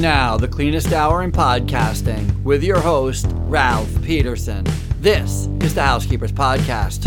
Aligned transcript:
Now, 0.00 0.38
the 0.38 0.48
cleanest 0.48 0.94
hour 0.94 1.22
in 1.22 1.30
podcasting 1.30 2.42
with 2.42 2.64
your 2.64 2.80
host, 2.80 3.26
Ralph 3.34 4.02
Peterson. 4.02 4.64
This 4.98 5.46
is 5.60 5.74
the 5.74 5.82
Housekeepers 5.82 6.32
Podcast. 6.32 7.04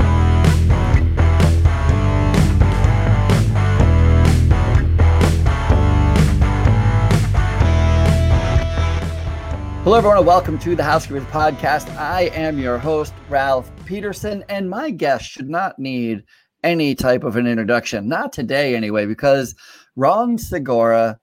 Hello, 9.84 9.98
everyone, 9.98 10.17
and 10.20 10.28
welcome 10.28 10.60
to 10.60 10.75
the 10.75 10.84
Housekeepers 10.84 11.24
Podcast. 11.24 11.89
I 11.98 12.25
am 12.35 12.60
your 12.60 12.78
host, 12.78 13.16
Ralph 13.28 13.71
Peterson, 13.88 14.46
and 14.49 14.70
my 14.70 14.92
guest 14.92 15.25
should 15.25 15.49
not 15.49 15.80
need 15.80 16.23
any 16.63 16.94
type 16.94 17.23
of 17.23 17.38
an 17.38 17.48
introduction. 17.48 18.07
Not 18.07 18.31
today, 18.31 18.75
anyway, 18.75 19.07
because 19.07 19.55
Ron 19.95 20.38
Segura, 20.38 21.17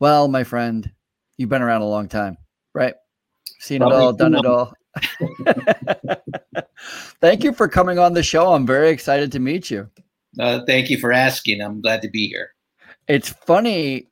well, 0.00 0.28
my 0.28 0.44
friend, 0.44 0.90
you've 1.36 1.48
been 1.48 1.62
around 1.62 1.82
a 1.82 1.88
long 1.88 2.08
time, 2.08 2.36
right? 2.74 2.94
Seen 3.60 3.80
Probably 3.80 3.98
it 3.98 4.00
all, 4.00 4.12
done 4.12 4.34
it 4.34 4.46
all. 4.46 4.72
thank 7.20 7.44
you 7.44 7.52
for 7.52 7.68
coming 7.68 7.98
on 7.98 8.14
the 8.14 8.22
show. 8.22 8.52
I'm 8.52 8.66
very 8.66 8.90
excited 8.90 9.32
to 9.32 9.38
meet 9.38 9.70
you. 9.70 9.88
Uh, 10.38 10.60
thank 10.66 10.90
you 10.90 10.98
for 10.98 11.12
asking. 11.12 11.60
I'm 11.60 11.80
glad 11.80 12.02
to 12.02 12.10
be 12.10 12.28
here. 12.28 12.50
It's 13.08 13.28
funny, 13.28 14.08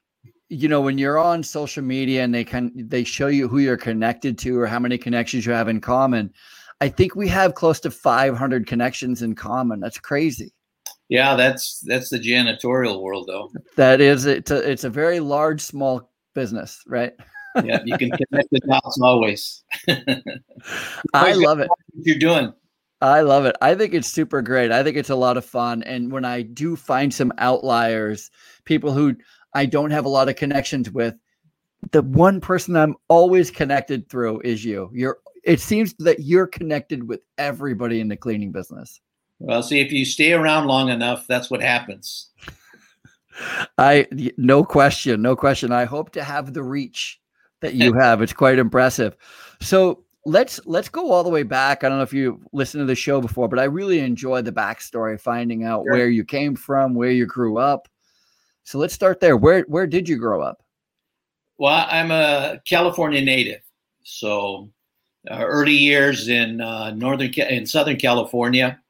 you 0.49 0.69
know, 0.69 0.81
when 0.81 0.99
you're 0.99 1.19
on 1.19 1.43
social 1.43 1.83
media 1.83 2.23
and 2.23 2.35
they 2.35 2.45
can 2.45 2.73
they 2.77 3.05
show 3.05 3.29
you 3.29 3.49
who 3.49 3.59
you're 3.59 3.77
connected 3.77 4.39
to 4.39 4.59
or 4.59 4.67
how 4.67 4.79
many 4.79 4.99
connections 4.99 5.47
you 5.47 5.53
have 5.53 5.69
in 5.69 5.81
common. 5.81 6.33
I 6.81 6.89
think 6.89 7.15
we 7.15 7.29
have 7.29 7.55
close 7.55 7.79
to 7.81 7.91
500 7.91 8.67
connections 8.67 9.23
in 9.23 9.35
common. 9.35 9.79
That's 9.81 9.99
crazy. 9.99 10.53
Yeah, 11.09 11.37
that's 11.37 11.81
that's 11.81 12.11
the 12.11 12.19
janitorial 12.19 13.03
world, 13.03 13.27
though. 13.29 13.51
That 13.77 14.01
is, 14.01 14.25
it's 14.25 14.51
a 14.51 14.69
it's 14.69 14.85
a 14.85 14.91
very 14.91 15.21
large, 15.21 15.61
small 15.61 16.11
business, 16.35 16.83
right? 16.87 17.13
yeah, 17.65 17.81
you 17.85 17.97
can 17.99 18.11
connect 18.11 18.51
the 18.51 18.61
dots 18.61 18.99
always. 19.03 19.65
I 21.15 21.33
love 21.33 21.61
it. 21.61 21.69
you're 21.95 22.19
doing. 22.19 22.53
I 23.01 23.23
love 23.23 23.47
it. 23.47 23.57
I 23.61 23.75
think 23.75 23.95
it's 23.95 24.09
super 24.09 24.43
great. 24.43 24.71
I 24.71 24.85
think 24.85 24.97
it's 24.97 25.11
a 25.11 25.17
lot 25.17 25.37
of 25.37 25.45
fun. 25.45 25.83
And 25.83 26.13
when 26.13 26.25
I 26.25 26.43
do 26.43 26.77
find 26.77 27.13
some 27.13 27.33
outliers, 27.39 28.31
people 28.65 28.93
who 28.93 29.17
I 29.55 29.67
don't 29.67 29.91
have 29.91 30.05
a 30.05 30.09
lot 30.09 30.29
of 30.29 30.37
connections 30.37 30.89
with, 30.91 31.15
the 31.91 32.03
one 32.03 32.41
person 32.41 32.77
I'm 32.77 32.95
always 33.09 33.51
connected 33.51 34.09
through 34.09 34.41
is 34.43 34.65
you. 34.65 34.89
You're 34.95 35.19
it 35.43 35.61
seems 35.61 35.95
that 35.99 36.21
you're 36.21 36.47
connected 36.47 37.09
with 37.09 37.21
everybody 37.37 37.99
in 37.99 38.07
the 38.07 38.17
cleaning 38.17 38.53
business. 38.53 39.01
Well, 39.41 39.63
see, 39.65 39.81
if 39.81 39.91
you 39.91 40.05
stay 40.05 40.33
around 40.33 40.69
long 40.69 40.89
enough, 40.89 41.27
that's 41.27 41.51
what 41.51 41.61
happens. 41.61 42.31
I 43.79 44.07
no 44.37 44.65
question, 44.65 45.23
no 45.23 45.37
question. 45.37 45.73
I 45.73 45.85
hope 45.85 46.11
to 46.13 46.25
have 46.25 46.53
the 46.53 46.63
reach 46.63 47.21
that 47.61 47.75
you 47.75 47.93
have. 47.95 48.23
It's 48.23 48.33
quite 48.33 48.59
impressive. 48.59 49.17
So 49.61 50.05
let's 50.27 50.61
let's 50.67 50.89
go 50.89 51.11
all 51.11 51.25
the 51.25 51.31
way 51.31 51.43
back. 51.43 51.83
I 51.83 51.89
don't 51.89 51.99
know 51.99 52.05
if 52.05 52.13
you 52.13 52.41
listened 52.53 52.83
to 52.83 52.87
the 52.87 52.95
show 52.95 53.21
before, 53.21 53.49
but 53.49 53.59
I 53.59 53.65
really 53.65 54.01
enjoy 54.01 54.43
the 54.43 54.53
backstory, 54.53 55.21
finding 55.21 55.65
out 55.65 55.85
sure. 55.85 55.93
where 55.93 56.09
you 56.09 56.25
came 56.25 56.55
from, 56.55 56.95
where 56.95 57.11
you 57.11 57.27
grew 57.27 57.59
up. 57.59 57.89
So 58.65 58.79
let's 58.79 58.95
start 58.95 59.21
there. 59.21 59.37
Where 59.37 59.63
where 59.69 59.87
did 59.87 60.09
you 60.09 60.17
grow 60.17 60.43
up? 60.43 60.63
Well, 61.59 61.87
I'm 61.89 62.11
a 62.11 62.61
California 62.67 63.21
native, 63.21 63.63
so 64.03 64.71
uh, 65.31 65.45
early 65.45 65.75
years 65.75 66.29
in 66.29 66.61
uh, 66.61 66.91
northern 66.91 67.33
in 67.33 67.67
Southern 67.67 67.97
California 67.97 68.82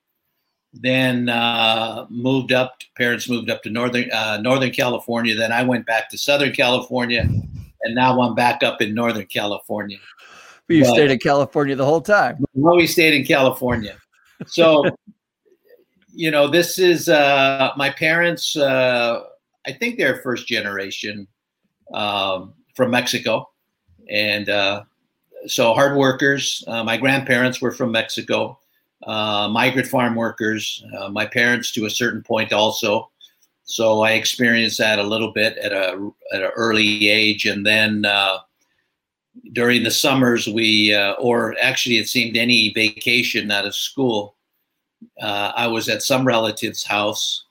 then 0.73 1.29
uh, 1.29 2.07
moved 2.09 2.53
up. 2.53 2.79
Parents 2.97 3.29
moved 3.29 3.51
up 3.51 3.63
to 3.63 3.71
northern 3.71 4.11
uh, 4.11 4.39
Northern 4.41 4.71
California. 4.71 5.35
Then 5.35 5.53
I 5.53 5.63
went 5.63 5.87
back 5.87 6.09
to 6.11 6.19
Southern 6.19 6.53
California, 6.53 7.21
and 7.21 7.95
now 7.95 8.21
I'm 8.21 8.35
back 8.35 8.63
up 8.63 8.81
in 8.81 8.95
Northern 8.95 9.27
California. 9.27 9.99
But 10.67 10.77
you 10.77 10.85
but, 10.85 10.95
stayed 10.95 11.11
in 11.11 11.19
California 11.19 11.77
the 11.77 11.85
whole 11.85 12.01
time. 12.01 12.45
We 12.55 12.87
stayed 12.87 13.15
in 13.15 13.25
California. 13.25 13.97
So, 14.47 14.85
you 16.13 16.31
know, 16.31 16.49
this 16.49 16.79
is 16.79 17.09
uh, 17.09 17.73
my 17.77 17.91
parents. 17.91 18.57
Uh, 18.57 19.25
I 19.67 19.73
think 19.73 19.99
they're 19.99 20.23
first 20.23 20.47
generation 20.47 21.27
um, 21.93 22.55
from 22.75 22.91
Mexico, 22.91 23.51
and 24.09 24.49
uh, 24.49 24.85
so 25.47 25.75
hard 25.75 25.99
workers. 25.99 26.65
Uh, 26.67 26.83
my 26.83 26.97
grandparents 26.97 27.61
were 27.61 27.73
from 27.73 27.93
Mexico 27.93 28.59
uh, 29.05 29.49
migrant 29.49 29.89
farm 29.89 30.15
workers, 30.15 30.85
uh, 30.99 31.09
my 31.09 31.27
parents 31.27 31.73
to 31.73 31.87
a 31.87 31.91
certain 31.91 32.23
point 32.23 32.53
also. 32.53 33.11
So 33.65 34.03
I 34.03 34.13
experienced 34.13 34.79
that 34.79 34.99
a 34.99 35.03
little 35.03 35.33
bit 35.33 35.57
at 35.59 35.73
a 35.73 36.11
at 36.33 36.43
an 36.43 36.51
early 36.57 37.09
age, 37.09 37.47
and 37.47 37.65
then 37.65 38.05
uh, 38.05 38.39
during 39.53 39.83
the 39.83 39.91
summers 39.91 40.47
we, 40.47 40.95
uh, 40.95 41.13
or 41.13 41.57
actually 41.61 41.99
it 41.99 42.09
seemed 42.09 42.37
any 42.37 42.73
vacation 42.75 43.51
out 43.51 43.65
of 43.65 43.75
school, 43.75 44.35
uh, 45.21 45.53
I 45.57 45.67
was 45.69 45.89
at 45.89 46.03
some 46.03 46.27
relative's 46.27 46.85
house, 46.85 47.45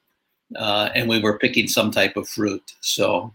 uh, 0.55 0.89
and 0.93 1.09
we 1.09 1.19
were 1.19 1.39
picking 1.39 1.67
some 1.67 1.91
type 1.91 2.17
of 2.17 2.27
fruit. 2.27 2.73
So. 2.81 3.33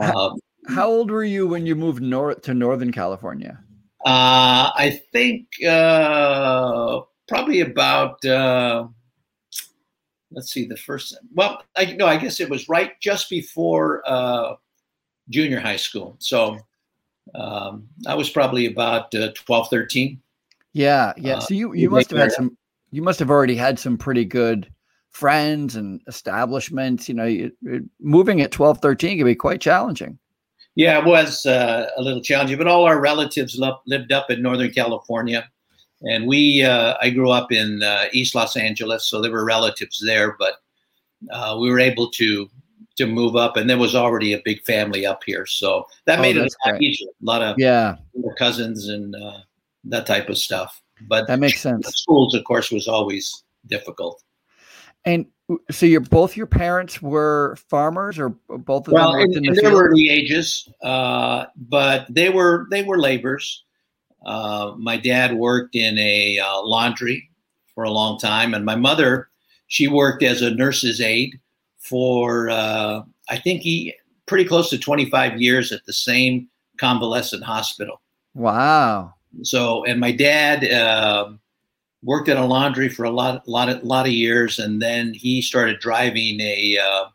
How, 0.00 0.36
how 0.68 0.88
old 0.88 1.10
were 1.10 1.24
you 1.24 1.48
when 1.48 1.66
you 1.66 1.74
moved 1.74 2.00
north 2.00 2.42
to 2.42 2.54
Northern 2.54 2.92
California? 2.92 3.58
I 4.06 5.00
think 5.10 5.48
probably 7.30 7.60
about 7.60 8.22
uh, 8.24 8.86
let's 10.32 10.50
see 10.50 10.66
the 10.66 10.76
first 10.76 11.16
well 11.32 11.62
i 11.76 11.84
no 11.92 12.04
i 12.06 12.16
guess 12.16 12.40
it 12.40 12.50
was 12.50 12.68
right 12.68 13.00
just 13.00 13.30
before 13.30 14.02
uh, 14.04 14.54
junior 15.30 15.60
high 15.60 15.76
school. 15.76 16.16
So 16.18 16.58
um, 17.34 17.88
i 18.06 18.14
was 18.14 18.28
probably 18.28 18.66
about 18.66 19.14
uh, 19.14 19.30
12 19.34 19.68
13 19.70 20.20
yeah 20.72 21.12
yeah. 21.16 21.36
Uh, 21.36 21.40
so 21.40 21.54
you 21.54 21.72
you 21.72 21.88
must 21.88 22.10
have 22.10 22.18
had 22.18 22.32
some 22.32 22.58
you 22.90 23.00
must 23.00 23.20
have 23.20 23.30
already 23.30 23.54
had 23.54 23.78
some 23.78 23.96
pretty 23.96 24.24
good 24.24 24.68
friends 25.10 25.76
and 25.76 26.00
establishments 26.08 27.08
you 27.08 27.14
know 27.14 27.26
it, 27.26 27.52
it, 27.62 27.84
moving 28.00 28.40
at 28.40 28.50
12 28.50 28.78
13 28.78 29.18
can 29.18 29.24
be 29.24 29.34
quite 29.34 29.60
challenging. 29.60 30.18
Yeah 30.74 30.98
it 30.98 31.04
was 31.04 31.46
uh, 31.46 31.86
a 31.96 32.02
little 32.02 32.22
challenging 32.22 32.58
but 32.58 32.66
all 32.66 32.84
our 32.84 33.00
relatives 33.00 33.56
lo- 33.56 33.80
lived 33.86 34.10
up 34.10 34.30
in 34.30 34.42
northern 34.42 34.72
california 34.72 35.48
and 36.02 36.26
we, 36.26 36.62
uh, 36.62 36.94
I 37.00 37.10
grew 37.10 37.30
up 37.30 37.52
in 37.52 37.82
uh, 37.82 38.06
East 38.12 38.34
Los 38.34 38.56
Angeles, 38.56 39.06
so 39.06 39.20
there 39.20 39.30
were 39.30 39.44
relatives 39.44 40.02
there, 40.04 40.36
but 40.38 40.54
uh, 41.30 41.56
we 41.60 41.70
were 41.70 41.80
able 41.80 42.10
to 42.12 42.48
to 42.96 43.06
move 43.06 43.36
up, 43.36 43.56
and 43.56 43.68
there 43.68 43.78
was 43.78 43.94
already 43.94 44.32
a 44.32 44.42
big 44.44 44.62
family 44.62 45.06
up 45.06 45.22
here, 45.24 45.46
so 45.46 45.86
that 46.04 46.18
oh, 46.18 46.22
made 46.22 46.36
it 46.36 46.52
a 46.66 46.68
lot 46.68 46.82
easier. 46.82 47.08
A 47.08 47.24
lot 47.24 47.42
of 47.42 47.58
yeah 47.58 47.96
cousins 48.38 48.88
and 48.88 49.14
uh, 49.14 49.38
that 49.84 50.06
type 50.06 50.28
of 50.28 50.38
stuff. 50.38 50.82
But 51.08 51.26
that 51.28 51.38
makes 51.38 51.60
sense. 51.60 51.86
Schools, 51.88 52.34
of 52.34 52.44
course, 52.44 52.70
was 52.70 52.88
always 52.88 53.44
difficult. 53.66 54.22
And 55.04 55.26
so, 55.70 55.86
your 55.86 56.00
both 56.00 56.36
your 56.36 56.46
parents 56.46 57.00
were 57.00 57.56
farmers, 57.68 58.18
or 58.18 58.30
both 58.48 58.86
of 58.86 58.92
well, 58.92 59.12
them? 59.12 59.20
Well, 59.20 59.38
in, 59.38 59.46
in, 59.46 59.54
the 59.54 59.62
their 59.62 59.72
early 59.72 60.10
ages, 60.10 60.68
uh, 60.82 61.46
but 61.56 62.06
they 62.10 62.28
were 62.28 62.66
they 62.70 62.82
were 62.82 62.98
laborers. 62.98 63.64
Uh, 64.24 64.74
my 64.78 64.96
dad 64.96 65.34
worked 65.34 65.74
in 65.74 65.98
a 65.98 66.38
uh, 66.38 66.62
laundry 66.62 67.28
for 67.74 67.84
a 67.84 67.90
long 67.90 68.18
time, 68.18 68.54
and 68.54 68.64
my 68.64 68.76
mother, 68.76 69.28
she 69.68 69.88
worked 69.88 70.22
as 70.22 70.42
a 70.42 70.50
nurse's 70.50 71.00
aide 71.00 71.38
for 71.78 72.50
uh, 72.50 73.02
I 73.28 73.38
think 73.38 73.62
he 73.62 73.94
pretty 74.26 74.44
close 74.44 74.70
to 74.70 74.78
25 74.78 75.40
years 75.40 75.72
at 75.72 75.84
the 75.86 75.92
same 75.92 76.48
convalescent 76.78 77.42
hospital. 77.42 78.00
Wow. 78.34 79.14
So, 79.42 79.84
and 79.84 79.98
my 79.98 80.12
dad 80.12 80.64
um, 80.72 81.40
worked 82.02 82.28
at 82.28 82.36
a 82.36 82.44
laundry 82.44 82.88
for 82.88 83.04
a 83.04 83.10
lot, 83.10 83.46
lot, 83.48 83.68
of, 83.68 83.82
lot 83.82 84.06
of 84.06 84.12
years, 84.12 84.58
and 84.58 84.80
then 84.80 85.14
he 85.14 85.42
started 85.42 85.80
driving 85.80 86.40
a, 86.40 86.78
uh, 86.78 87.06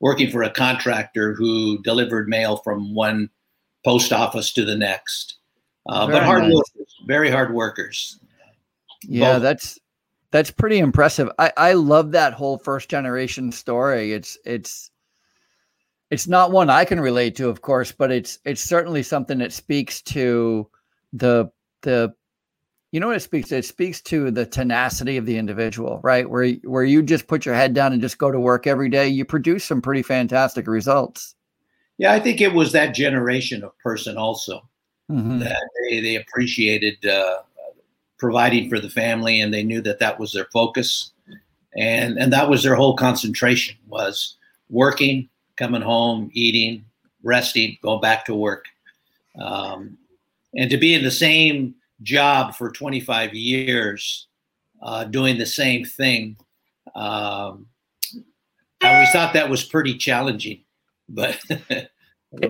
working 0.00 0.30
for 0.30 0.42
a 0.42 0.50
contractor 0.50 1.34
who 1.34 1.80
delivered 1.82 2.28
mail 2.28 2.58
from 2.58 2.94
one 2.94 3.30
post 3.84 4.12
office 4.12 4.52
to 4.52 4.64
the 4.64 4.76
next. 4.76 5.35
Uh, 5.88 6.06
but 6.06 6.22
hard 6.22 6.44
nice. 6.44 6.54
workers, 6.54 6.94
very 7.06 7.30
hard 7.30 7.54
workers. 7.54 8.18
Yeah, 9.02 9.34
Both. 9.34 9.42
that's 9.42 9.78
that's 10.30 10.50
pretty 10.50 10.78
impressive. 10.78 11.30
I 11.38 11.52
I 11.56 11.72
love 11.74 12.12
that 12.12 12.32
whole 12.32 12.58
first 12.58 12.88
generation 12.88 13.52
story. 13.52 14.12
It's 14.12 14.36
it's 14.44 14.90
it's 16.10 16.28
not 16.28 16.52
one 16.52 16.70
I 16.70 16.84
can 16.84 17.00
relate 17.00 17.36
to, 17.36 17.48
of 17.48 17.62
course, 17.62 17.92
but 17.92 18.10
it's 18.10 18.38
it's 18.44 18.60
certainly 18.60 19.02
something 19.02 19.38
that 19.38 19.52
speaks 19.52 20.02
to 20.02 20.68
the 21.12 21.50
the 21.82 22.14
you 22.92 23.00
know 23.00 23.08
what 23.08 23.16
it 23.16 23.20
speaks 23.20 23.48
to? 23.50 23.56
It 23.58 23.64
speaks 23.64 24.00
to 24.02 24.30
the 24.30 24.46
tenacity 24.46 25.16
of 25.16 25.26
the 25.26 25.36
individual, 25.36 26.00
right? 26.02 26.28
Where 26.28 26.52
where 26.64 26.84
you 26.84 27.02
just 27.02 27.26
put 27.26 27.44
your 27.44 27.54
head 27.54 27.74
down 27.74 27.92
and 27.92 28.02
just 28.02 28.18
go 28.18 28.30
to 28.30 28.40
work 28.40 28.66
every 28.66 28.88
day, 28.88 29.08
you 29.08 29.24
produce 29.24 29.64
some 29.64 29.82
pretty 29.82 30.02
fantastic 30.02 30.66
results. 30.66 31.34
Yeah, 31.98 32.12
I 32.12 32.20
think 32.20 32.40
it 32.40 32.52
was 32.52 32.72
that 32.72 32.94
generation 32.94 33.64
of 33.64 33.76
person 33.78 34.16
also 34.16 34.68
mm-hmm. 35.10 35.38
that 35.38 35.68
they, 35.82 36.00
they 36.00 36.16
appreciated 36.16 37.04
uh, 37.06 37.38
providing 38.18 38.68
for 38.68 38.78
the 38.78 38.90
family 38.90 39.40
and 39.40 39.52
they 39.52 39.62
knew 39.62 39.80
that 39.80 39.98
that 39.98 40.18
was 40.18 40.32
their 40.32 40.46
focus 40.52 41.12
and 41.76 42.18
and 42.18 42.32
that 42.32 42.48
was 42.48 42.62
their 42.62 42.74
whole 42.74 42.96
concentration 42.96 43.76
was 43.88 44.36
working 44.70 45.28
coming 45.56 45.82
home 45.82 46.30
eating 46.32 46.84
resting 47.22 47.76
going 47.82 48.00
back 48.00 48.24
to 48.24 48.34
work 48.34 48.64
Um, 49.38 49.98
and 50.56 50.70
to 50.70 50.78
be 50.78 50.94
in 50.94 51.04
the 51.04 51.10
same 51.10 51.74
job 52.02 52.54
for 52.54 52.70
25 52.70 53.34
years, 53.34 54.26
uh, 54.82 55.04
doing 55.04 55.38
the 55.38 55.46
same 55.46 55.84
thing, 55.84 56.36
um, 56.94 57.66
I 58.82 58.94
always 58.94 59.10
thought 59.10 59.34
that 59.34 59.50
was 59.50 59.64
pretty 59.64 59.96
challenging. 59.96 60.60
But 61.08 61.38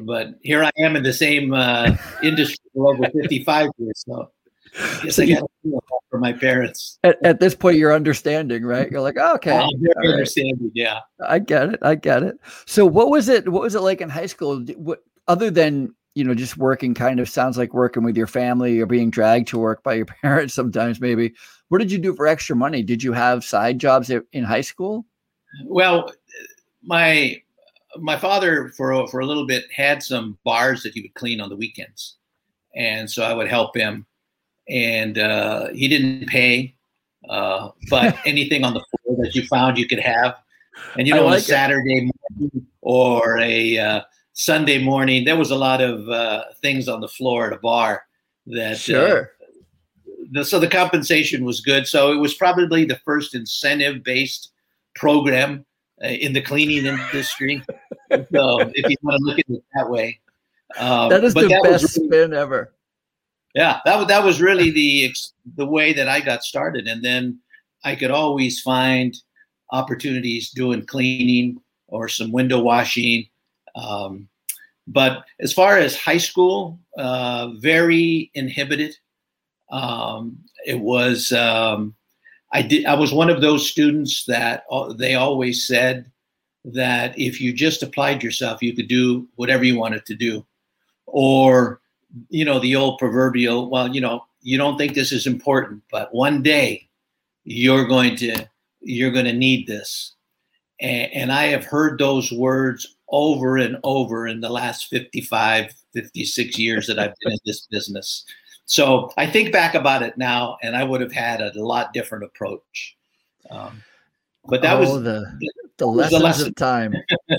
but 0.03 0.29
here 0.43 0.65
I 0.65 0.71
am 0.79 0.97
in 0.97 1.03
the 1.03 1.13
same 1.13 1.53
uh, 1.53 1.97
industry 2.23 2.65
for 2.75 2.95
over 2.95 3.09
55 3.11 3.71
years. 3.79 4.05
So 4.07 4.31
I 4.79 5.01
guess 5.05 5.19
I 5.19 5.27
got 5.27 5.51
to 5.65 5.81
for 6.11 6.19
my 6.19 6.33
parents. 6.33 6.99
At, 7.03 7.17
at, 7.25 7.41
this 7.41 7.55
point, 7.55 7.79
you're 7.79 7.93
understanding, 7.93 8.65
right? 8.65 8.91
You're 8.91 9.01
like, 9.01 9.17
oh, 9.19 9.35
okay, 9.35 9.57
I'm 9.57 9.71
very 9.81 10.13
understanding. 10.13 10.71
Yeah, 10.75 11.01
I 11.27 11.39
get 11.39 11.75
it. 11.75 11.79
I 11.83 11.95
get 11.95 12.23
it. 12.23 12.39
So, 12.67 12.87
what 12.87 13.11
was 13.11 13.29
it? 13.29 13.49
What 13.49 13.63
was 13.63 13.75
it 13.75 13.81
like 13.81 14.01
in 14.01 14.09
high 14.09 14.27
school? 14.27 14.61
What 14.77 15.01
other 15.29 15.51
than 15.51 15.95
you 16.15 16.25
know, 16.25 16.35
just 16.35 16.57
working? 16.57 16.95
Kind 16.95 17.21
of 17.21 17.29
sounds 17.29 17.59
like 17.59 17.75
working 17.75 18.03
with 18.03 18.17
your 18.17 18.27
family 18.27 18.81
or 18.81 18.87
being 18.87 19.11
dragged 19.11 19.49
to 19.49 19.59
work 19.59 19.83
by 19.83 19.95
your 19.95 20.07
parents 20.23 20.55
sometimes. 20.55 21.01
Maybe. 21.01 21.35
What 21.69 21.79
did 21.79 21.91
you 21.91 21.99
do 21.99 22.15
for 22.15 22.27
extra 22.27 22.57
money? 22.57 22.83
Did 22.83 23.03
you 23.03 23.13
have 23.13 23.45
side 23.45 23.79
jobs 23.79 24.11
in 24.11 24.45
high 24.45 24.61
school? 24.61 25.05
Well, 25.65 26.13
my 26.83 27.43
my 28.01 28.17
father 28.17 28.69
for 28.71 29.07
for 29.09 29.21
a 29.21 29.27
little 29.27 29.47
bit 29.47 29.65
had 29.75 30.03
some 30.03 30.39
bars 30.45 30.83
that 30.83 30.95
he 30.95 31.03
would 31.03 31.15
clean 31.15 31.41
on 31.41 31.49
the 31.49 31.57
weekends, 31.57 32.17
and 32.75 33.11
so 33.11 33.23
I 33.23 33.35
would 33.35 33.49
help 33.49 33.77
him. 33.77 34.07
And 34.69 35.19
uh, 35.19 35.69
he 35.69 35.87
didn't 35.87 36.27
pay, 36.29 36.75
uh, 37.29 37.71
but 37.89 38.17
anything 38.27 38.65
on 38.65 38.75
the 38.75 38.85
floor 39.05 39.17
that 39.23 39.35
you 39.35 39.47
found 39.47 39.79
you 39.79 39.87
could 39.87 40.01
have. 40.01 40.37
And 40.99 41.07
you 41.07 41.15
know, 41.15 41.25
like 41.25 41.33
on 41.33 41.39
a 41.39 41.41
Saturday 41.41 42.11
morning 42.31 42.67
or 42.83 43.39
a 43.39 43.79
uh, 43.79 44.01
Sunday 44.33 44.83
morning, 44.83 45.25
there 45.25 45.37
was 45.37 45.51
a 45.51 45.57
lot 45.57 45.81
of 45.81 46.09
uh, 46.09 46.45
things 46.61 46.89
on 46.89 47.01
the 47.01 47.09
floor 47.09 47.47
at 47.47 47.53
a 47.53 47.59
bar 47.59 48.05
that. 48.47 48.73
Uh, 48.73 48.77
sure. 48.77 49.33
The, 50.33 50.45
so 50.45 50.59
the 50.59 50.67
compensation 50.67 51.45
was 51.45 51.61
good. 51.61 51.87
So 51.87 52.13
it 52.13 52.17
was 52.17 52.35
probably 52.35 52.85
the 52.85 52.99
first 53.05 53.37
incentive 53.37 54.03
based 54.03 54.51
program 54.97 55.65
in 56.03 56.33
the 56.33 56.43
cleaning 56.43 56.87
industry. 56.87 57.63
so 58.11 58.61
if 58.75 58.91
you 58.91 58.97
want 59.03 59.19
to 59.19 59.25
look 59.25 59.39
at 59.39 59.49
it 59.49 59.65
that 59.75 59.89
way, 59.89 60.21
um, 60.79 61.09
that 61.11 61.25
is 61.25 61.35
the 61.35 61.49
that 61.49 61.63
best 61.63 61.97
really, 61.97 62.09
spin 62.09 62.35
ever. 62.35 62.73
Yeah, 63.55 63.81
that 63.85 63.97
was 63.97 64.07
that 64.09 64.25
was 64.25 64.41
really 64.41 64.71
the 64.71 65.15
the 65.57 65.67
way 65.67 65.93
that 65.93 66.09
I 66.09 66.21
got 66.21 66.45
started, 66.45 66.87
and 66.87 67.03
then 67.03 67.41
I 67.85 67.95
could 67.95 68.11
always 68.11 68.61
find 68.61 69.17
opportunities 69.73 70.51
doing 70.51 70.85
cleaning 70.87 71.61
or 71.89 72.09
some 72.09 72.33
window 72.33 72.61
washing. 72.61 73.27
Um, 73.75 74.29
but 74.87 75.25
as 75.41 75.53
far 75.53 75.79
as 75.79 75.97
high 75.97 76.19
school, 76.19 76.79
uh, 76.97 77.49
very 77.59 78.31
inhibited. 78.35 78.97
Um, 79.71 80.39
it 80.65 80.79
was 80.79 81.33
um, 81.33 81.96
I 82.57 82.63
did. 82.63 82.87
I 82.87 82.95
was 82.95 83.13
one 83.13 83.29
of 83.29 83.43
those 83.43 83.69
students 83.69 84.25
that 84.25 84.65
uh, 84.71 84.95
they 84.95 85.15
always 85.15 85.67
said 85.67 86.11
that 86.65 87.17
if 87.19 87.39
you 87.39 87.53
just 87.53 87.83
applied 87.83 88.23
yourself, 88.23 88.63
you 88.63 88.75
could 88.75 88.89
do 88.89 89.29
whatever 89.35 89.63
you 89.63 89.79
wanted 89.79 90.07
to 90.07 90.15
do, 90.15 90.43
or 91.05 91.83
you 92.31 92.47
know 92.47 92.59
the 92.59 92.75
old 92.75 92.99
proverbial, 92.99 93.69
well, 93.69 93.95
you 93.95 94.01
know, 94.01 94.25
you 94.41 94.57
don't 94.57 94.79
think 94.79 94.95
this 94.95 95.13
is 95.13 95.27
important, 95.27 95.83
but 95.91 96.15
one 96.15 96.43
day 96.43 96.89
you're 97.45 97.85
going 97.85 98.17
to 98.17 98.47
you're 98.81 99.11
going 99.11 99.27
to 99.27 99.35
need 99.35 99.67
this, 99.67 100.15
and, 100.81 101.13
and 101.13 101.33
I 101.33 101.49
have 101.49 101.67
heard 101.67 101.99
those 101.99 102.33
words 102.33 102.97
over 103.11 103.59
and 103.59 103.77
over 103.85 104.27
in 104.29 104.41
the 104.41 104.49
last 104.49 104.87
55 104.87 105.75
56 105.93 106.59
years 106.59 106.87
that 106.87 106.99
I've 106.99 107.15
been 107.21 107.33
in 107.33 107.39
this 107.45 107.67
business. 107.67 108.25
So 108.67 109.13
I 109.17 109.27
think 109.27 109.53
back 109.53 109.75
about 109.75 110.03
it 110.03 110.19
now, 110.19 110.59
and 110.63 110.77
I 110.77 110.83
would 110.83 111.01
have 111.01 111.13
had 111.13 111.41
a 111.41 111.53
lot 111.55 111.93
different 111.93 112.25
approach. 112.25 112.97
Um, 113.49 113.83
but 114.45 114.61
that 114.63 114.77
oh, 114.77 114.81
was 114.81 115.03
the 115.03 115.25
the, 115.79 115.87
lessons 115.87 116.23
lesson. 116.23 116.49
of 116.49 116.57
time, 116.57 116.95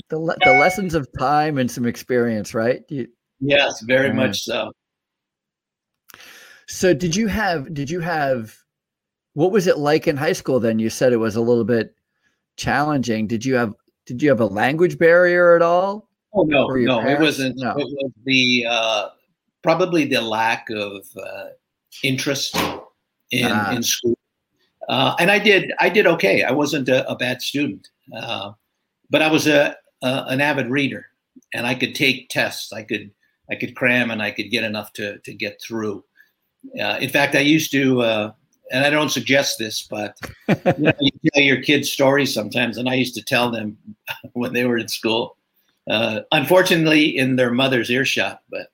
the 0.08 0.18
le- 0.18 0.36
the 0.42 0.52
lessons 0.52 0.94
of 0.94 1.06
time 1.18 1.58
and 1.58 1.70
some 1.70 1.86
experience, 1.86 2.54
right? 2.54 2.82
You, 2.88 3.08
yes, 3.40 3.80
very 3.82 4.12
much 4.12 4.42
so. 4.42 4.72
So 6.66 6.94
did 6.94 7.14
you 7.14 7.26
have 7.26 7.72
did 7.74 7.90
you 7.90 8.00
have 8.00 8.56
what 9.34 9.52
was 9.52 9.66
it 9.66 9.78
like 9.78 10.08
in 10.08 10.16
high 10.16 10.32
school 10.32 10.60
then? 10.60 10.78
You 10.78 10.90
said 10.90 11.12
it 11.12 11.18
was 11.18 11.36
a 11.36 11.40
little 11.40 11.64
bit 11.64 11.94
challenging. 12.56 13.26
Did 13.26 13.44
you 13.44 13.54
have 13.54 13.74
did 14.06 14.22
you 14.22 14.30
have 14.30 14.40
a 14.40 14.46
language 14.46 14.98
barrier 14.98 15.54
at 15.54 15.62
all? 15.62 16.08
Oh 16.34 16.42
no, 16.42 16.66
no, 16.68 17.00
parents? 17.00 17.20
it 17.20 17.22
wasn't. 17.22 17.58
No. 17.58 17.70
It 17.70 17.86
was 17.86 18.12
the 18.24 18.66
uh, 18.68 19.08
probably 19.68 20.06
the 20.06 20.22
lack 20.22 20.70
of 20.70 21.06
uh, 21.22 21.48
interest 22.02 22.56
in 23.30 23.50
ah. 23.52 23.74
in 23.74 23.82
school. 23.82 24.16
Uh, 24.88 25.14
and 25.18 25.30
I 25.30 25.38
did 25.38 25.72
I 25.78 25.90
did 25.90 26.06
okay. 26.06 26.42
I 26.42 26.52
wasn't 26.52 26.88
a, 26.88 27.06
a 27.06 27.14
bad 27.14 27.42
student, 27.42 27.86
uh, 28.16 28.52
but 29.10 29.20
I 29.20 29.30
was 29.30 29.46
a, 29.46 29.76
a, 30.02 30.24
an 30.28 30.40
avid 30.40 30.70
reader, 30.70 31.04
and 31.52 31.66
I 31.66 31.74
could 31.74 31.94
take 31.94 32.30
tests. 32.30 32.72
I 32.72 32.82
could 32.82 33.10
I 33.50 33.56
could 33.56 33.76
cram, 33.76 34.10
and 34.10 34.22
I 34.22 34.30
could 34.30 34.50
get 34.50 34.64
enough 34.64 34.94
to 34.94 35.18
to 35.18 35.34
get 35.34 35.60
through. 35.60 36.02
Uh, 36.80 36.96
in 36.98 37.10
fact, 37.10 37.34
I 37.34 37.40
used 37.40 37.70
to. 37.72 38.00
Uh, 38.00 38.32
and 38.70 38.84
I 38.84 38.90
don't 38.90 39.10
suggest 39.10 39.58
this, 39.58 39.82
but 39.82 40.18
you, 40.48 40.54
know, 40.78 40.92
you, 41.00 41.10
tell 41.32 41.42
your 41.42 41.62
kids 41.62 41.90
stories 41.90 42.32
sometimes, 42.34 42.76
and 42.76 42.86
I 42.86 42.94
used 42.94 43.14
to 43.16 43.22
tell 43.22 43.50
them 43.50 43.76
when 44.32 44.54
they 44.54 44.64
were 44.64 44.78
in 44.78 44.88
school. 44.88 45.36
Uh, 45.90 46.20
unfortunately, 46.32 47.16
in 47.16 47.36
their 47.36 47.50
mother's 47.50 47.90
earshot, 47.90 48.42
but 48.50 48.68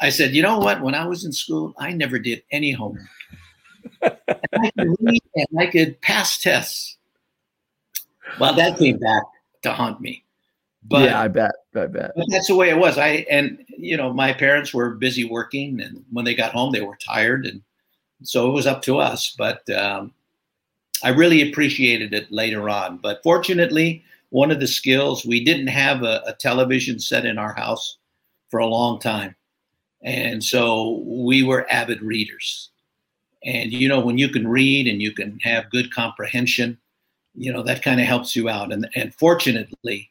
I 0.00 0.08
said, 0.08 0.34
you 0.34 0.42
know 0.42 0.58
what? 0.58 0.80
When 0.80 0.94
I 0.94 1.06
was 1.06 1.24
in 1.24 1.32
school, 1.32 1.74
I 1.78 1.92
never 1.92 2.18
did 2.18 2.42
any 2.50 2.72
homework. 2.72 3.04
I 4.02 4.70
could 4.78 4.96
read 5.00 5.22
and 5.34 5.60
I 5.60 5.66
could 5.66 6.00
pass 6.00 6.38
tests. 6.38 6.96
Well, 8.38 8.54
that 8.54 8.78
came 8.78 8.98
back 8.98 9.22
to 9.62 9.72
haunt 9.72 10.00
me. 10.00 10.24
But 10.82 11.04
yeah, 11.04 11.20
I 11.20 11.28
bet. 11.28 11.52
I 11.74 11.86
bet. 11.86 12.12
But 12.16 12.26
that's 12.30 12.48
the 12.48 12.54
way 12.54 12.70
it 12.70 12.78
was. 12.78 12.96
I 12.96 13.26
and 13.30 13.64
you 13.68 13.96
know, 13.96 14.12
my 14.12 14.32
parents 14.32 14.72
were 14.72 14.90
busy 14.90 15.24
working, 15.24 15.80
and 15.80 16.04
when 16.10 16.24
they 16.24 16.34
got 16.34 16.52
home, 16.52 16.72
they 16.72 16.80
were 16.80 16.96
tired, 16.96 17.44
and 17.44 17.60
so 18.22 18.48
it 18.48 18.52
was 18.52 18.66
up 18.66 18.80
to 18.82 18.98
us. 18.98 19.34
But 19.36 19.68
um, 19.70 20.14
I 21.02 21.10
really 21.10 21.50
appreciated 21.50 22.14
it 22.14 22.32
later 22.32 22.68
on. 22.70 22.96
But 22.96 23.22
fortunately, 23.22 24.04
one 24.30 24.50
of 24.50 24.60
the 24.60 24.66
skills 24.66 25.26
we 25.26 25.44
didn't 25.44 25.66
have 25.66 26.02
a, 26.02 26.22
a 26.26 26.32
television 26.32 26.98
set 26.98 27.26
in 27.26 27.36
our 27.36 27.52
house 27.52 27.98
for 28.48 28.60
a 28.60 28.66
long 28.66 28.98
time. 28.98 29.34
And 30.02 30.42
so 30.42 31.02
we 31.04 31.42
were 31.42 31.70
avid 31.70 32.02
readers. 32.02 32.70
And, 33.44 33.72
you 33.72 33.88
know, 33.88 34.00
when 34.00 34.18
you 34.18 34.28
can 34.28 34.46
read 34.46 34.86
and 34.86 35.00
you 35.00 35.12
can 35.12 35.38
have 35.40 35.70
good 35.70 35.92
comprehension, 35.92 36.78
you 37.34 37.52
know, 37.52 37.62
that 37.62 37.82
kind 37.82 38.00
of 38.00 38.06
helps 38.06 38.34
you 38.36 38.48
out. 38.48 38.72
And, 38.72 38.88
and 38.94 39.14
fortunately, 39.14 40.10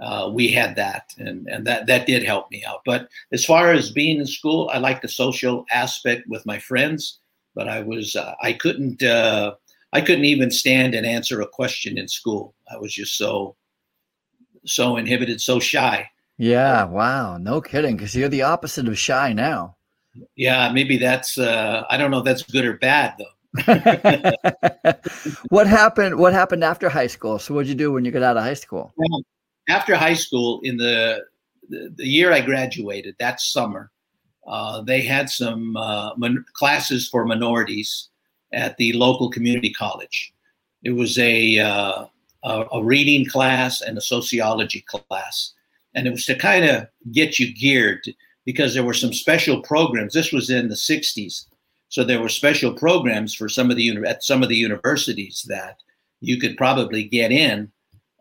uh, 0.00 0.30
we 0.32 0.48
had 0.48 0.76
that 0.76 1.12
and, 1.18 1.48
and 1.48 1.66
that, 1.66 1.86
that 1.86 2.06
did 2.06 2.22
help 2.22 2.50
me 2.50 2.64
out. 2.64 2.82
But 2.84 3.08
as 3.32 3.44
far 3.44 3.72
as 3.72 3.90
being 3.90 4.20
in 4.20 4.26
school, 4.26 4.70
I 4.72 4.78
like 4.78 5.02
the 5.02 5.08
social 5.08 5.64
aspect 5.72 6.28
with 6.28 6.46
my 6.46 6.58
friends, 6.58 7.18
but 7.54 7.68
I 7.68 7.82
was, 7.82 8.14
uh, 8.14 8.34
I 8.40 8.52
couldn't, 8.52 9.02
uh, 9.02 9.54
I 9.92 10.00
couldn't 10.00 10.26
even 10.26 10.50
stand 10.50 10.94
and 10.94 11.06
answer 11.06 11.40
a 11.40 11.48
question 11.48 11.98
in 11.98 12.06
school. 12.06 12.54
I 12.70 12.76
was 12.76 12.94
just 12.94 13.16
so, 13.16 13.56
so 14.64 14.96
inhibited, 14.98 15.40
so 15.40 15.58
shy. 15.58 16.08
Yeah, 16.38 16.84
wow, 16.84 17.36
no 17.36 17.60
kidding. 17.60 17.96
Because 17.96 18.14
you're 18.14 18.28
the 18.28 18.42
opposite 18.42 18.88
of 18.88 18.96
shy 18.96 19.32
now. 19.32 19.76
Yeah, 20.36 20.70
maybe 20.72 20.96
that's. 20.96 21.36
Uh, 21.36 21.84
I 21.90 21.96
don't 21.96 22.10
know 22.10 22.18
if 22.18 22.24
that's 22.24 22.42
good 22.42 22.64
or 22.64 22.78
bad 22.78 23.14
though. 23.18 23.24
what 25.48 25.66
happened? 25.66 26.16
What 26.16 26.32
happened 26.32 26.62
after 26.62 26.88
high 26.88 27.06
school? 27.08 27.38
So, 27.38 27.54
what'd 27.54 27.68
you 27.68 27.74
do 27.74 27.92
when 27.92 28.04
you 28.04 28.12
got 28.12 28.22
out 28.22 28.36
of 28.36 28.44
high 28.44 28.54
school? 28.54 28.92
Well, 28.96 29.22
after 29.68 29.96
high 29.96 30.14
school, 30.14 30.60
in 30.62 30.76
the 30.76 31.24
the, 31.68 31.92
the 31.96 32.06
year 32.06 32.32
I 32.32 32.40
graduated, 32.40 33.16
that 33.18 33.40
summer, 33.40 33.90
uh, 34.46 34.82
they 34.82 35.02
had 35.02 35.28
some 35.28 35.76
uh, 35.76 36.14
mon- 36.16 36.44
classes 36.54 37.08
for 37.08 37.24
minorities 37.24 38.08
at 38.52 38.76
the 38.76 38.92
local 38.94 39.30
community 39.30 39.72
college. 39.72 40.32
It 40.84 40.92
was 40.92 41.18
a, 41.18 41.58
uh, 41.58 42.06
a, 42.44 42.64
a 42.72 42.82
reading 42.82 43.26
class 43.26 43.82
and 43.82 43.98
a 43.98 44.00
sociology 44.00 44.84
class 44.86 45.54
and 45.94 46.06
it 46.06 46.10
was 46.10 46.26
to 46.26 46.34
kind 46.34 46.64
of 46.64 46.86
get 47.12 47.38
you 47.38 47.52
geared 47.54 48.04
because 48.44 48.74
there 48.74 48.84
were 48.84 48.94
some 48.94 49.12
special 49.12 49.62
programs. 49.62 50.14
This 50.14 50.32
was 50.32 50.50
in 50.50 50.68
the 50.68 50.74
60s. 50.74 51.46
So 51.88 52.04
there 52.04 52.20
were 52.20 52.28
special 52.28 52.72
programs 52.72 53.34
for 53.34 53.48
some 53.48 53.70
of 53.70 53.76
the 53.76 53.96
at 54.06 54.22
some 54.22 54.42
of 54.42 54.48
the 54.48 54.56
universities 54.56 55.44
that 55.48 55.78
you 56.20 56.38
could 56.38 56.56
probably 56.56 57.04
get 57.04 57.32
in, 57.32 57.70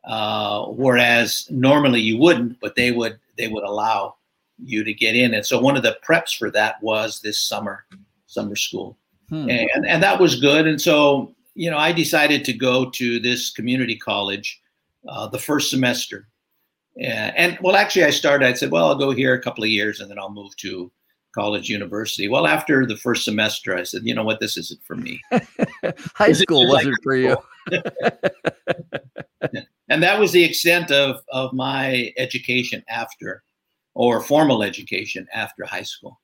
uh, 0.06 0.66
whereas 0.66 1.48
normally 1.50 2.00
you 2.00 2.18
wouldn't, 2.18 2.60
but 2.62 2.76
they 2.76 2.92
would 2.92 3.20
they 3.38 3.50
would 3.50 3.64
allow 3.64 4.16
you 4.64 4.84
to 4.84 4.94
get 4.94 5.16
in. 5.16 5.34
And 5.34 5.46
so 5.46 5.60
one 5.60 5.76
of 5.76 5.84
the 5.84 5.98
preps 6.08 6.36
for 6.36 6.50
that 6.52 6.82
was 6.82 7.20
this 7.22 7.40
summer 7.40 7.86
summer 8.26 8.56
school, 8.56 8.98
hmm. 9.30 9.50
and 9.50 9.86
and 9.86 10.02
that 10.02 10.20
was 10.20 10.40
good. 10.40 10.66
And 10.66 10.82
so 10.82 11.36
you 11.56 11.70
know 11.70 11.78
I 11.78 11.92
decided 11.92 12.46
to 12.46 12.54
go 12.54 12.90
to 12.92 13.20
this 13.20 13.52
community 13.52 13.98
college 13.98 14.62
uh, 15.08 15.28
the 15.28 15.40
first 15.40 15.70
semester, 15.70 16.28
yeah, 16.98 17.32
and 17.36 17.58
well, 17.62 17.76
actually, 17.76 18.06
I 18.06 18.10
started. 18.10 18.48
I 18.48 18.54
said, 18.54 18.72
well, 18.72 18.88
I'll 18.88 18.96
go 18.96 19.12
here 19.12 19.36
a 19.36 19.42
couple 19.42 19.64
of 19.64 19.70
years, 19.70 20.00
and 20.00 20.10
then 20.10 20.18
I'll 20.18 20.32
move 20.32 20.56
to 20.58 20.92
college, 21.38 21.70
university. 21.70 22.28
Well, 22.28 22.48
after 22.48 22.88
the 22.88 22.98
first 22.98 23.24
semester, 23.24 23.78
I 23.78 23.84
said, 23.84 24.02
you 24.04 24.16
know 24.16 24.24
what, 24.24 24.40
this 24.40 24.58
isn't 24.58 24.84
for 24.84 24.96
me. 24.96 25.22
High 26.16 26.32
school 26.32 26.68
wasn't 26.68 26.94
like, 26.94 27.04
for 27.04 27.16
you. 27.16 27.38
and 29.90 30.02
that 30.02 30.20
was 30.20 30.32
the 30.32 30.44
extent 30.44 30.90
of, 30.90 31.22
of 31.32 31.54
my 31.54 32.12
education 32.18 32.84
after, 32.90 33.44
or 33.94 34.20
formal 34.20 34.64
education 34.64 35.28
after 35.32 35.64
high 35.66 35.84
school. 35.84 36.20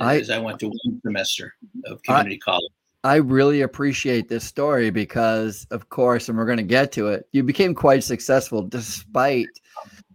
As 0.00 0.30
I, 0.30 0.36
I 0.36 0.38
went 0.38 0.58
to 0.60 0.68
one 0.68 1.00
semester 1.04 1.54
of 1.86 2.02
community 2.02 2.40
I, 2.42 2.44
college. 2.44 2.72
I 3.04 3.16
really 3.16 3.62
appreciate 3.62 4.28
this 4.28 4.44
story 4.44 4.90
because, 4.90 5.66
of 5.70 5.88
course, 5.88 6.28
and 6.28 6.36
we're 6.36 6.46
going 6.46 6.58
to 6.58 6.64
get 6.64 6.90
to 6.92 7.08
it, 7.08 7.28
you 7.32 7.42
became 7.44 7.74
quite 7.74 8.04
successful 8.04 8.62
despite 8.62 9.48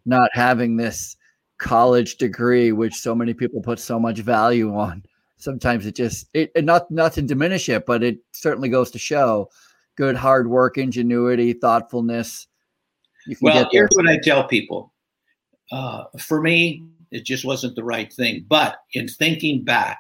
not 0.06 0.30
having 0.34 0.78
this 0.78 1.16
college 1.58 2.18
degree, 2.18 2.72
which 2.72 2.96
so 2.96 3.16
many 3.16 3.34
people 3.34 3.62
put 3.62 3.80
so 3.80 4.00
much 4.00 4.20
value 4.20 4.76
on. 4.76 5.04
Sometimes 5.38 5.86
it 5.86 5.96
just, 5.96 6.28
it, 6.34 6.52
not 6.64 6.90
not 6.90 7.14
to 7.14 7.22
diminish 7.22 7.70
it, 7.70 7.86
but 7.86 8.02
it 8.02 8.18
certainly 8.34 8.70
goes 8.70 8.90
to 8.92 9.00
show 9.00 9.50
good 9.96 10.16
hard 10.16 10.50
work, 10.50 10.78
ingenuity, 10.78 11.54
thoughtfulness. 11.54 12.48
well, 13.42 13.68
here's 13.72 13.90
what 13.94 14.08
I 14.08 14.18
tell 14.18 14.48
people. 14.48 14.94
Uh, 15.72 16.06
for 16.20 16.42
me, 16.42 16.84
it 17.12 17.26
just 17.26 17.46
wasn't 17.46 17.76
the 17.76 17.84
right 17.84 18.12
thing. 18.12 18.46
But 18.48 18.78
in 18.94 19.08
thinking 19.08 19.64
back, 19.64 20.00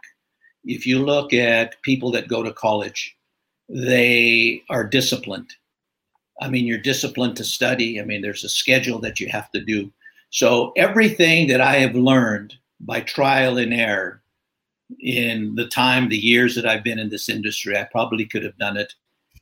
if 0.63 0.85
you 0.85 1.03
look 1.03 1.33
at 1.33 1.81
people 1.81 2.11
that 2.11 2.27
go 2.27 2.43
to 2.43 2.53
college, 2.53 3.17
they 3.69 4.61
are 4.69 4.85
disciplined. 4.85 5.53
I 6.41 6.49
mean, 6.49 6.65
you're 6.65 6.77
disciplined 6.77 7.35
to 7.37 7.43
study. 7.43 7.99
I 7.99 8.03
mean, 8.03 8.21
there's 8.21 8.43
a 8.43 8.49
schedule 8.49 8.99
that 8.99 9.19
you 9.19 9.27
have 9.29 9.51
to 9.51 9.61
do. 9.63 9.91
So 10.29 10.71
everything 10.75 11.47
that 11.47 11.61
I 11.61 11.75
have 11.77 11.95
learned 11.95 12.55
by 12.79 13.01
trial 13.01 13.57
and 13.57 13.73
error 13.73 14.21
in 14.99 15.55
the 15.55 15.67
time, 15.67 16.09
the 16.09 16.17
years 16.17 16.55
that 16.55 16.65
I've 16.65 16.83
been 16.83 16.99
in 16.99 17.09
this 17.09 17.29
industry, 17.29 17.77
I 17.77 17.87
probably 17.91 18.25
could 18.25 18.43
have 18.43 18.57
done 18.57 18.77
it 18.77 18.93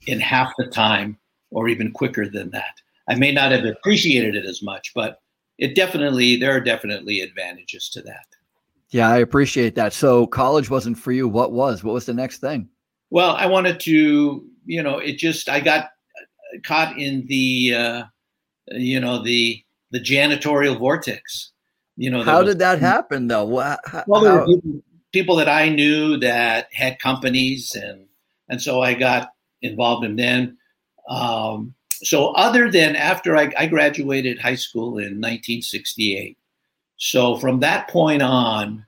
in 0.07 0.19
half 0.19 0.53
the 0.57 0.67
time 0.67 1.17
or 1.51 1.67
even 1.67 1.91
quicker 1.91 2.27
than 2.29 2.49
that. 2.51 2.81
I 3.09 3.15
may 3.15 3.31
not 3.31 3.51
have 3.51 3.65
appreciated 3.65 4.35
it 4.35 4.45
as 4.45 4.61
much, 4.63 4.91
but 4.95 5.21
it 5.57 5.75
definitely, 5.75 6.37
there 6.37 6.55
are 6.55 6.61
definitely 6.61 7.21
advantages 7.21 7.89
to 7.89 8.01
that. 8.03 8.25
Yeah, 8.89 9.09
I 9.09 9.17
appreciate 9.17 9.75
that. 9.75 9.93
So 9.93 10.27
college 10.27 10.69
wasn't 10.69 10.97
for 10.97 11.11
you. 11.11 11.27
What 11.27 11.51
was? 11.51 11.83
What 11.83 11.93
was 11.93 12.05
the 12.05 12.13
next 12.13 12.39
thing? 12.39 12.69
Well, 13.09 13.35
I 13.35 13.45
wanted 13.45 13.79
to, 13.81 14.45
you 14.65 14.83
know, 14.83 14.99
it 14.99 15.17
just 15.17 15.49
I 15.49 15.59
got 15.59 15.89
caught 16.63 16.97
in 16.97 17.25
the, 17.27 17.73
uh, 17.75 18.03
you 18.71 18.99
know, 18.99 19.21
the 19.21 19.63
the 19.91 19.99
janitorial 19.99 20.77
vortex. 20.77 21.51
You 21.97 22.09
know, 22.09 22.23
how 22.23 22.39
was, 22.39 22.49
did 22.49 22.59
that 22.59 22.79
happen 22.79 23.27
though? 23.27 23.59
How, 23.85 24.03
well, 24.07 24.21
there 24.21 24.33
were 24.33 24.45
people, 24.45 24.81
people 25.13 25.35
that 25.37 25.49
I 25.49 25.69
knew 25.69 26.17
that 26.17 26.67
had 26.73 26.99
companies, 26.99 27.75
and 27.75 28.05
and 28.49 28.61
so 28.61 28.81
I 28.81 28.93
got 28.93 29.29
involved 29.61 30.05
in 30.05 30.15
them. 30.15 30.57
Um, 31.09 31.73
so 31.93 32.31
other 32.31 32.69
than 32.69 32.95
after 32.95 33.37
I, 33.37 33.51
I 33.57 33.67
graduated 33.67 34.39
high 34.39 34.55
school 34.55 34.97
in 34.97 35.21
1968, 35.21 36.37
so 36.97 37.37
from 37.37 37.61
that 37.61 37.87
point 37.87 38.21
on 38.21 38.85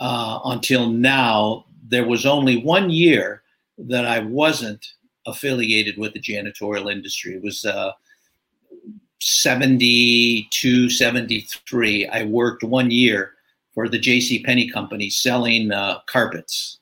uh, 0.00 0.40
until 0.46 0.88
now, 0.88 1.66
there 1.86 2.06
was 2.06 2.26
only 2.26 2.62
one 2.62 2.90
year 2.90 3.42
that 3.78 4.06
I 4.06 4.20
wasn't 4.20 4.84
affiliated 5.30 5.96
with 5.96 6.12
the 6.12 6.20
janitorial 6.20 6.92
industry. 6.92 7.34
It 7.34 7.42
was 7.42 7.64
uh, 7.64 7.92
72, 9.20 10.90
73. 10.90 12.08
I 12.08 12.24
worked 12.24 12.62
one 12.62 12.90
year 12.90 13.32
for 13.74 13.88
the 13.88 13.98
J.C. 13.98 14.42
Penney 14.42 14.68
company 14.68 15.10
selling 15.10 15.72
uh, 15.72 16.00
carpets. 16.06 16.78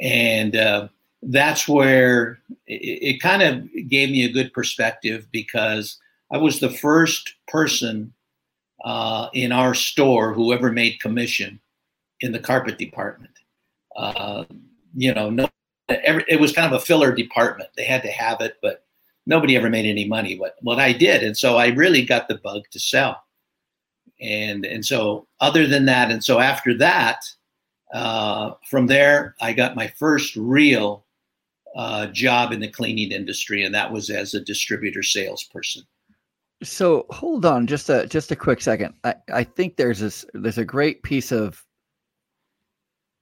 And 0.00 0.56
uh, 0.56 0.88
that's 1.22 1.68
where 1.68 2.40
it, 2.66 3.14
it 3.16 3.20
kind 3.20 3.42
of 3.42 3.68
gave 3.88 4.10
me 4.10 4.24
a 4.24 4.32
good 4.32 4.52
perspective 4.52 5.26
because 5.32 5.98
I 6.30 6.38
was 6.38 6.60
the 6.60 6.70
first 6.70 7.34
person 7.48 8.12
uh, 8.84 9.28
in 9.32 9.52
our 9.52 9.74
store 9.74 10.32
who 10.32 10.52
ever 10.52 10.70
made 10.70 11.00
commission 11.00 11.60
in 12.20 12.32
the 12.32 12.38
carpet 12.38 12.78
department. 12.78 13.32
Uh, 13.96 14.44
you 14.94 15.12
know, 15.12 15.30
no, 15.30 15.48
every, 15.88 16.24
it 16.28 16.40
was 16.40 16.52
kind 16.52 16.72
of 16.72 16.80
a 16.80 16.84
filler 16.84 17.12
department. 17.14 17.70
They 17.76 17.84
had 17.84 18.02
to 18.02 18.10
have 18.10 18.40
it, 18.40 18.56
but 18.62 18.84
nobody 19.26 19.56
ever 19.56 19.70
made 19.70 19.86
any 19.86 20.06
money. 20.06 20.36
But 20.36 20.56
what 20.60 20.78
I 20.78 20.92
did, 20.92 21.22
and 21.22 21.36
so 21.36 21.56
I 21.56 21.68
really 21.68 22.04
got 22.04 22.28
the 22.28 22.38
bug 22.38 22.64
to 22.70 22.80
sell. 22.80 23.22
And 24.20 24.64
and 24.64 24.84
so 24.84 25.28
other 25.40 25.66
than 25.66 25.84
that, 25.86 26.10
and 26.10 26.24
so 26.24 26.40
after 26.40 26.76
that, 26.78 27.24
uh, 27.94 28.52
from 28.68 28.86
there, 28.86 29.36
I 29.40 29.52
got 29.52 29.76
my 29.76 29.86
first 29.86 30.34
real 30.36 31.04
uh, 31.76 32.06
job 32.08 32.52
in 32.52 32.60
the 32.60 32.68
cleaning 32.68 33.12
industry, 33.12 33.62
and 33.62 33.74
that 33.74 33.92
was 33.92 34.10
as 34.10 34.34
a 34.34 34.40
distributor 34.40 35.02
salesperson. 35.02 35.84
So 36.62 37.06
hold 37.10 37.46
on, 37.46 37.68
just 37.68 37.88
a 37.88 38.06
just 38.08 38.32
a 38.32 38.36
quick 38.36 38.60
second. 38.60 38.94
I, 39.04 39.14
I 39.32 39.44
think 39.44 39.76
there's 39.76 40.00
this 40.00 40.24
there's 40.34 40.58
a 40.58 40.64
great 40.64 41.02
piece 41.04 41.30
of 41.30 41.64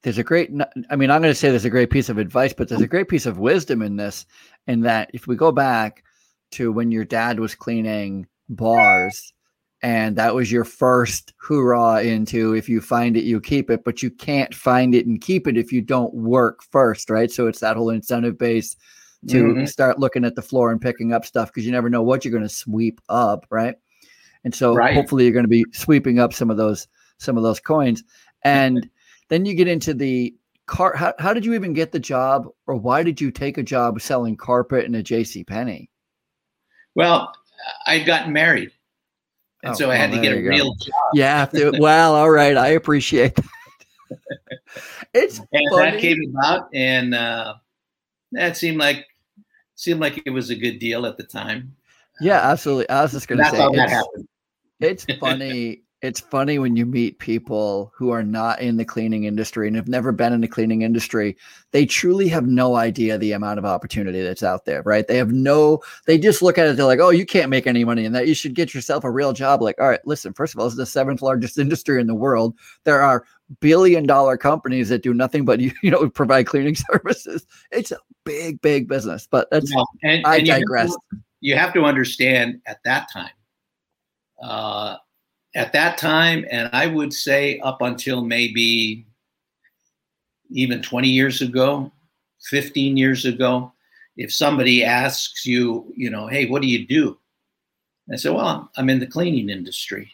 there's 0.06 0.18
a 0.18 0.22
great 0.22 0.52
I 0.88 0.94
mean 0.94 1.10
I'm 1.10 1.20
going 1.20 1.32
to 1.32 1.34
say 1.34 1.50
there's 1.50 1.64
a 1.64 1.70
great 1.70 1.90
piece 1.90 2.08
of 2.08 2.16
advice, 2.16 2.52
but 2.52 2.68
there's 2.68 2.80
a 2.80 2.86
great 2.86 3.08
piece 3.08 3.26
of 3.26 3.40
wisdom 3.40 3.82
in 3.82 3.96
this. 3.96 4.24
In 4.68 4.82
that 4.82 5.10
if 5.12 5.26
we 5.26 5.34
go 5.34 5.50
back 5.50 6.04
to 6.52 6.70
when 6.70 6.92
your 6.92 7.04
dad 7.04 7.40
was 7.40 7.56
cleaning 7.56 8.28
bars, 8.48 9.32
and 9.82 10.14
that 10.14 10.32
was 10.32 10.52
your 10.52 10.62
first 10.62 11.34
hoorah 11.38 12.04
into 12.04 12.54
if 12.54 12.68
you 12.68 12.80
find 12.80 13.16
it 13.16 13.24
you 13.24 13.40
keep 13.40 13.68
it, 13.68 13.82
but 13.82 14.00
you 14.00 14.12
can't 14.12 14.54
find 14.54 14.94
it 14.94 15.06
and 15.06 15.20
keep 15.20 15.48
it 15.48 15.56
if 15.56 15.72
you 15.72 15.82
don't 15.82 16.14
work 16.14 16.62
first, 16.62 17.10
right? 17.10 17.32
So 17.32 17.48
it's 17.48 17.58
that 17.58 17.76
whole 17.76 17.90
incentive 17.90 18.38
base 18.38 18.76
to 19.26 19.42
mm-hmm. 19.42 19.64
start 19.64 19.98
looking 19.98 20.24
at 20.24 20.36
the 20.36 20.42
floor 20.42 20.70
and 20.70 20.80
picking 20.80 21.12
up 21.12 21.24
stuff 21.24 21.48
because 21.48 21.66
you 21.66 21.72
never 21.72 21.90
know 21.90 22.04
what 22.04 22.24
you're 22.24 22.30
going 22.30 22.44
to 22.44 22.48
sweep 22.48 23.00
up, 23.08 23.44
right? 23.50 23.74
And 24.44 24.54
so 24.54 24.72
right. 24.72 24.94
hopefully 24.94 25.24
you're 25.24 25.32
going 25.32 25.46
to 25.46 25.48
be 25.48 25.66
sweeping 25.72 26.20
up 26.20 26.32
some 26.32 26.48
of 26.48 26.56
those 26.56 26.86
some 27.18 27.36
of 27.36 27.42
those 27.42 27.58
coins. 27.58 28.04
And 28.44 28.88
then 29.28 29.44
you 29.46 29.54
get 29.54 29.68
into 29.68 29.94
the 29.94 30.34
car 30.66 30.96
how, 30.96 31.14
how 31.18 31.32
did 31.32 31.44
you 31.44 31.54
even 31.54 31.72
get 31.72 31.92
the 31.92 32.00
job 32.00 32.48
or 32.66 32.74
why 32.74 33.02
did 33.02 33.20
you 33.20 33.30
take 33.30 33.56
a 33.58 33.62
job 33.62 34.00
selling 34.00 34.36
carpet 34.36 34.84
in 34.84 34.94
a 34.94 35.02
JC 35.02 35.46
Penney? 35.46 35.90
Well, 36.94 37.32
I'd 37.86 38.06
gotten 38.06 38.32
married. 38.32 38.70
And 39.62 39.72
oh, 39.72 39.74
so 39.74 39.90
I 39.90 39.96
had 39.96 40.10
well, 40.10 40.22
to 40.22 40.28
get 40.28 40.36
a 40.36 40.40
real 40.40 40.74
job. 40.74 40.94
Yeah. 41.14 41.48
well, 41.78 42.14
all 42.14 42.30
right. 42.30 42.56
I 42.56 42.68
appreciate 42.68 43.34
that. 43.34 43.46
it's 45.14 45.40
and 45.52 45.62
funny. 45.70 45.90
that 45.90 46.00
came 46.00 46.18
about 46.30 46.68
and 46.72 47.14
uh, 47.14 47.54
that 48.32 48.56
seemed 48.56 48.78
like 48.78 49.06
seemed 49.74 50.00
like 50.00 50.22
it 50.24 50.30
was 50.30 50.50
a 50.50 50.54
good 50.54 50.78
deal 50.78 51.06
at 51.06 51.16
the 51.16 51.24
time. 51.24 51.74
Yeah, 52.20 52.40
absolutely. 52.40 52.88
I 52.88 53.02
was 53.02 53.12
just 53.12 53.28
going 53.28 53.38
to 53.38 53.50
say 53.50 54.02
it's, 54.80 55.04
it's 55.08 55.18
funny. 55.20 55.82
It's 56.02 56.20
funny 56.20 56.58
when 56.58 56.76
you 56.76 56.84
meet 56.84 57.18
people 57.18 57.90
who 57.94 58.10
are 58.10 58.22
not 58.22 58.60
in 58.60 58.76
the 58.76 58.84
cleaning 58.84 59.24
industry 59.24 59.66
and 59.66 59.74
have 59.76 59.88
never 59.88 60.12
been 60.12 60.32
in 60.32 60.42
the 60.42 60.48
cleaning 60.48 60.82
industry. 60.82 61.36
They 61.70 61.86
truly 61.86 62.28
have 62.28 62.46
no 62.46 62.76
idea 62.76 63.16
the 63.16 63.32
amount 63.32 63.58
of 63.58 63.64
opportunity 63.64 64.22
that's 64.22 64.42
out 64.42 64.66
there, 64.66 64.82
right? 64.82 65.08
They 65.08 65.16
have 65.16 65.32
no, 65.32 65.80
they 66.06 66.18
just 66.18 66.42
look 66.42 66.58
at 66.58 66.66
it, 66.66 66.76
they're 66.76 66.84
like, 66.84 67.00
oh, 67.00 67.10
you 67.10 67.24
can't 67.24 67.48
make 67.48 67.66
any 67.66 67.82
money 67.84 68.04
in 68.04 68.12
that. 68.12 68.28
You 68.28 68.34
should 68.34 68.54
get 68.54 68.74
yourself 68.74 69.04
a 69.04 69.10
real 69.10 69.32
job. 69.32 69.62
Like, 69.62 69.80
all 69.80 69.88
right, 69.88 70.06
listen, 70.06 70.34
first 70.34 70.54
of 70.54 70.60
all, 70.60 70.66
it's 70.66 70.76
the 70.76 70.84
seventh 70.84 71.22
largest 71.22 71.58
industry 71.58 71.98
in 71.98 72.06
the 72.06 72.14
world. 72.14 72.54
There 72.84 73.00
are 73.00 73.24
billion 73.60 74.06
dollar 74.06 74.36
companies 74.36 74.90
that 74.90 75.02
do 75.02 75.14
nothing 75.14 75.44
but 75.44 75.60
you, 75.60 75.72
you 75.82 75.90
know 75.90 76.10
provide 76.10 76.46
cleaning 76.46 76.74
services. 76.92 77.46
It's 77.70 77.90
a 77.90 77.98
big, 78.24 78.60
big 78.60 78.86
business. 78.86 79.26
But 79.30 79.48
that's 79.50 79.72
and, 80.02 80.26
I 80.26 80.38
and 80.38 80.46
digress. 80.46 80.88
You 80.88 80.94
have, 80.94 81.10
to, 81.10 81.24
you 81.40 81.56
have, 81.56 81.72
to, 81.72 81.84
understand 81.84 82.60
at 82.66 82.80
that 82.84 83.10
time. 83.10 83.30
Uh, 84.42 84.96
at 85.56 85.72
that 85.72 85.96
time, 85.96 86.44
and 86.50 86.68
I 86.72 86.86
would 86.86 87.12
say 87.12 87.58
up 87.60 87.80
until 87.80 88.22
maybe 88.22 89.06
even 90.50 90.82
20 90.82 91.08
years 91.08 91.40
ago, 91.40 91.90
15 92.42 92.96
years 92.96 93.24
ago, 93.24 93.72
if 94.16 94.32
somebody 94.32 94.84
asks 94.84 95.46
you, 95.46 95.92
you 95.96 96.10
know, 96.10 96.26
hey, 96.26 96.46
what 96.46 96.62
do 96.62 96.68
you 96.68 96.86
do? 96.86 97.18
I 98.12 98.16
say, 98.16 98.30
well, 98.30 98.70
I'm 98.76 98.90
in 98.90 99.00
the 99.00 99.06
cleaning 99.06 99.48
industry. 99.48 100.12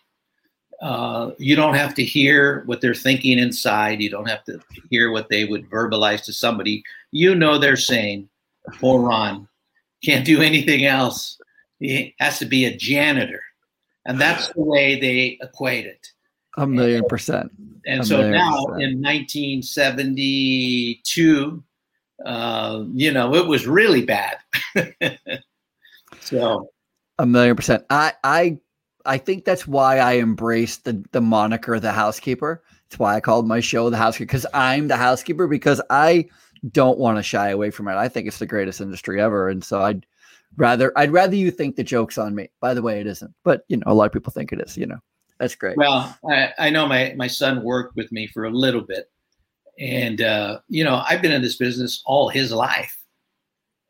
Uh, 0.81 1.33
you 1.39 1.55
don't 1.55 1.75
have 1.75 1.95
to 1.95 2.05
hear 2.05 2.63
what 2.67 2.81
they're 2.81 2.95
thinking 2.95 3.39
inside. 3.39 4.01
You 4.01 4.11
don't 4.11 4.29
have 4.29 4.45
to 4.45 4.61
hear 4.91 5.11
what 5.11 5.29
they 5.29 5.45
would 5.45 5.69
verbalize 5.69 6.25
to 6.25 6.33
somebody. 6.33 6.83
You 7.11 7.35
know 7.35 7.59
they're 7.59 7.77
saying, 7.77 8.29
poor 8.81 9.01
Ron 9.01 9.47
can't 10.05 10.25
do 10.25 10.41
anything 10.41 10.87
else. 10.87 11.39
He 11.79 12.15
has 12.19 12.39
to 12.39 12.47
be 12.47 12.65
a 12.65 12.77
janitor. 12.77 13.43
And 14.05 14.21
that's 14.21 14.49
the 14.49 14.61
way 14.61 14.99
they 14.99 15.39
equate 15.41 15.87
it. 15.87 16.09
A 16.59 16.67
million 16.67 17.05
percent. 17.09 17.53
And 17.87 18.01
a 18.01 18.05
so 18.05 18.29
now 18.29 18.67
percent. 18.67 18.83
in 18.83 19.01
1972, 19.01 21.63
uh, 22.25 22.85
you 22.93 23.13
know, 23.13 23.35
it 23.35 23.47
was 23.47 23.67
really 23.67 24.05
bad. 24.05 24.39
so 26.21 26.71
a 27.19 27.27
million 27.27 27.57
percent. 27.57 27.85
I, 27.91 28.13
I 28.23 28.59
I 29.05 29.19
think 29.19 29.45
that's 29.45 29.67
why 29.67 29.99
I 29.99 30.19
embraced 30.19 30.85
the 30.85 31.05
the 31.13 31.21
moniker 31.21 31.81
the 31.81 31.93
housekeeper. 31.93 32.63
It's 32.87 32.99
why 32.99 33.17
I 33.17 33.21
called 33.21 33.49
my 33.49 33.61
show 33.61 33.91
the 33.91 33.97
housekeeper 33.97 34.27
because 34.27 34.47
I'm 34.53 34.89
the 34.89 34.97
housekeeper 34.97 35.47
because 35.47 35.81
I 35.89 36.29
don't 36.71 36.99
want 36.99 37.17
to 37.17 37.23
shy 37.23 37.49
away 37.49 37.71
from 37.71 37.89
it. 37.89 37.95
I 37.95 38.09
think 38.09 38.29
it's 38.29 38.39
the 38.39 38.47
greatest 38.47 38.81
industry 38.81 39.21
ever, 39.21 39.49
and 39.49 39.65
so 39.65 39.81
I'd 39.81 40.07
rather 40.57 40.93
I'd 40.97 41.13
rather 41.13 41.37
you 41.37 41.51
think 41.51 41.77
the 41.77 41.85
joke's 41.85 42.19
on 42.19 42.35
me. 42.35 42.49
By 42.61 42.75
the 42.75 42.83
way, 42.83 43.01
it 43.01 43.07
isn't, 43.07 43.33
but 43.45 43.65
you 43.69 43.77
know 43.77 43.85
a 43.87 43.95
lot 43.95 44.07
of 44.07 44.13
people 44.13 44.33
think 44.33 44.53
it 44.53 44.61
is. 44.61 44.77
You 44.77 44.87
know, 44.87 44.99
that's 45.39 45.55
great. 45.55 45.77
Well, 45.77 46.17
I, 46.29 46.51
I 46.59 46.71
know 46.71 46.87
my 46.87 47.15
my 47.17 47.27
son 47.27 47.63
worked 47.63 47.97
with 47.97 48.11
me 48.13 48.27
for 48.27 48.45
a 48.45 48.51
little 48.51 48.81
bit, 48.81 49.11
and 49.79 50.21
uh, 50.21 50.61
you 50.69 50.85
know 50.85 51.03
I've 51.09 51.23
been 51.23 51.33
in 51.33 51.43
this 51.43 51.57
business 51.57 52.03
all 52.07 52.29
his 52.29 52.53
life, 52.53 52.97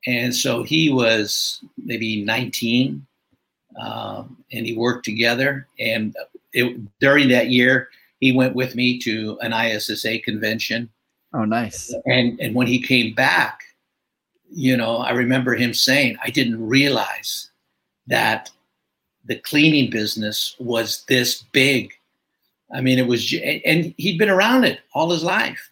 and 0.07 0.35
so 0.35 0.63
he 0.63 0.91
was 0.91 1.65
maybe 1.79 2.25
19, 2.25 3.07
um, 3.81 4.37
and 4.53 4.67
he 4.67 4.77
worked 4.77 5.05
together. 5.05 5.67
And 5.79 6.15
it, 6.53 6.81
during 7.01 7.29
that 7.29 7.51
year, 7.51 7.89
he 8.21 8.33
went 8.33 8.55
with 8.55 8.75
me 8.75 8.99
to 9.01 9.39
an 9.41 9.53
ISSA 9.53 10.21
convention. 10.21 10.91
Oh, 11.35 11.45
nice! 11.45 11.95
And 12.07 12.39
and 12.41 12.55
when 12.55 12.67
he 12.67 12.81
came 12.81 13.15
back 13.15 13.65
you 14.55 14.77
know, 14.77 14.99
I 14.99 15.13
remember 15.13 15.55
him 15.55 15.75
saying, 15.75 16.17
I 16.23 16.31
didn't 16.31 16.67
realize 16.67 17.51
that 18.07 18.51
the 19.25 19.37
cleaning 19.37 19.91
business 19.91 20.57
was 20.59 21.05
this 21.07 21.43
big. 21.53 21.93
I 22.75 22.81
mean, 22.81 22.99
it 22.99 23.07
was, 23.07 23.33
and 23.65 23.95
he'd 23.97 24.19
been 24.19 24.31
around 24.31 24.65
it 24.65 24.81
all 24.95 25.11
his 25.11 25.23
life. 25.23 25.71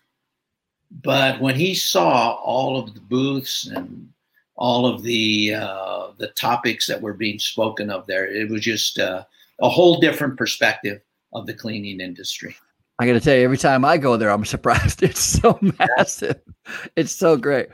But 1.03 1.41
when 1.41 1.55
he 1.55 1.75
saw 1.75 2.33
all 2.35 2.79
of 2.79 2.95
the 2.95 3.01
booths 3.01 3.67
and 3.67 4.09
all 4.57 4.87
of 4.87 5.03
the 5.03 5.55
uh, 5.55 6.09
the 6.19 6.29
topics 6.29 6.87
that 6.87 7.01
were 7.01 7.15
being 7.15 7.39
spoken 7.39 7.91
of 7.91 8.07
there, 8.07 8.27
it 8.27 8.51
was 8.51 8.63
just 8.63 8.99
uh, 8.99 9.25
a 9.61 9.69
whole 9.69 10.01
different 10.01 10.37
perspective 10.37 11.01
of 11.33 11.47
the 11.47 11.55
cleaning 11.55 12.01
industry. 12.01 12.57
I 13.01 13.07
got 13.07 13.15
to 13.15 13.21
tell 13.21 13.35
you, 13.35 13.45
every 13.45 13.57
time 13.57 13.83
I 13.83 13.97
go 13.97 14.19
there, 14.19 14.31
I'm 14.31 14.45
surprised. 14.45 15.03
It's 15.11 15.21
so 15.21 15.59
massive. 15.79 16.39
It's 16.97 17.13
so 17.13 17.35
great. 17.35 17.69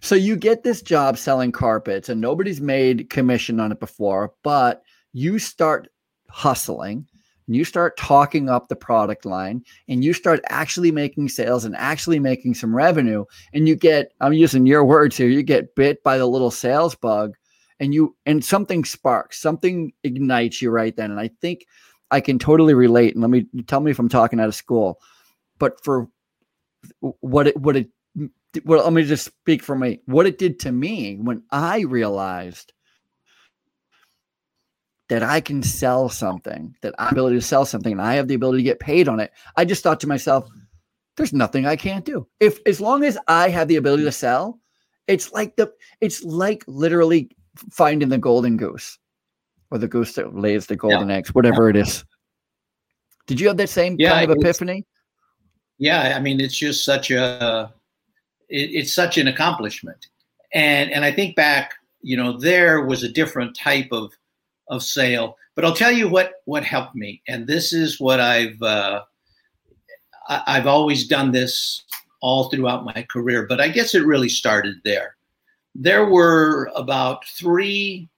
So 0.00 0.14
you 0.14 0.36
get 0.36 0.64
this 0.64 0.82
job 0.82 1.16
selling 1.16 1.50
carpets 1.50 2.10
and 2.10 2.20
nobody's 2.20 2.60
made 2.60 3.08
commission 3.08 3.58
on 3.58 3.72
it 3.72 3.80
before, 3.80 4.34
but 4.44 4.82
you 5.14 5.38
start 5.38 5.88
hustling 6.28 7.06
and 7.46 7.56
you 7.56 7.64
start 7.64 7.96
talking 7.96 8.50
up 8.50 8.68
the 8.68 8.76
product 8.76 9.24
line 9.24 9.64
and 9.88 10.04
you 10.04 10.12
start 10.12 10.40
actually 10.50 10.92
making 10.92 11.30
sales 11.30 11.64
and 11.64 11.74
actually 11.76 12.18
making 12.18 12.52
some 12.52 12.76
revenue 12.76 13.24
and 13.54 13.66
you 13.66 13.76
get 13.76 14.12
I'm 14.20 14.34
using 14.34 14.66
your 14.66 14.84
words 14.84 15.16
here, 15.16 15.28
you 15.28 15.42
get 15.42 15.74
bit 15.74 16.02
by 16.02 16.18
the 16.18 16.26
little 16.26 16.50
sales 16.50 16.94
bug 16.94 17.34
and 17.80 17.94
you 17.94 18.14
and 18.26 18.44
something 18.44 18.84
sparks, 18.84 19.40
something 19.40 19.94
ignites 20.04 20.60
you 20.60 20.68
right 20.68 20.94
then. 20.94 21.10
And 21.10 21.20
I 21.20 21.30
think 21.40 21.64
I 22.10 22.20
can 22.20 22.38
totally 22.38 22.74
relate 22.74 23.14
and 23.14 23.22
let 23.22 23.30
me 23.30 23.46
tell 23.66 23.80
me 23.80 23.90
if 23.90 23.98
I'm 23.98 24.08
talking 24.08 24.40
out 24.40 24.48
of 24.48 24.54
school. 24.54 25.00
But 25.58 25.82
for 25.82 26.08
what 27.20 27.48
it 27.48 27.56
what 27.56 27.76
it 27.76 27.88
well, 28.64 28.82
let 28.84 28.92
me 28.92 29.02
just 29.02 29.26
speak 29.26 29.62
for 29.62 29.76
me. 29.76 30.00
What 30.06 30.26
it 30.26 30.38
did 30.38 30.58
to 30.60 30.72
me 30.72 31.16
when 31.16 31.42
I 31.50 31.80
realized 31.80 32.72
that 35.08 35.22
I 35.22 35.40
can 35.40 35.62
sell 35.62 36.08
something, 36.08 36.74
that 36.82 36.94
I'm 36.98 37.12
ability 37.12 37.36
to 37.36 37.42
sell 37.42 37.64
something, 37.64 37.92
and 37.92 38.02
I 38.02 38.14
have 38.14 38.28
the 38.28 38.34
ability 38.34 38.58
to 38.58 38.64
get 38.64 38.80
paid 38.80 39.08
on 39.08 39.20
it. 39.20 39.30
I 39.56 39.64
just 39.64 39.82
thought 39.82 40.00
to 40.00 40.08
myself, 40.08 40.48
there's 41.16 41.32
nothing 41.32 41.66
I 41.66 41.76
can't 41.76 42.04
do. 42.04 42.26
If 42.40 42.58
as 42.66 42.80
long 42.80 43.04
as 43.04 43.18
I 43.28 43.48
have 43.50 43.68
the 43.68 43.76
ability 43.76 44.04
to 44.04 44.12
sell, 44.12 44.58
it's 45.06 45.32
like 45.32 45.56
the 45.56 45.72
it's 46.00 46.22
like 46.24 46.64
literally 46.66 47.30
finding 47.70 48.08
the 48.08 48.18
golden 48.18 48.56
goose 48.56 48.98
or 49.70 49.78
the 49.78 49.88
goose 49.88 50.14
that 50.14 50.34
lays 50.34 50.66
the 50.66 50.76
golden 50.76 51.08
yeah. 51.08 51.16
eggs, 51.16 51.34
whatever 51.34 51.64
yeah. 51.64 51.80
it 51.80 51.86
is. 51.86 52.04
Did 53.26 53.40
you 53.40 53.48
have 53.48 53.56
that 53.56 53.68
same 53.68 53.96
yeah, 53.98 54.10
kind 54.10 54.30
of 54.30 54.36
epiphany? 54.38 54.84
Yeah, 55.78 56.14
I 56.16 56.20
mean, 56.20 56.40
it's 56.40 56.56
just 56.56 56.84
such 56.84 57.10
a 57.10 57.72
it, 58.48 58.70
it's 58.72 58.94
such 58.94 59.18
an 59.18 59.28
accomplishment. 59.28 60.06
And 60.54 60.90
and 60.90 61.04
I 61.04 61.12
think 61.12 61.36
back, 61.36 61.74
you 62.02 62.16
know, 62.16 62.38
there 62.38 62.84
was 62.84 63.02
a 63.02 63.08
different 63.08 63.56
type 63.56 63.88
of 63.92 64.12
of 64.68 64.82
sale. 64.82 65.36
But 65.54 65.64
I'll 65.64 65.74
tell 65.74 65.92
you 65.92 66.08
what 66.08 66.34
what 66.44 66.64
helped 66.64 66.94
me, 66.94 67.22
and 67.28 67.46
this 67.46 67.72
is 67.72 68.00
what 68.00 68.20
I've 68.20 68.60
uh, 68.62 69.02
I, 70.28 70.42
I've 70.46 70.66
always 70.66 71.06
done 71.06 71.32
this 71.32 71.84
all 72.20 72.48
throughout 72.48 72.84
my 72.84 73.06
career. 73.10 73.46
But 73.46 73.60
I 73.60 73.68
guess 73.68 73.94
it 73.94 74.06
really 74.06 74.28
started 74.28 74.76
there. 74.84 75.16
There 75.74 76.06
were 76.06 76.70
about 76.74 77.26
three 77.26 78.08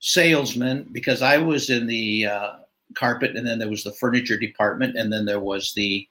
salesmen 0.00 0.88
because 0.92 1.22
I 1.22 1.38
was 1.38 1.70
in 1.70 1.86
the 1.86 2.26
uh, 2.26 2.52
carpet, 2.94 3.36
and 3.36 3.46
then 3.46 3.58
there 3.58 3.70
was 3.70 3.84
the 3.84 3.92
furniture 3.92 4.38
department, 4.38 4.96
and 4.96 5.12
then 5.12 5.24
there 5.24 5.40
was 5.40 5.72
the 5.74 6.06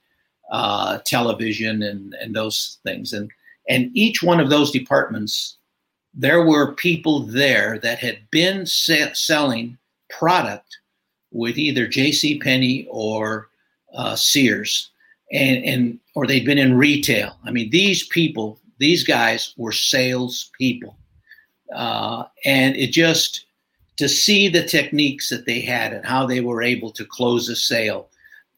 uh, 0.50 0.98
television 1.04 1.82
and 1.82 2.14
and 2.14 2.34
those 2.34 2.78
things. 2.84 3.12
And 3.12 3.30
and 3.68 3.90
each 3.94 4.22
one 4.22 4.40
of 4.40 4.50
those 4.50 4.70
departments, 4.70 5.56
there 6.14 6.44
were 6.44 6.74
people 6.74 7.20
there 7.20 7.78
that 7.78 7.98
had 7.98 8.30
been 8.30 8.66
selling 8.66 9.78
product 10.10 10.78
with 11.30 11.58
either 11.58 11.86
J.C. 11.86 12.38
Penney 12.38 12.86
or 12.90 13.48
uh, 13.94 14.16
Sears, 14.16 14.90
and, 15.32 15.64
and 15.64 16.00
or 16.14 16.26
they'd 16.26 16.46
been 16.46 16.58
in 16.58 16.76
retail. 16.76 17.36
I 17.44 17.50
mean, 17.50 17.70
these 17.70 18.06
people, 18.06 18.58
these 18.78 19.04
guys 19.04 19.54
were 19.56 19.72
sales 19.72 20.50
people, 20.58 20.96
uh, 21.74 22.24
and 22.44 22.74
it 22.76 22.92
just 22.92 23.44
to 23.98 24.08
see 24.08 24.48
the 24.48 24.64
techniques 24.64 25.28
that 25.28 25.46
they 25.46 25.60
had 25.60 25.92
and 25.92 26.04
how 26.04 26.26
they 26.26 26.40
were 26.40 26.62
able 26.62 26.90
to 26.92 27.04
close 27.04 27.48
a 27.48 27.56
sale, 27.56 28.08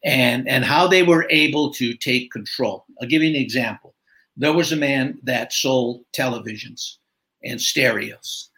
and 0.03 0.47
and 0.47 0.63
how 0.63 0.87
they 0.87 1.03
were 1.03 1.27
able 1.29 1.71
to 1.73 1.93
take 1.93 2.31
control. 2.31 2.85
I'll 3.01 3.07
give 3.07 3.21
you 3.21 3.29
an 3.29 3.35
example 3.35 3.91
there 4.37 4.53
was 4.53 4.71
a 4.71 4.75
man 4.77 5.19
that 5.23 5.53
sold 5.53 6.03
televisions 6.13 6.97
and 7.43 7.59
stereos. 7.59 8.49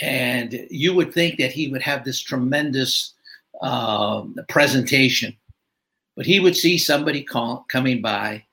And 0.00 0.66
you 0.70 0.94
would 0.94 1.12
think 1.12 1.38
that 1.38 1.52
he 1.52 1.68
would 1.68 1.82
have 1.82 2.04
this 2.04 2.20
tremendous 2.20 3.14
uh, 3.62 4.24
presentation. 4.48 5.36
But 6.16 6.26
he 6.26 6.40
would 6.40 6.56
see 6.56 6.78
somebody 6.78 7.22
call, 7.22 7.64
coming 7.68 8.02
by 8.02 8.44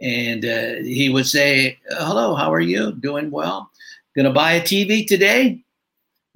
and 0.00 0.44
uh, 0.44 0.74
he 0.82 1.08
would 1.08 1.26
say, 1.26 1.78
Hello, 1.88 2.34
how 2.34 2.52
are 2.52 2.60
you? 2.60 2.92
Doing 2.92 3.30
well? 3.30 3.70
Gonna 4.14 4.32
buy 4.32 4.52
a 4.52 4.60
TV 4.60 5.06
today? 5.06 5.62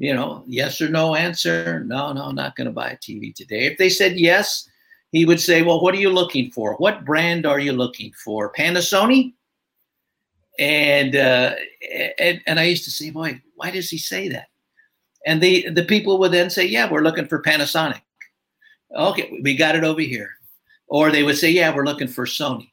You 0.00 0.14
know, 0.14 0.42
yes 0.46 0.80
or 0.80 0.88
no 0.88 1.14
answer. 1.14 1.84
No, 1.84 2.12
no, 2.12 2.30
not 2.30 2.56
gonna 2.56 2.72
buy 2.72 2.90
a 2.90 2.96
TV 2.96 3.34
today. 3.34 3.66
If 3.66 3.78
they 3.78 3.90
said 3.90 4.18
yes, 4.18 4.68
he 5.12 5.24
would 5.24 5.40
say, 5.40 5.62
Well, 5.62 5.80
what 5.80 5.94
are 5.94 5.98
you 5.98 6.10
looking 6.10 6.50
for? 6.50 6.74
What 6.76 7.04
brand 7.04 7.46
are 7.46 7.60
you 7.60 7.72
looking 7.72 8.12
for? 8.24 8.52
Panasonic? 8.52 9.34
and 10.60 11.16
uh, 11.16 11.54
and 12.18 12.40
and 12.46 12.60
I 12.60 12.64
used 12.64 12.84
to 12.84 12.90
say, 12.90 13.10
boy, 13.10 13.40
why 13.54 13.70
does 13.70 13.88
he 13.88 13.98
say 13.98 14.28
that? 14.28 14.48
And 15.26 15.40
the 15.40 15.68
the 15.70 15.84
people 15.84 16.18
would 16.18 16.32
then 16.32 16.50
say, 16.50 16.66
yeah, 16.66 16.88
we're 16.88 17.02
looking 17.02 17.26
for 17.26 17.42
Panasonic. 17.42 18.02
Okay, 18.94 19.40
we 19.42 19.56
got 19.56 19.74
it 19.74 19.84
over 19.84 20.02
here. 20.02 20.30
Or 20.86 21.10
they 21.10 21.22
would 21.22 21.38
say, 21.38 21.50
yeah, 21.50 21.74
we're 21.74 21.84
looking 21.84 22.08
for 22.08 22.26
Sony. 22.26 22.70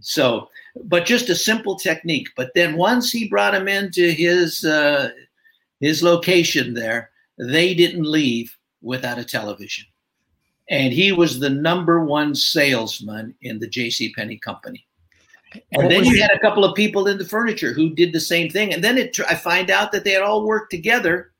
So, 0.00 0.48
but 0.84 1.06
just 1.06 1.30
a 1.30 1.34
simple 1.34 1.76
technique. 1.76 2.28
But 2.36 2.50
then 2.54 2.76
once 2.76 3.10
he 3.10 3.28
brought 3.28 3.54
him 3.54 3.68
into 3.68 4.10
his 4.10 4.64
uh, 4.64 5.10
his 5.82 6.02
location 6.02 6.72
there, 6.72 7.10
they 7.38 7.74
didn't 7.74 8.04
leave 8.04 8.56
without 8.80 9.18
a 9.18 9.24
television. 9.24 9.84
And 10.70 10.92
he 10.92 11.10
was 11.12 11.40
the 11.40 11.50
number 11.50 12.04
one 12.04 12.34
salesman 12.34 13.34
in 13.42 13.58
the 13.58 13.68
J.C. 13.68 14.14
Penney 14.14 14.38
company. 14.38 14.86
And 15.72 15.90
then 15.90 16.04
you 16.04 16.22
had 16.22 16.30
a 16.30 16.38
couple 16.38 16.64
of 16.64 16.74
people 16.76 17.08
in 17.08 17.18
the 17.18 17.24
furniture 17.24 17.72
who 17.72 17.90
did 17.90 18.12
the 18.12 18.20
same 18.20 18.48
thing. 18.48 18.72
And 18.72 18.82
then 18.82 18.96
it, 18.96 19.18
I 19.28 19.34
find 19.34 19.70
out 19.70 19.92
that 19.92 20.04
they 20.04 20.12
had 20.12 20.22
all 20.22 20.46
worked 20.46 20.70
together 20.70 21.32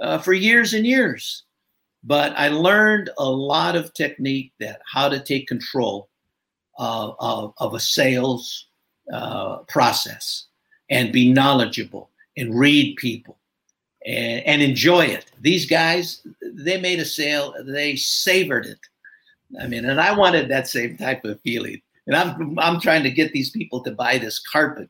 uh, 0.00 0.18
for 0.18 0.32
years 0.32 0.72
and 0.72 0.86
years. 0.86 1.44
But 2.02 2.32
I 2.36 2.48
learned 2.48 3.10
a 3.18 3.30
lot 3.30 3.76
of 3.76 3.94
technique 3.94 4.52
that 4.58 4.80
how 4.90 5.08
to 5.10 5.20
take 5.20 5.46
control 5.46 6.08
uh, 6.78 7.12
of, 7.20 7.52
of, 7.58 7.74
a 7.74 7.78
sales 7.78 8.66
uh, 9.12 9.58
process 9.68 10.46
and 10.90 11.12
be 11.12 11.30
knowledgeable 11.30 12.10
and 12.36 12.58
read 12.58 12.96
people 12.96 13.38
and, 14.06 14.44
and 14.46 14.62
enjoy 14.62 15.06
it. 15.06 15.26
These 15.40 15.66
guys, 15.66 16.26
they 16.42 16.80
made 16.80 17.00
a 17.00 17.04
sale, 17.04 17.54
they 17.66 17.96
savored 17.96 18.66
it. 18.66 18.78
I 19.60 19.66
mean, 19.66 19.84
and 19.84 20.00
I 20.00 20.16
wanted 20.16 20.48
that 20.48 20.66
same 20.66 20.96
type 20.96 21.24
of 21.24 21.40
feeling 21.40 21.82
and 22.06 22.16
I'm 22.16 22.58
I'm 22.58 22.80
trying 22.80 23.02
to 23.04 23.10
get 23.10 23.32
these 23.32 23.50
people 23.50 23.82
to 23.84 23.92
buy 23.92 24.18
this 24.18 24.38
carpet, 24.38 24.88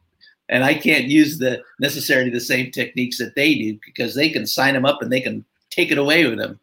and 0.48 0.64
I 0.64 0.74
can't 0.74 1.04
use 1.04 1.38
the 1.38 1.62
necessarily 1.78 2.30
the 2.30 2.40
same 2.40 2.70
techniques 2.70 3.18
that 3.18 3.34
they 3.34 3.54
do 3.54 3.78
because 3.84 4.14
they 4.14 4.30
can 4.30 4.46
sign 4.46 4.74
them 4.74 4.84
up 4.84 5.02
and 5.02 5.12
they 5.12 5.20
can 5.20 5.44
take 5.70 5.90
it 5.90 5.98
away 5.98 6.26
with 6.26 6.38
them. 6.38 6.58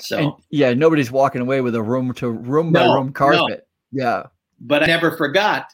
So 0.00 0.18
and, 0.18 0.32
yeah, 0.50 0.74
nobody's 0.74 1.10
walking 1.10 1.40
away 1.40 1.60
with 1.60 1.74
a 1.74 1.82
room 1.82 2.12
to 2.14 2.30
room 2.30 2.72
no, 2.72 2.88
by 2.88 2.94
room 2.94 3.12
carpet. 3.12 3.66
No. 3.92 4.04
Yeah, 4.04 4.22
but 4.60 4.82
I 4.82 4.86
never 4.86 5.16
forgot 5.16 5.72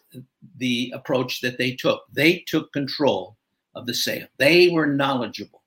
the 0.57 0.93
approach 0.95 1.41
that 1.43 1.59
they 1.59 1.73
took. 1.73 2.05
They 2.13 2.45
took 2.47 2.73
control 2.73 3.37
of 3.75 3.87
the 3.87 3.95
sale. 3.95 4.27
They 4.39 4.69
were 4.69 4.87
knowledgeable. 4.87 5.63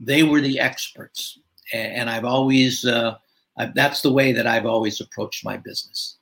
They 0.00 0.22
were 0.22 0.40
the 0.40 0.60
experts, 0.60 1.38
and, 1.72 2.08
I've 2.08 2.24
always 2.24 2.84
uh, 2.84 3.16
I, 3.56 3.66
that's 3.74 4.02
the 4.02 4.12
way 4.12 4.32
that 4.32 4.46
I've 4.46 4.66
always 4.66 5.00
approached 5.00 5.44
my 5.44 5.56
business. 5.56 6.18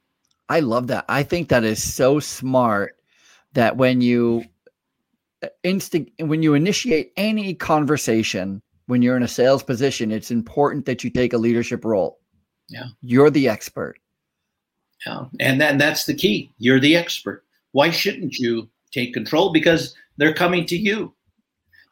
I 0.48 0.60
love 0.60 0.86
that. 0.88 1.04
I 1.08 1.22
think 1.22 1.48
that 1.48 1.64
is 1.64 1.82
so 1.82 2.20
smart 2.20 2.96
that 3.52 3.76
when 3.76 4.00
you 4.00 4.44
uh, 5.42 5.48
instinct 5.62 6.22
when 6.22 6.42
you 6.42 6.54
initiate 6.54 7.12
any 7.16 7.54
conversation 7.54 8.62
when 8.86 9.02
you're 9.02 9.16
in 9.16 9.22
a 9.22 9.28
sales 9.28 9.62
position, 9.62 10.10
it's 10.10 10.30
important 10.30 10.86
that 10.86 11.04
you 11.04 11.10
take 11.10 11.32
a 11.32 11.38
leadership 11.38 11.84
role. 11.84 12.20
Yeah. 12.68 12.86
You're 13.02 13.30
the 13.30 13.48
expert. 13.48 13.98
Yeah. 15.04 15.24
And 15.40 15.60
then 15.60 15.78
that's 15.78 16.06
the 16.06 16.14
key. 16.14 16.52
You're 16.58 16.80
the 16.80 16.96
expert. 16.96 17.44
Why 17.72 17.90
shouldn't 17.90 18.34
you 18.34 18.68
take 18.92 19.12
control? 19.12 19.52
Because 19.52 19.94
they're 20.16 20.34
coming 20.34 20.66
to 20.66 20.76
you. 20.76 21.12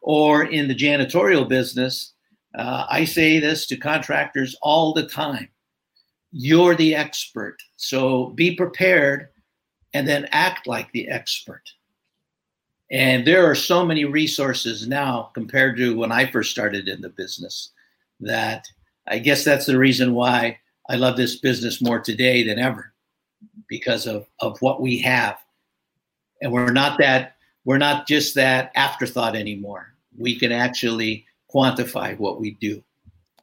Or 0.07 0.45
in 0.45 0.69
the 0.69 0.75
janitorial 0.75 1.49
business, 1.49 2.13
uh, 2.55 2.87
I 2.89 3.05
say 3.05 3.41
this 3.41 3.67
to 3.67 3.77
contractors 3.77 4.55
all 4.63 4.93
the 4.93 5.07
time 5.07 5.49
you're 6.37 6.75
the 6.75 6.97
expert. 6.97 7.59
So 7.77 8.31
be 8.31 8.57
prepared 8.57 9.29
and 9.95 10.07
then 10.07 10.29
act 10.33 10.67
like 10.67 10.91
the 10.91 11.09
expert. 11.09 11.63
And 12.91 13.25
there 13.25 13.49
are 13.49 13.55
so 13.55 13.87
many 13.87 14.05
resources 14.05 14.89
now 14.89 15.31
compared 15.33 15.77
to 15.77 15.97
when 15.97 16.11
I 16.11 16.27
first 16.27 16.51
started 16.51 16.89
in 16.89 17.01
the 17.01 17.09
business 17.09 17.71
that 18.19 18.67
I 19.07 19.21
guess 19.21 19.45
that's 19.45 19.67
the 19.67 19.79
reason 19.79 20.13
why 20.13 20.59
I 20.91 20.97
love 20.97 21.17
this 21.17 21.39
business 21.39 21.81
more 21.81 22.01
today 22.01 22.43
than 22.43 22.59
ever 22.59 22.93
because 23.69 24.09
of, 24.09 24.27
of 24.41 24.61
what 24.61 24.83
we 24.83 24.99
have. 24.99 25.39
And 26.43 26.51
we're 26.51 26.73
not 26.73 26.99
that, 26.99 27.37
we're 27.65 27.79
not 27.79 28.09
just 28.09 28.35
that 28.35 28.73
afterthought 28.75 29.37
anymore. 29.37 29.94
We 30.19 30.39
can 30.39 30.53
actually 30.53 31.27
quantify 31.55 32.19
what 32.19 32.41
we 32.41 32.53
do. 32.61 32.83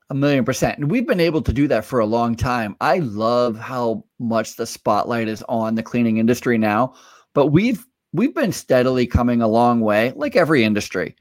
A 0.10 0.14
million 0.14 0.44
percent. 0.44 0.78
And 0.78 0.92
we've 0.92 1.08
been 1.08 1.22
able 1.22 1.42
to 1.42 1.54
do 1.54 1.68
that 1.70 1.86
for 1.86 2.00
a 2.00 2.06
long 2.06 2.36
time. 2.36 2.76
I 2.82 3.00
love 3.00 3.58
how 3.58 4.04
much 4.20 4.58
the 4.58 4.68
spotlight 4.68 5.30
is 5.30 5.44
on 5.48 5.76
the 5.76 5.84
cleaning 5.84 6.18
industry 6.18 6.58
now, 6.58 6.96
but 7.34 7.48
we've 7.48 7.86
we've 8.12 8.36
been 8.36 8.52
steadily 8.52 9.08
coming 9.08 9.42
a 9.42 9.48
long 9.48 9.80
way, 9.80 10.12
like 10.16 10.36
every 10.36 10.66
industry 10.66 11.16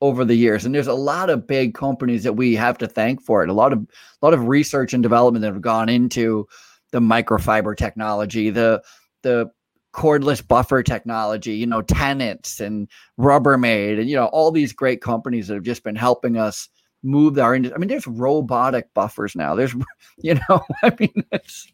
over 0.00 0.24
the 0.24 0.34
years. 0.34 0.64
And 0.64 0.74
there's 0.74 0.86
a 0.86 0.94
lot 0.94 1.28
of 1.28 1.46
big 1.46 1.74
companies 1.74 2.22
that 2.22 2.32
we 2.32 2.54
have 2.54 2.78
to 2.78 2.88
thank 2.88 3.22
for 3.22 3.42
it. 3.42 3.50
A 3.50 3.52
lot 3.54 3.72
of 3.72 3.80
a 3.80 4.24
lot 4.24 4.34
of 4.34 4.48
research 4.48 4.94
and 4.94 5.02
development 5.02 5.42
that 5.42 5.52
have 5.52 5.60
gone 5.60 5.88
into 5.88 6.46
the 6.92 7.00
microfiber 7.00 7.76
technology, 7.76 8.50
the 8.50 8.82
the 9.22 9.50
cordless 9.92 10.46
buffer 10.46 10.82
technology, 10.82 11.54
you 11.54 11.66
know, 11.66 11.82
Tennants 11.82 12.60
and 12.60 12.88
Rubbermaid, 13.18 13.98
and 13.98 14.08
you 14.08 14.16
know, 14.16 14.26
all 14.26 14.50
these 14.50 14.72
great 14.72 15.00
companies 15.00 15.48
that 15.48 15.54
have 15.54 15.62
just 15.64 15.82
been 15.82 15.96
helping 15.96 16.36
us 16.36 16.68
move 17.02 17.38
our 17.38 17.54
industry. 17.54 17.74
I 17.74 17.78
mean, 17.78 17.88
there's 17.88 18.06
robotic 18.06 18.92
buffers 18.94 19.34
now. 19.34 19.54
There's, 19.54 19.74
you 20.18 20.34
know, 20.34 20.62
I 20.82 20.92
mean, 20.98 21.24
it's. 21.32 21.70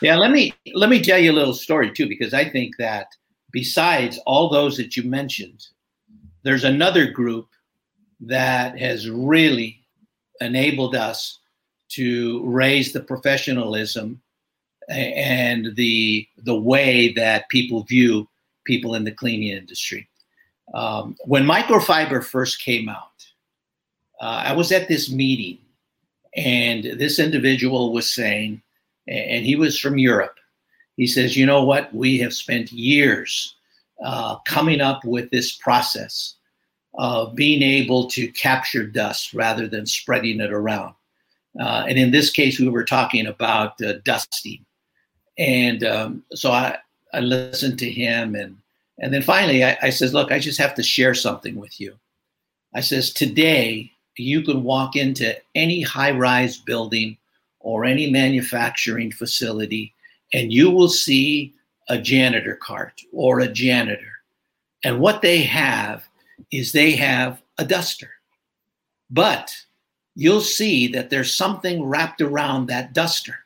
Yeah, 0.00 0.16
let 0.16 0.32
me 0.32 0.52
let 0.74 0.90
me 0.90 1.00
tell 1.00 1.18
you 1.18 1.30
a 1.30 1.34
little 1.34 1.54
story 1.54 1.92
too, 1.92 2.08
because 2.08 2.34
I 2.34 2.48
think 2.48 2.76
that 2.78 3.06
besides 3.52 4.18
all 4.26 4.48
those 4.48 4.76
that 4.76 4.96
you 4.96 5.04
mentioned, 5.04 5.66
there's 6.42 6.64
another 6.64 7.10
group 7.10 7.48
that 8.20 8.78
has 8.78 9.08
really 9.08 9.84
enabled 10.40 10.96
us 10.96 11.38
to 11.90 12.42
raise 12.44 12.92
the 12.92 13.00
professionalism 13.00 14.20
and 14.88 15.74
the 15.76 16.26
the 16.38 16.58
way 16.58 17.12
that 17.12 17.48
people 17.48 17.82
view 17.84 18.28
people 18.64 18.94
in 18.94 19.04
the 19.04 19.12
cleaning 19.12 19.48
industry. 19.48 20.08
Um, 20.74 21.16
when 21.24 21.44
microfiber 21.44 22.24
first 22.24 22.62
came 22.62 22.88
out, 22.88 23.26
uh, 24.20 24.44
I 24.46 24.52
was 24.52 24.72
at 24.72 24.88
this 24.88 25.10
meeting, 25.10 25.58
and 26.36 26.84
this 26.98 27.18
individual 27.18 27.92
was 27.92 28.12
saying, 28.12 28.62
and 29.08 29.44
he 29.44 29.56
was 29.56 29.78
from 29.78 29.98
Europe. 29.98 30.36
He 30.96 31.06
says, 31.06 31.36
"You 31.36 31.46
know 31.46 31.64
what? 31.64 31.94
We 31.94 32.18
have 32.18 32.34
spent 32.34 32.72
years 32.72 33.54
uh, 34.04 34.36
coming 34.46 34.80
up 34.80 35.04
with 35.04 35.30
this 35.30 35.52
process 35.52 36.34
of 36.94 37.34
being 37.34 37.62
able 37.62 38.06
to 38.06 38.28
capture 38.32 38.86
dust 38.86 39.32
rather 39.32 39.66
than 39.66 39.86
spreading 39.86 40.40
it 40.40 40.52
around." 40.52 40.94
Uh, 41.60 41.84
and 41.86 41.98
in 41.98 42.12
this 42.12 42.30
case, 42.30 42.58
we 42.58 42.68
were 42.68 42.84
talking 42.84 43.26
about 43.26 43.80
uh, 43.82 43.94
dusting. 44.04 44.64
And 45.38 45.84
um, 45.84 46.22
so 46.34 46.50
I, 46.52 46.78
I 47.14 47.20
listened 47.20 47.78
to 47.80 47.90
him, 47.90 48.34
and 48.34 48.56
and 48.98 49.12
then 49.12 49.22
finally 49.22 49.64
I, 49.64 49.76
I 49.82 49.90
says, 49.90 50.14
"Look, 50.14 50.30
I 50.30 50.38
just 50.38 50.58
have 50.58 50.74
to 50.74 50.82
share 50.82 51.14
something 51.14 51.56
with 51.56 51.80
you." 51.80 51.98
I 52.74 52.80
says, 52.80 53.12
"Today 53.12 53.92
you 54.16 54.42
can 54.42 54.62
walk 54.62 54.96
into 54.96 55.34
any 55.54 55.82
high 55.82 56.10
rise 56.10 56.58
building 56.58 57.16
or 57.60 57.84
any 57.84 58.10
manufacturing 58.10 59.10
facility 59.10 59.94
and 60.32 60.52
you 60.52 60.70
will 60.70 60.88
see 60.88 61.54
a 61.88 61.98
janitor 61.98 62.56
cart 62.56 63.02
or 63.12 63.40
a 63.40 63.48
janitor. 63.48 64.12
And 64.84 65.00
what 65.00 65.22
they 65.22 65.42
have 65.42 66.04
is 66.50 66.72
they 66.72 66.92
have 66.92 67.42
a 67.58 67.64
duster. 67.64 68.10
But 69.10 69.54
you'll 70.14 70.40
see 70.40 70.88
that 70.88 71.10
there's 71.10 71.34
something 71.34 71.84
wrapped 71.84 72.20
around 72.20 72.66
that 72.66 72.94
duster. 72.94 73.40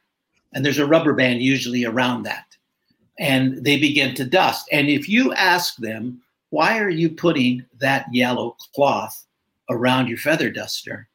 And 0.56 0.64
there's 0.64 0.80
a 0.80 0.86
rubber 0.86 1.12
band 1.12 1.40
usually 1.42 1.84
around 1.84 2.24
that. 2.24 2.56
And 3.18 3.64
they 3.64 3.78
begin 3.78 4.16
to 4.16 4.24
dust. 4.24 4.66
And 4.72 4.88
if 4.88 5.08
you 5.08 5.32
ask 5.34 5.76
them, 5.76 6.20
why 6.50 6.78
are 6.80 6.90
you 6.90 7.10
putting 7.10 7.64
that 7.78 8.06
yellow 8.12 8.56
cloth 8.74 9.26
around 9.70 10.08
your 10.08 10.18
feather 10.18 10.50
duster. 10.50 11.08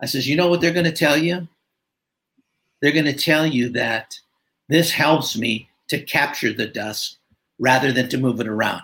I 0.00 0.06
says, 0.06 0.28
you 0.28 0.36
know 0.36 0.48
what 0.48 0.60
they're 0.60 0.72
going 0.72 0.84
to 0.84 0.92
tell 0.92 1.16
you? 1.16 1.46
They're 2.80 2.92
going 2.92 3.04
to 3.04 3.12
tell 3.12 3.46
you 3.46 3.68
that 3.70 4.18
this 4.68 4.90
helps 4.90 5.36
me 5.36 5.68
to 5.88 6.00
capture 6.02 6.52
the 6.52 6.66
dust 6.66 7.18
rather 7.58 7.92
than 7.92 8.08
to 8.08 8.18
move 8.18 8.40
it 8.40 8.48
around. 8.48 8.82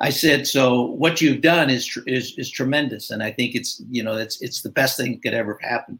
I 0.00 0.10
said, 0.10 0.46
so 0.46 0.82
what 0.82 1.20
you've 1.20 1.40
done 1.40 1.70
is, 1.70 1.98
is, 2.06 2.36
is 2.36 2.50
tremendous. 2.50 3.10
And 3.10 3.22
I 3.22 3.32
think 3.32 3.54
it's, 3.54 3.82
you 3.88 4.02
know, 4.02 4.16
it's, 4.16 4.40
it's 4.42 4.60
the 4.60 4.68
best 4.70 4.98
thing 4.98 5.12
that 5.12 5.22
could 5.22 5.32
ever 5.34 5.58
happen. 5.62 5.98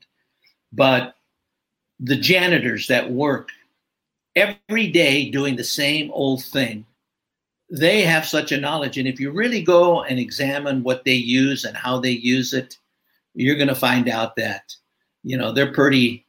But 0.72 1.14
the 2.00 2.16
janitors 2.16 2.86
that 2.86 3.10
work 3.10 3.50
every 4.36 4.88
day 4.88 5.30
doing 5.30 5.56
the 5.56 5.64
same 5.64 6.10
old 6.12 6.44
thing 6.44 6.84
they 7.70 8.02
have 8.02 8.26
such 8.26 8.52
a 8.52 8.60
knowledge. 8.60 8.96
And 8.98 9.06
if 9.06 9.20
you 9.20 9.30
really 9.30 9.62
go 9.62 10.02
and 10.02 10.18
examine 10.18 10.82
what 10.82 11.04
they 11.04 11.14
use 11.14 11.64
and 11.64 11.76
how 11.76 11.98
they 11.98 12.10
use 12.10 12.52
it, 12.52 12.78
you're 13.34 13.56
going 13.56 13.68
to 13.68 13.74
find 13.74 14.08
out 14.08 14.36
that, 14.36 14.74
you 15.22 15.36
know, 15.36 15.52
they're 15.52 15.72
pretty, 15.72 16.26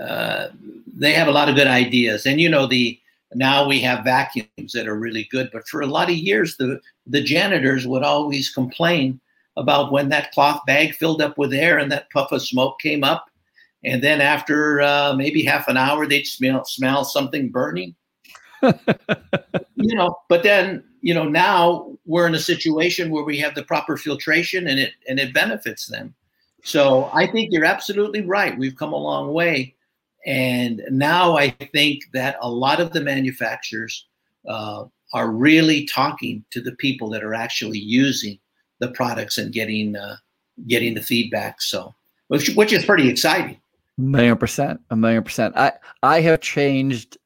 uh, 0.00 0.48
they 0.94 1.12
have 1.12 1.28
a 1.28 1.32
lot 1.32 1.48
of 1.48 1.56
good 1.56 1.66
ideas. 1.66 2.26
And, 2.26 2.40
you 2.40 2.48
know, 2.48 2.66
the, 2.66 2.98
now 3.34 3.66
we 3.66 3.80
have 3.80 4.04
vacuums 4.04 4.72
that 4.72 4.86
are 4.86 4.98
really 4.98 5.26
good. 5.30 5.50
But 5.52 5.66
for 5.66 5.80
a 5.80 5.86
lot 5.86 6.10
of 6.10 6.16
years, 6.16 6.56
the, 6.56 6.80
the 7.06 7.22
janitors 7.22 7.86
would 7.86 8.02
always 8.02 8.50
complain 8.50 9.20
about 9.56 9.90
when 9.90 10.10
that 10.10 10.32
cloth 10.32 10.60
bag 10.66 10.94
filled 10.94 11.22
up 11.22 11.38
with 11.38 11.54
air 11.54 11.78
and 11.78 11.90
that 11.90 12.10
puff 12.10 12.30
of 12.30 12.42
smoke 12.42 12.78
came 12.80 13.02
up. 13.02 13.30
And 13.84 14.02
then 14.02 14.20
after 14.20 14.80
uh, 14.80 15.14
maybe 15.14 15.42
half 15.42 15.68
an 15.68 15.76
hour, 15.76 16.06
they'd 16.06 16.26
smell, 16.26 16.64
smell 16.64 17.04
something 17.04 17.50
burning 17.50 17.94
you 19.76 19.94
know, 19.94 20.18
but 20.28 20.42
then, 20.42 20.84
you 21.00 21.14
know, 21.14 21.24
now 21.24 21.92
we're 22.06 22.26
in 22.26 22.34
a 22.34 22.40
situation 22.40 23.10
where 23.10 23.24
we 23.24 23.38
have 23.38 23.54
the 23.54 23.62
proper 23.62 23.96
filtration 23.96 24.66
and 24.68 24.78
it 24.78 24.92
and 25.08 25.18
it 25.18 25.34
benefits 25.34 25.86
them. 25.86 26.14
So 26.62 27.10
I 27.12 27.26
think 27.26 27.52
you're 27.52 27.64
absolutely 27.64 28.22
right. 28.22 28.56
We've 28.56 28.76
come 28.76 28.92
a 28.92 28.98
long 28.98 29.32
way. 29.32 29.74
And 30.26 30.82
now 30.90 31.36
I 31.36 31.50
think 31.50 32.04
that 32.14 32.38
a 32.40 32.48
lot 32.48 32.80
of 32.80 32.92
the 32.92 33.02
manufacturers 33.02 34.06
uh, 34.48 34.84
are 35.12 35.30
really 35.30 35.84
talking 35.84 36.42
to 36.50 36.62
the 36.62 36.72
people 36.76 37.10
that 37.10 37.22
are 37.22 37.34
actually 37.34 37.78
using 37.78 38.38
the 38.78 38.88
products 38.88 39.36
and 39.36 39.52
getting 39.52 39.96
uh, 39.96 40.16
getting 40.66 40.94
the 40.94 41.02
feedback. 41.02 41.60
So, 41.60 41.94
which, 42.28 42.54
which 42.54 42.72
is 42.72 42.84
pretty 42.84 43.08
exciting. 43.08 43.60
A 43.98 44.00
million 44.00 44.36
percent, 44.36 44.80
a 44.90 44.96
million 44.96 45.22
percent. 45.22 45.56
I 45.56 45.72
I 46.02 46.20
have 46.20 46.40
changed 46.40 47.18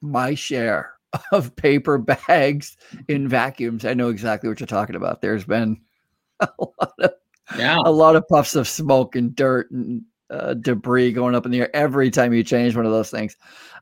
my 0.00 0.34
share 0.34 0.94
of 1.32 1.54
paper 1.56 1.98
bags 1.98 2.76
in 3.08 3.28
vacuums. 3.28 3.84
I 3.84 3.94
know 3.94 4.08
exactly 4.08 4.48
what 4.48 4.60
you're 4.60 4.66
talking 4.66 4.96
about. 4.96 5.20
There's 5.20 5.44
been 5.44 5.80
a 6.40 6.48
lot 6.58 6.92
of 6.98 7.10
yeah. 7.56 7.78
a 7.84 7.90
lot 7.90 8.16
of 8.16 8.26
puffs 8.28 8.56
of 8.56 8.66
smoke 8.66 9.14
and 9.16 9.34
dirt 9.34 9.70
and 9.70 10.02
uh, 10.30 10.54
debris 10.54 11.12
going 11.12 11.34
up 11.34 11.46
in 11.46 11.52
the 11.52 11.60
air 11.60 11.76
every 11.76 12.10
time 12.10 12.32
you 12.32 12.42
change 12.42 12.74
one 12.74 12.86
of 12.86 12.92
those 12.92 13.10
things. 13.10 13.36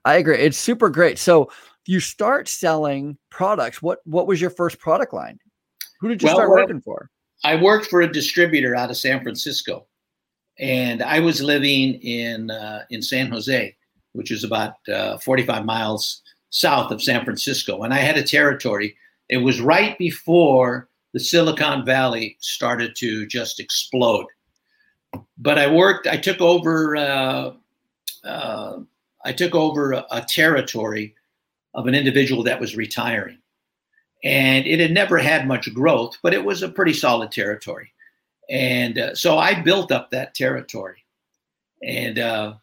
I 0.05 0.17
agree. 0.17 0.37
It's 0.37 0.59
super 0.59 0.91
great. 0.91 1.19
So 1.19 1.51
you 1.87 2.01
start 2.01 2.49
selling 2.49 3.17
products. 3.31 3.81
What 3.83 4.01
what 4.05 4.27
was 4.27 4.41
your 4.41 4.51
first 4.51 4.79
product 4.79 5.15
line? 5.15 5.39
Who 6.01 6.09
did 6.09 6.23
you 6.23 6.27
well, 6.27 6.37
start 6.37 6.51
working 6.51 6.81
for? 6.81 7.11
I 7.45 7.57
worked 7.57 7.87
for 7.87 8.03
a 8.03 8.11
distributor 8.11 8.75
out 8.75 8.91
of 8.91 8.97
San 8.97 9.23
Francisco, 9.23 9.87
and 10.59 11.03
I 11.03 11.21
was 11.21 11.43
living 11.43 11.95
in 12.03 12.51
uh, 12.51 12.85
in 12.91 13.03
San 13.03 13.31
Jose, 13.31 13.77
which 14.13 14.31
is 14.31 14.45
about 14.45 14.77
uh, 14.89 15.19
45 15.19 15.65
miles 15.65 16.23
south 16.51 16.93
of 16.93 17.03
San 17.03 17.25
Francisco. 17.25 17.83
And 17.83 17.93
I 17.93 17.99
had 17.99 18.17
a 18.17 18.23
territory. 18.23 18.97
It 19.29 19.39
was 19.39 19.61
right 19.61 19.99
before 19.99 20.89
the 21.13 21.21
Silicon 21.21 21.85
Valley 21.85 22.37
started 22.41 22.95
to 22.97 23.27
just 23.27 23.59
explode. 23.59 24.27
But 25.39 25.59
I 25.59 25.71
worked, 25.71 26.07
I 26.07 26.17
took 26.17 26.41
over 26.41 26.97
uh, 26.97 27.53
uh, 28.25 28.79
I 29.25 29.33
took 29.33 29.55
over 29.55 29.93
a, 29.93 30.07
a 30.11 30.21
territory 30.23 31.15
of 31.75 31.87
an 31.87 31.95
individual 31.95 32.43
that 32.45 32.61
was 32.61 32.77
retiring. 32.77 33.39
And 34.23 34.67
it 34.67 34.81
had 34.81 34.93
never 34.93 35.19
had 35.19 35.47
much 35.47 35.73
growth, 35.75 36.17
but 36.23 36.33
it 36.33 36.45
was 36.45 36.63
a 36.63 36.69
pretty 36.69 36.93
solid 36.95 37.31
territory. 37.31 37.93
And 38.51 38.99
uh, 38.99 39.15
so 39.15 39.39
I 39.39 39.61
built 39.61 39.93
up 39.93 40.11
that 40.11 40.35
territory. 40.35 41.05
And 41.83 42.19
uh, 42.19 42.55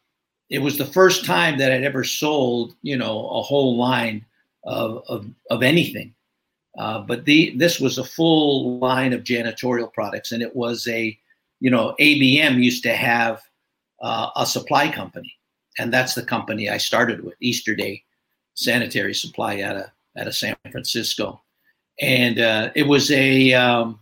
it 0.50 0.60
was 0.60 0.78
the 0.78 0.86
first 0.86 1.26
time 1.26 1.58
that 1.58 1.72
I'd 1.72 1.84
ever 1.84 2.04
sold, 2.04 2.76
you 2.82 2.98
know, 2.98 3.30
a 3.30 3.42
whole 3.42 3.78
line 3.78 4.26
of, 4.64 5.04
of, 5.08 5.26
of 5.50 5.64
anything. 5.64 6.14
Uh, 6.78 7.00
but 7.00 7.26
the 7.26 7.54
this 7.58 7.80
was 7.80 7.98
a 7.98 8.04
full 8.04 8.80
line 8.80 9.12
of 9.12 9.24
janitorial 9.24 9.92
products, 9.92 10.32
and 10.32 10.42
it 10.42 10.56
was 10.56 10.88
a, 10.88 11.18
you 11.60 11.70
know, 11.70 11.96
ABM 12.00 12.64
used 12.64 12.84
to 12.84 12.96
have 12.96 13.42
uh, 14.02 14.30
a 14.38 14.46
supply 14.46 14.90
company, 14.90 15.36
and 15.80 15.94
that's 15.94 16.16
the 16.16 16.24
company 16.24 16.70
I 16.70 16.78
started 16.78 17.24
with, 17.24 17.36
Easterday 17.42 18.04
Sanitary 18.54 19.14
Supply 19.14 19.62
out 19.62 19.76
of 19.76 19.86
out 20.18 20.28
of 20.28 20.36
San 20.36 20.56
Francisco, 20.72 21.42
and 22.00 22.40
uh, 22.40 22.70
it 22.74 22.88
was 22.88 23.12
a. 23.12 23.54
Um, 23.54 24.01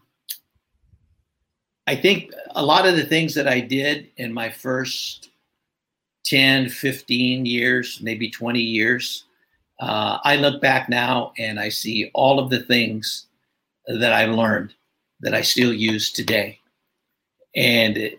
I 1.89 1.95
think 1.95 2.31
a 2.51 2.63
lot 2.63 2.87
of 2.87 2.95
the 2.95 3.03
things 3.03 3.33
that 3.33 3.47
I 3.47 3.61
did 3.61 4.09
in 4.17 4.31
my 4.31 4.47
first 4.47 5.31
10, 6.25 6.69
15 6.69 7.47
years, 7.47 7.99
maybe 8.03 8.29
20 8.29 8.59
years, 8.59 9.23
uh, 9.79 10.19
I 10.23 10.35
look 10.35 10.61
back 10.61 10.87
now 10.87 11.33
and 11.39 11.59
I 11.59 11.69
see 11.69 12.11
all 12.13 12.37
of 12.37 12.51
the 12.51 12.59
things 12.59 13.25
that 13.87 14.13
I 14.13 14.27
learned 14.27 14.75
that 15.21 15.33
I 15.33 15.41
still 15.41 15.73
use 15.73 16.11
today. 16.11 16.59
And 17.55 18.11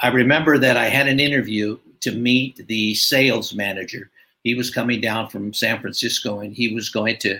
I 0.00 0.08
remember 0.08 0.58
that 0.58 0.76
I 0.76 0.86
had 0.88 1.06
an 1.06 1.20
interview 1.20 1.78
to 2.00 2.10
meet 2.10 2.66
the 2.66 2.96
sales 2.96 3.54
manager. 3.54 4.10
He 4.42 4.56
was 4.56 4.68
coming 4.68 5.00
down 5.00 5.28
from 5.28 5.54
San 5.54 5.80
Francisco, 5.80 6.40
and 6.40 6.52
he 6.52 6.74
was 6.74 6.88
going 6.88 7.18
to 7.18 7.38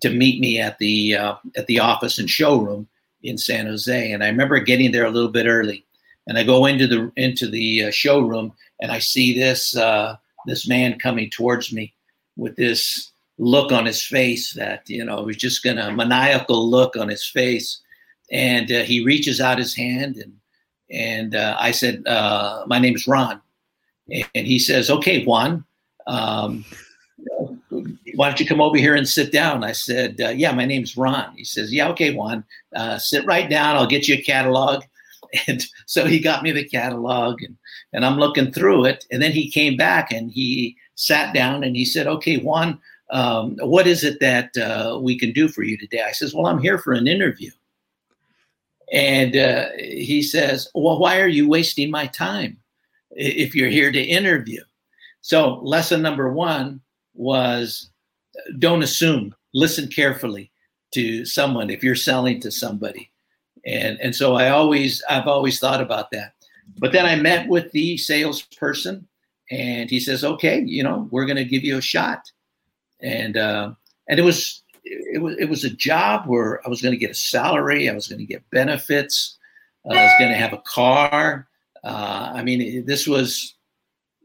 to 0.00 0.08
meet 0.08 0.40
me 0.40 0.58
at 0.58 0.78
the 0.78 1.14
uh, 1.14 1.34
at 1.58 1.66
the 1.66 1.78
office 1.78 2.18
and 2.18 2.30
showroom 2.30 2.88
in 3.22 3.38
San 3.38 3.66
Jose. 3.66 4.12
And 4.12 4.22
I 4.22 4.28
remember 4.28 4.60
getting 4.60 4.92
there 4.92 5.06
a 5.06 5.10
little 5.10 5.30
bit 5.30 5.46
early, 5.46 5.84
and 6.26 6.38
I 6.38 6.44
go 6.44 6.66
into 6.66 6.86
the 6.86 7.12
into 7.16 7.48
the 7.48 7.84
uh, 7.84 7.90
showroom, 7.90 8.52
and 8.80 8.92
I 8.92 8.98
see 8.98 9.38
this 9.38 9.76
uh, 9.76 10.16
this 10.46 10.68
man 10.68 10.98
coming 10.98 11.30
towards 11.30 11.72
me 11.72 11.94
with 12.36 12.56
this 12.56 13.10
look 13.38 13.70
on 13.70 13.86
his 13.86 14.02
face 14.02 14.52
that 14.54 14.88
you 14.88 15.04
know 15.04 15.22
was 15.22 15.36
just 15.36 15.62
gonna 15.62 15.92
maniacal 15.92 16.68
look 16.68 16.96
on 16.96 17.08
his 17.08 17.26
face, 17.26 17.80
and 18.30 18.70
uh, 18.70 18.82
he 18.82 19.04
reaches 19.04 19.40
out 19.40 19.58
his 19.58 19.74
hand 19.74 20.16
and 20.16 20.32
and 20.90 21.34
uh, 21.34 21.56
I 21.58 21.70
said, 21.70 22.06
uh, 22.06 22.64
My 22.66 22.78
name 22.78 22.94
is 22.94 23.06
Ron. 23.06 23.40
And 24.10 24.46
he 24.46 24.58
says, 24.58 24.90
Okay, 24.90 25.24
Juan, 25.24 25.64
um, 26.06 26.64
why 28.14 28.28
don't 28.28 28.40
you 28.40 28.46
come 28.46 28.60
over 28.60 28.76
here 28.76 28.94
and 28.94 29.08
sit 29.08 29.32
down? 29.32 29.64
I 29.64 29.72
said, 29.72 30.20
uh, 30.20 30.30
Yeah, 30.30 30.52
my 30.52 30.64
name's 30.64 30.96
Ron. 30.96 31.34
He 31.36 31.44
says, 31.44 31.72
Yeah, 31.72 31.88
okay, 31.90 32.14
Juan, 32.14 32.44
uh, 32.74 32.98
sit 32.98 33.24
right 33.26 33.48
down. 33.48 33.76
I'll 33.76 33.86
get 33.86 34.08
you 34.08 34.16
a 34.16 34.22
catalog. 34.22 34.84
And 35.46 35.62
so 35.84 36.06
he 36.06 36.20
got 36.20 36.42
me 36.42 36.52
the 36.52 36.64
catalog 36.64 37.42
and, 37.42 37.54
and 37.92 38.02
I'm 38.02 38.16
looking 38.16 38.50
through 38.50 38.86
it. 38.86 39.04
And 39.10 39.20
then 39.20 39.30
he 39.30 39.50
came 39.50 39.76
back 39.76 40.10
and 40.10 40.30
he 40.30 40.74
sat 40.94 41.34
down 41.34 41.62
and 41.62 41.76
he 41.76 41.84
said, 41.84 42.06
Okay, 42.06 42.38
Juan, 42.38 42.80
um, 43.10 43.58
what 43.60 43.86
is 43.86 44.04
it 44.04 44.20
that 44.20 44.56
uh, 44.56 44.98
we 44.98 45.18
can 45.18 45.32
do 45.32 45.46
for 45.46 45.62
you 45.62 45.76
today? 45.76 46.00
I 46.00 46.12
says, 46.12 46.34
Well, 46.34 46.46
I'm 46.46 46.62
here 46.62 46.78
for 46.78 46.94
an 46.94 47.06
interview. 47.06 47.50
And 48.90 49.36
uh, 49.36 49.66
he 49.78 50.22
says, 50.22 50.70
Well, 50.74 50.98
why 50.98 51.20
are 51.20 51.28
you 51.28 51.46
wasting 51.46 51.90
my 51.90 52.06
time 52.06 52.56
if 53.10 53.54
you're 53.54 53.68
here 53.68 53.92
to 53.92 54.02
interview? 54.02 54.62
So, 55.20 55.56
lesson 55.56 56.00
number 56.00 56.32
one 56.32 56.80
was 57.18 57.90
don't 58.58 58.82
assume, 58.82 59.34
listen 59.52 59.88
carefully 59.88 60.50
to 60.94 61.24
someone 61.24 61.68
if 61.68 61.82
you're 61.82 61.94
selling 61.94 62.40
to 62.40 62.50
somebody. 62.50 63.10
And, 63.66 64.00
and 64.00 64.14
so 64.14 64.34
I 64.34 64.48
always, 64.50 65.02
I've 65.10 65.26
always 65.26 65.58
thought 65.58 65.82
about 65.82 66.10
that. 66.12 66.32
But 66.78 66.92
then 66.92 67.04
I 67.04 67.16
met 67.16 67.48
with 67.48 67.70
the 67.72 67.98
salesperson 67.98 69.06
and 69.50 69.90
he 69.90 70.00
says, 70.00 70.24
okay, 70.24 70.62
you 70.64 70.82
know, 70.82 71.08
we're 71.10 71.26
going 71.26 71.36
to 71.36 71.44
give 71.44 71.64
you 71.64 71.76
a 71.76 71.82
shot. 71.82 72.30
And, 73.00 73.36
uh, 73.36 73.72
and 74.08 74.18
it 74.18 74.22
was 74.22 74.62
it 74.84 75.20
was 75.20 75.36
it 75.38 75.48
was 75.48 75.64
a 75.64 75.70
job 75.70 76.26
where 76.26 76.64
I 76.66 76.68
was 76.70 76.80
going 76.80 76.92
to 76.92 76.98
get 76.98 77.10
a 77.10 77.14
salary, 77.14 77.88
I 77.88 77.94
was 77.94 78.08
going 78.08 78.20
to 78.20 78.24
get 78.24 78.48
benefits, 78.50 79.36
uh, 79.84 79.94
I 79.94 80.04
was 80.04 80.12
going 80.18 80.30
to 80.30 80.38
have 80.38 80.52
a 80.52 80.62
car. 80.66 81.46
Uh, 81.84 82.32
I 82.34 82.42
mean, 82.42 82.84
this 82.86 83.06
was 83.06 83.54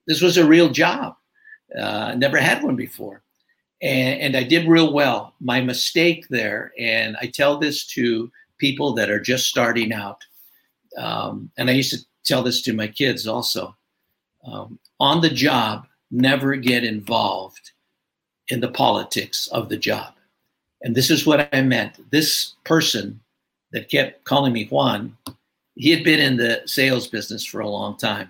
this 0.07 0.21
was 0.21 0.37
a 0.37 0.45
real 0.45 0.69
job. 0.69 1.15
Uh, 1.79 2.13
never 2.15 2.37
had 2.37 2.63
one 2.63 2.75
before, 2.75 3.23
and, 3.81 4.19
and 4.21 4.37
I 4.37 4.43
did 4.43 4.67
real 4.67 4.93
well. 4.93 5.33
My 5.39 5.61
mistake 5.61 6.27
there, 6.29 6.71
and 6.79 7.17
I 7.21 7.27
tell 7.27 7.57
this 7.57 7.85
to 7.87 8.31
people 8.57 8.93
that 8.93 9.09
are 9.09 9.19
just 9.19 9.47
starting 9.47 9.91
out, 9.91 10.23
um, 10.97 11.51
and 11.57 11.69
I 11.69 11.73
used 11.73 11.93
to 11.93 12.05
tell 12.23 12.43
this 12.43 12.61
to 12.63 12.73
my 12.73 12.87
kids 12.87 13.27
also. 13.27 13.75
Um, 14.45 14.77
on 14.99 15.21
the 15.21 15.29
job, 15.29 15.87
never 16.11 16.55
get 16.55 16.83
involved 16.83 17.71
in 18.49 18.59
the 18.59 18.71
politics 18.71 19.47
of 19.47 19.69
the 19.69 19.77
job 19.77 20.13
and 20.83 20.93
this 20.93 21.09
is 21.09 21.25
what 21.25 21.49
I 21.53 21.61
meant. 21.61 22.11
This 22.11 22.53
person 22.65 23.19
that 23.71 23.89
kept 23.89 24.23
calling 24.25 24.53
me 24.53 24.67
Juan, 24.67 25.17
he 25.75 25.89
had 25.89 26.03
been 26.03 26.19
in 26.19 26.37
the 26.37 26.61
sales 26.65 27.07
business 27.07 27.45
for 27.45 27.61
a 27.61 27.69
long 27.69 27.97
time. 27.97 28.29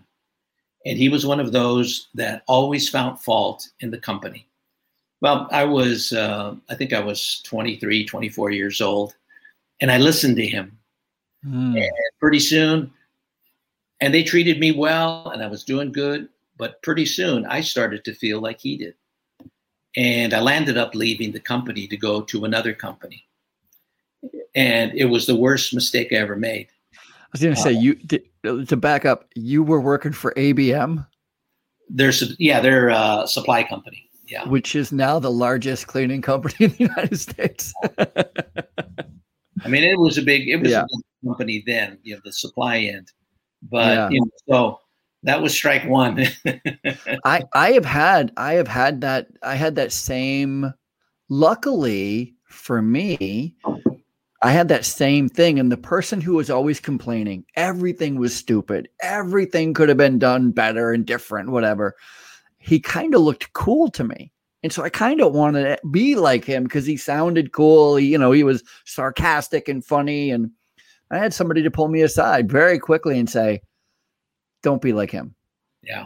And 0.85 0.97
he 0.97 1.09
was 1.09 1.25
one 1.25 1.39
of 1.39 1.51
those 1.51 2.09
that 2.15 2.43
always 2.47 2.89
found 2.89 3.19
fault 3.19 3.69
in 3.79 3.91
the 3.91 3.97
company. 3.97 4.47
Well, 5.21 5.47
I 5.51 5.63
was, 5.63 6.11
uh, 6.11 6.55
I 6.69 6.75
think 6.75 6.91
I 6.91 6.99
was 6.99 7.41
23, 7.45 8.05
24 8.05 8.51
years 8.51 8.81
old, 8.81 9.15
and 9.79 9.89
I 9.89 9.97
listened 9.97 10.35
to 10.35 10.45
him. 10.45 10.77
Mm. 11.45 11.77
And 11.77 11.91
pretty 12.19 12.39
soon, 12.39 12.91
and 14.01 14.13
they 14.13 14.23
treated 14.23 14.59
me 14.59 14.73
well, 14.73 15.29
and 15.29 15.41
I 15.41 15.47
was 15.47 15.63
doing 15.63 15.91
good. 15.91 16.27
But 16.57 16.81
pretty 16.83 17.05
soon, 17.05 17.45
I 17.45 17.61
started 17.61 18.03
to 18.05 18.13
feel 18.13 18.39
like 18.39 18.59
he 18.59 18.77
did 18.77 18.95
and 19.95 20.33
I 20.33 20.39
landed 20.39 20.77
up 20.77 20.95
leaving 20.95 21.31
the 21.31 21.39
company 21.39 21.87
to 21.87 21.97
go 21.97 22.21
to 22.21 22.45
another 22.45 22.73
company. 22.73 23.25
And 24.55 24.93
it 24.93 25.05
was 25.05 25.25
the 25.25 25.35
worst 25.35 25.73
mistake 25.73 26.09
I 26.11 26.15
ever 26.15 26.35
made. 26.35 26.67
I 26.95 26.99
was 27.31 27.41
going 27.41 27.55
to 27.55 27.61
say, 27.61 27.75
uh, 27.75 27.79
you 27.79 27.95
to, 27.95 28.21
Uh, 28.45 28.65
to 28.65 28.75
back 28.75 29.05
up, 29.05 29.25
you 29.35 29.63
were 29.63 29.81
working 29.81 30.11
for 30.11 30.33
ABM. 30.35 31.05
There's 31.89 32.35
yeah, 32.39 32.59
they're 32.59 32.89
a 32.89 32.95
uh, 32.95 33.25
supply 33.25 33.63
company. 33.63 34.09
Yeah, 34.27 34.47
which 34.47 34.75
is 34.75 34.91
now 34.91 35.19
the 35.19 35.31
largest 35.31 35.87
cleaning 35.87 36.21
company 36.21 36.55
in 36.59 36.71
the 36.71 36.77
United 36.79 37.19
States. 37.19 37.73
I 39.63 39.67
mean, 39.67 39.83
it 39.83 39.99
was 39.99 40.17
a 40.17 40.21
big 40.21 40.47
it 40.47 40.57
was 40.57 40.71
yeah. 40.71 40.81
a 40.81 40.83
big 40.83 41.29
company 41.29 41.63
then, 41.65 41.99
you 42.03 42.15
know, 42.15 42.21
the 42.23 42.31
supply 42.31 42.79
end. 42.79 43.11
But 43.61 43.97
yeah. 43.97 44.09
you 44.09 44.19
know, 44.19 44.29
so 44.49 44.79
that 45.23 45.41
was 45.41 45.53
strike 45.53 45.87
one. 45.87 46.25
I 47.25 47.43
I 47.53 47.71
have 47.71 47.85
had 47.85 48.31
I 48.37 48.53
have 48.53 48.67
had 48.67 49.01
that 49.01 49.27
I 49.41 49.55
had 49.55 49.75
that 49.75 49.91
same 49.91 50.73
luckily 51.29 52.35
for 52.45 52.81
me 52.81 53.55
I 54.43 54.51
had 54.51 54.67
that 54.67 54.85
same 54.85 55.29
thing 55.29 55.59
and 55.59 55.71
the 55.71 55.77
person 55.77 56.21
who 56.21 56.33
was 56.33 56.49
always 56.49 56.79
complaining 56.79 57.45
everything 57.55 58.15
was 58.19 58.35
stupid 58.35 58.89
everything 59.01 59.73
could 59.73 59.89
have 59.89 59.97
been 59.97 60.19
done 60.19 60.51
better 60.51 60.91
and 60.91 61.05
different 61.05 61.49
whatever 61.49 61.95
he 62.57 62.79
kind 62.79 63.15
of 63.15 63.21
looked 63.21 63.53
cool 63.53 63.89
to 63.91 64.03
me 64.03 64.31
and 64.63 64.71
so 64.71 64.83
I 64.83 64.89
kind 64.89 65.21
of 65.21 65.33
wanted 65.33 65.63
to 65.63 65.87
be 65.87 66.15
like 66.15 66.45
him 66.45 66.63
because 66.63 66.85
he 66.85 66.97
sounded 66.97 67.53
cool 67.53 67.95
he, 67.95 68.07
you 68.07 68.17
know 68.17 68.31
he 68.31 68.43
was 68.43 68.63
sarcastic 68.85 69.67
and 69.67 69.83
funny 69.83 70.31
and 70.31 70.51
I 71.09 71.17
had 71.17 71.33
somebody 71.33 71.61
to 71.63 71.71
pull 71.71 71.87
me 71.87 72.01
aside 72.01 72.51
very 72.51 72.79
quickly 72.79 73.19
and 73.19 73.29
say 73.29 73.61
don't 74.63 74.81
be 74.81 74.93
like 74.93 75.11
him. 75.11 75.35
Yeah. 75.83 76.05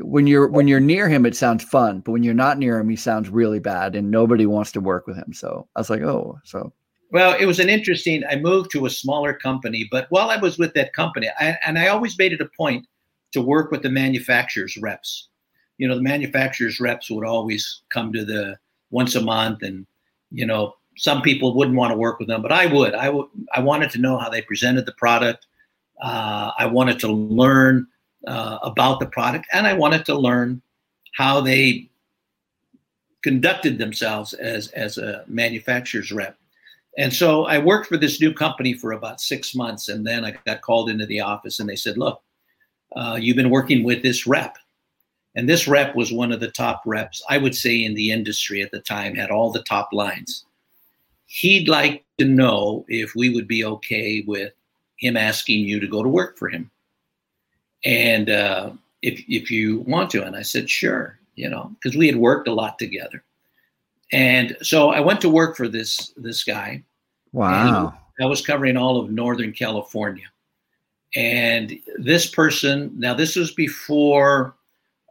When 0.00 0.26
you're 0.26 0.48
when 0.48 0.66
you're 0.66 0.80
near 0.80 1.08
him, 1.08 1.26
it 1.26 1.36
sounds 1.36 1.62
fun, 1.62 2.00
but 2.00 2.12
when 2.12 2.22
you're 2.22 2.34
not 2.34 2.58
near 2.58 2.78
him, 2.78 2.88
he 2.88 2.96
sounds 2.96 3.28
really 3.28 3.58
bad, 3.58 3.94
and 3.94 4.10
nobody 4.10 4.46
wants 4.46 4.72
to 4.72 4.80
work 4.80 5.06
with 5.06 5.16
him. 5.16 5.32
So 5.32 5.68
I 5.76 5.80
was 5.80 5.90
like, 5.90 6.00
oh, 6.00 6.38
so. 6.44 6.72
Well, 7.10 7.36
it 7.38 7.46
was 7.46 7.58
an 7.58 7.68
interesting. 7.70 8.22
I 8.28 8.36
moved 8.36 8.70
to 8.72 8.86
a 8.86 8.90
smaller 8.90 9.32
company, 9.32 9.88
but 9.90 10.06
while 10.10 10.30
I 10.30 10.36
was 10.36 10.58
with 10.58 10.74
that 10.74 10.92
company, 10.92 11.28
I, 11.40 11.56
and 11.66 11.78
I 11.78 11.88
always 11.88 12.18
made 12.18 12.32
it 12.32 12.40
a 12.40 12.50
point 12.56 12.86
to 13.32 13.40
work 13.40 13.70
with 13.70 13.82
the 13.82 13.90
manufacturers 13.90 14.76
reps. 14.76 15.28
You 15.78 15.88
know, 15.88 15.94
the 15.94 16.02
manufacturers 16.02 16.80
reps 16.80 17.10
would 17.10 17.26
always 17.26 17.82
come 17.88 18.12
to 18.12 18.24
the 18.24 18.58
once 18.90 19.14
a 19.14 19.22
month, 19.22 19.62
and 19.62 19.86
you 20.30 20.44
know, 20.44 20.74
some 20.96 21.22
people 21.22 21.54
wouldn't 21.54 21.76
want 21.76 21.92
to 21.92 21.96
work 21.96 22.18
with 22.18 22.28
them, 22.28 22.42
but 22.42 22.52
I 22.52 22.66
would. 22.66 22.94
I 22.94 23.08
would. 23.08 23.26
I 23.54 23.60
wanted 23.60 23.90
to 23.92 23.98
know 23.98 24.18
how 24.18 24.28
they 24.28 24.42
presented 24.42 24.84
the 24.84 24.92
product 24.92 25.46
uh, 26.00 26.52
I 26.58 26.66
wanted 26.66 26.98
to 27.00 27.08
learn 27.08 27.86
uh, 28.26 28.58
about 28.62 29.00
the 29.00 29.06
product 29.06 29.46
and 29.52 29.66
I 29.66 29.72
wanted 29.72 30.04
to 30.06 30.18
learn 30.18 30.62
how 31.14 31.40
they 31.40 31.88
conducted 33.22 33.78
themselves 33.78 34.32
as, 34.34 34.68
as 34.68 34.98
a 34.98 35.24
manufacturer's 35.26 36.12
rep. 36.12 36.36
And 36.96 37.12
so 37.12 37.44
I 37.44 37.58
worked 37.58 37.86
for 37.86 37.96
this 37.96 38.20
new 38.20 38.32
company 38.32 38.74
for 38.74 38.92
about 38.92 39.20
six 39.20 39.54
months. 39.54 39.88
And 39.88 40.06
then 40.06 40.24
I 40.24 40.36
got 40.46 40.62
called 40.62 40.90
into 40.90 41.06
the 41.06 41.20
office 41.20 41.60
and 41.60 41.68
they 41.68 41.76
said, 41.76 41.98
Look, 41.98 42.20
uh, 42.96 43.18
you've 43.20 43.36
been 43.36 43.50
working 43.50 43.84
with 43.84 44.02
this 44.02 44.26
rep. 44.26 44.56
And 45.34 45.48
this 45.48 45.68
rep 45.68 45.94
was 45.94 46.12
one 46.12 46.32
of 46.32 46.40
the 46.40 46.50
top 46.50 46.82
reps, 46.84 47.22
I 47.28 47.38
would 47.38 47.54
say, 47.54 47.84
in 47.84 47.94
the 47.94 48.10
industry 48.10 48.62
at 48.62 48.72
the 48.72 48.80
time, 48.80 49.14
had 49.14 49.30
all 49.30 49.52
the 49.52 49.62
top 49.62 49.90
lines. 49.92 50.44
He'd 51.26 51.68
like 51.68 52.04
to 52.18 52.24
know 52.24 52.84
if 52.88 53.14
we 53.14 53.28
would 53.28 53.46
be 53.46 53.64
okay 53.64 54.24
with 54.26 54.52
him 54.96 55.16
asking 55.16 55.60
you 55.60 55.78
to 55.78 55.86
go 55.86 56.02
to 56.02 56.08
work 56.08 56.38
for 56.38 56.48
him. 56.48 56.70
And 57.84 58.30
uh, 58.30 58.70
if, 59.02 59.22
if 59.28 59.50
you 59.50 59.80
want 59.80 60.10
to. 60.10 60.24
And 60.24 60.34
I 60.34 60.42
said, 60.42 60.68
sure, 60.68 61.18
you 61.36 61.48
know, 61.48 61.70
because 61.74 61.96
we 61.96 62.06
had 62.06 62.16
worked 62.16 62.48
a 62.48 62.54
lot 62.54 62.78
together. 62.78 63.22
And 64.12 64.56
so 64.62 64.90
I 64.90 65.00
went 65.00 65.20
to 65.22 65.28
work 65.28 65.56
for 65.56 65.68
this 65.68 66.12
this 66.16 66.44
guy. 66.44 66.82
Wow. 67.32 67.94
I 68.20 68.26
was 68.26 68.44
covering 68.44 68.76
all 68.76 68.98
of 68.98 69.10
Northern 69.10 69.52
California. 69.52 70.26
And 71.14 71.78
this 71.96 72.28
person, 72.28 72.92
now 72.96 73.14
this 73.14 73.36
was 73.36 73.52
before 73.52 74.54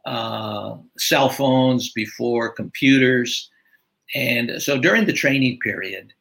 uh, 0.05 0.75
cell 0.97 1.29
phones, 1.29 1.91
before 1.91 2.49
computers. 2.49 3.49
And 4.13 4.61
so 4.61 4.77
during 4.77 5.05
the 5.05 5.13
training 5.13 5.59
period, 5.59 6.13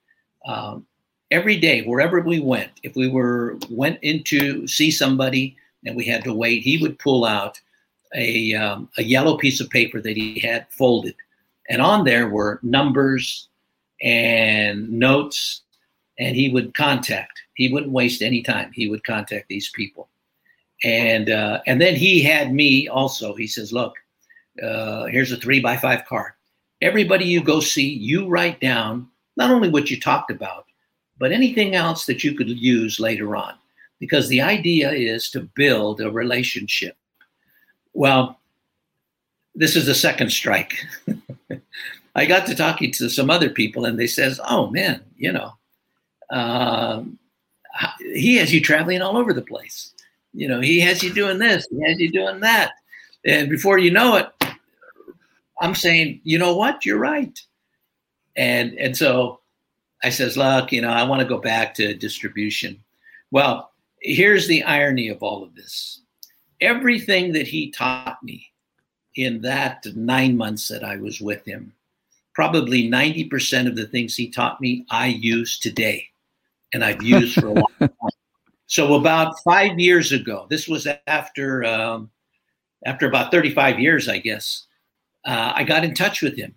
um, 0.47 0.87
every 1.31 1.57
day, 1.57 1.83
wherever 1.83 2.21
we 2.21 2.41
went, 2.41 2.71
if 2.83 2.97
we 2.97 3.09
were 3.09 3.59
went 3.69 3.99
in 4.03 4.23
to 4.25 4.67
see 4.67 4.91
somebody 4.91 5.57
and 5.85 5.97
we 5.97 6.05
had 6.05 6.25
to 6.25 6.35
wait, 6.35 6.63
he 6.63 6.79
would 6.79 6.99
pull 6.99 7.25
out 7.25 7.61
a, 8.15 8.55
um, 8.55 8.89
a 8.97 9.03
yellow 9.03 9.37
piece 9.37 9.61
of 9.61 9.71
paper 9.71 10.01
that 10.01 10.17
he 10.17 10.39
had 10.41 10.67
folded. 10.71 11.15
And 11.69 11.83
on 11.83 12.05
there 12.05 12.29
were 12.29 12.61
numbers 12.63 13.49
and 14.03 14.89
notes, 14.91 15.63
and 16.19 16.37
he 16.37 16.49
would 16.49 16.75
contact. 16.75 17.41
He 17.55 17.73
wouldn't 17.73 17.93
waste 17.93 18.23
any 18.23 18.43
time. 18.43 18.71
He 18.73 18.89
would 18.89 19.05
contact 19.05 19.49
these 19.49 19.71
people. 19.71 20.09
And, 20.85 21.31
uh, 21.31 21.61
and 21.67 21.81
then 21.81 21.95
he 21.95 22.23
had 22.23 22.53
me 22.53 22.89
also. 22.89 23.35
He 23.35 23.47
says, 23.47 23.73
Look, 23.73 23.95
uh, 24.63 25.07
here's 25.07 25.33
a 25.33 25.37
three 25.37 25.61
by 25.61 25.77
five 25.77 26.05
card. 26.07 26.33
Everybody 26.83 27.25
you 27.25 27.43
go 27.43 27.61
see, 27.61 27.89
you 27.89 28.29
write 28.29 28.61
down 28.61 29.09
not 29.37 29.51
only 29.51 29.71
what 29.71 29.91
you 29.91 29.99
talked 29.99 30.31
about, 30.31 30.67
but 31.19 31.33
anything 31.33 31.75
else 31.75 32.05
that 32.07 32.23
you 32.23 32.35
could 32.35 32.49
use 32.49 33.01
later 33.01 33.35
on. 33.37 33.55
Because 33.99 34.29
the 34.29 34.43
idea 34.43 34.91
is 34.91 35.31
to 35.31 35.49
build 35.55 36.03
a 36.03 36.11
relationship 36.11 36.97
well, 37.97 38.39
this 39.55 39.75
is 39.75 39.87
the 39.87 39.95
second 39.95 40.31
strike. 40.31 40.75
I 42.15 42.27
got 42.27 42.47
to 42.47 42.55
talking 42.55 42.93
to 42.93 43.09
some 43.09 43.31
other 43.31 43.51
people, 43.51 43.85
and 43.85 43.99
they 43.99 44.07
says, 44.07 44.41
"Oh 44.47 44.69
man, 44.71 45.03
you 45.17 45.33
know, 45.33 45.53
uh, 46.31 47.03
he 48.01 48.37
has 48.37 48.53
you 48.53 48.61
traveling 48.61 49.03
all 49.03 49.17
over 49.17 49.33
the 49.33 49.43
place. 49.43 49.93
You 50.33 50.49
know, 50.49 50.61
he 50.61 50.81
has 50.81 51.03
you 51.03 51.13
doing 51.13 51.39
this, 51.39 51.67
he 51.71 51.83
has 51.89 51.99
you 51.99 52.11
doing 52.11 52.41
that, 52.41 52.73
and 53.25 53.49
before 53.49 53.79
you 53.79 53.91
know 53.91 54.17
it, 54.17 54.29
I'm 55.61 55.75
saying, 55.75 56.21
you 56.25 56.39
know 56.39 56.57
what, 56.57 56.85
you're 56.85 56.99
right." 56.99 57.39
And 58.37 58.75
and 58.79 58.97
so 58.97 59.41
I 60.03 60.11
says, 60.11 60.37
"Look, 60.37 60.73
you 60.73 60.81
know, 60.81 60.91
I 60.91 61.05
want 61.05 61.21
to 61.21 61.29
go 61.29 61.39
back 61.39 61.75
to 61.75 61.95
distribution." 61.95 62.83
Well, 63.31 63.73
here's 64.01 64.47
the 64.47 64.63
irony 64.63 65.09
of 65.09 65.23
all 65.23 65.43
of 65.43 65.55
this 65.55 66.01
everything 66.61 67.33
that 67.33 67.47
he 67.47 67.71
taught 67.71 68.23
me 68.23 68.51
in 69.17 69.41
that 69.43 69.87
nine 69.95 70.37
months 70.37 70.69
that 70.69 70.85
I 70.85 70.97
was 70.97 71.21
with 71.21 71.45
him, 71.45 71.73
probably 72.35 72.89
90% 72.89 73.67
of 73.67 73.77
the 73.77 73.87
things 73.87 74.15
he 74.15 74.29
taught 74.29 74.61
me, 74.61 74.85
I 74.91 75.07
use 75.07 75.59
today 75.59 76.09
and 76.73 76.85
I've 76.85 77.03
used 77.03 77.41
for 77.41 77.49
a 77.49 77.55
long 77.55 77.67
time. 77.81 77.91
So 78.67 78.95
about 78.95 79.39
five 79.43 79.79
years 79.79 80.13
ago, 80.13 80.47
this 80.51 80.69
was 80.69 80.87
after 81.07 81.65
um, 81.65 82.11
after 82.85 83.07
about 83.07 83.31
35 83.31 83.81
years, 83.81 84.09
I 84.09 84.19
guess, 84.19 84.67
uh, 85.25 85.53
I 85.55 85.65
got 85.65 85.85
in 85.85 85.95
touch 85.95 86.21
with 86.21 86.37
him 86.37 86.55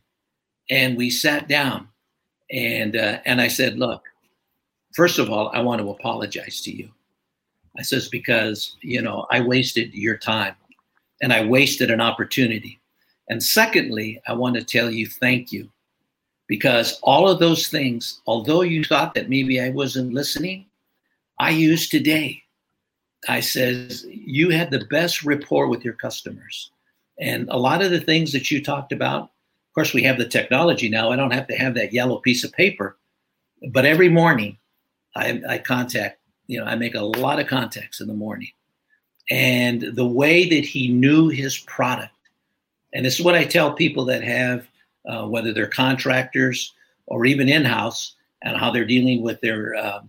and 0.70 0.98
we 0.98 1.10
sat 1.10 1.48
down 1.48 1.88
and 2.52 2.96
uh, 2.96 3.20
and 3.26 3.40
I 3.40 3.48
said, 3.48 3.78
look, 3.78 4.04
first 4.94 5.20
of 5.20 5.30
all, 5.30 5.50
I 5.54 5.62
want 5.62 5.82
to 5.82 5.90
apologize 5.92 6.62
to 6.62 6.76
you. 6.76 6.90
I 7.78 7.84
says, 7.84 8.10
because, 8.10 8.76
you 8.82 9.02
know, 9.02 9.26
I 9.32 9.40
wasted 9.42 9.94
your 9.94 10.18
time 10.18 10.56
and 11.22 11.34
I 11.34 11.46
wasted 11.46 11.92
an 11.92 12.02
opportunity. 12.02 12.80
And 13.30 13.42
secondly, 13.42 14.22
I 14.28 14.34
want 14.34 14.56
to 14.56 14.64
tell 14.64 14.90
you 14.90 15.08
thank 15.08 15.52
you 15.52 15.70
because 16.48 17.00
all 17.04 17.30
of 17.30 17.40
those 17.40 17.68
things, 17.68 18.22
although 18.26 18.62
you 18.62 18.84
thought 18.84 19.14
that 19.14 19.30
maybe 19.30 19.62
I 19.62 19.70
wasn't 19.70 20.14
listening, 20.14 20.66
I 21.40 21.52
use 21.52 21.90
today. 21.90 22.42
I 23.28 23.42
says, 23.42 24.06
you 24.10 24.50
had 24.50 24.72
the 24.72 24.86
best 24.90 25.24
rapport 25.24 25.68
with 25.68 25.84
your 25.84 25.94
customers. 25.94 26.72
And 27.20 27.48
a 27.50 27.58
lot 27.58 27.82
of 27.82 27.92
the 27.92 28.00
things 28.00 28.32
that 28.32 28.50
you 28.50 28.64
talked 28.64 28.92
about, 28.92 29.24
of 29.24 29.74
course, 29.76 29.94
we 29.94 30.04
have 30.04 30.18
the 30.18 30.28
technology 30.28 30.90
now. 30.90 31.12
I 31.12 31.16
don't 31.18 31.34
have 31.34 31.48
to 31.48 31.56
have 31.56 31.76
that 31.76 31.94
yellow 31.94 32.18
piece 32.20 32.44
of 32.44 32.54
paper. 32.54 32.98
But 33.72 33.86
every 33.86 34.10
morning, 34.10 34.58
I, 35.16 35.42
I 35.48 35.58
contact 35.58 36.20
you 36.50 36.60
know, 36.60 36.66
I 36.66 36.76
make 36.76 36.96
a 36.96 37.02
lot 37.02 37.40
of 37.40 37.46
contacts 37.46 38.02
in 38.02 38.08
the 38.08 38.14
morning. 38.14 38.50
And 39.30 39.82
the 39.82 40.08
way 40.08 40.50
that 40.50 40.66
he 40.66 40.88
knew 40.88 41.30
his 41.30 41.58
product, 41.60 42.14
and 42.94 43.06
this 43.06 43.20
is 43.20 43.26
what 43.26 43.36
I 43.36 43.46
tell 43.46 43.74
people 43.74 44.06
that 44.06 44.24
have, 44.24 44.68
uh, 45.08 45.28
whether 45.28 45.54
they're 45.54 45.68
contractors 45.68 46.74
or 47.06 47.26
even 47.26 47.50
in 47.50 47.66
house, 47.66 48.16
and 48.42 48.58
how 48.58 48.72
they're 48.72 48.86
dealing 48.86 49.22
with 49.22 49.42
their 49.42 49.76
uh, 49.76 50.02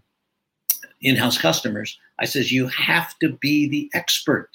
in 1.03 1.17
house 1.17 1.39
customers. 1.39 1.99
I 2.19 2.27
says, 2.27 2.53
you 2.53 2.69
have 2.69 3.19
to 3.21 3.31
be 3.31 3.69
the 3.69 3.91
expert. 3.95 4.51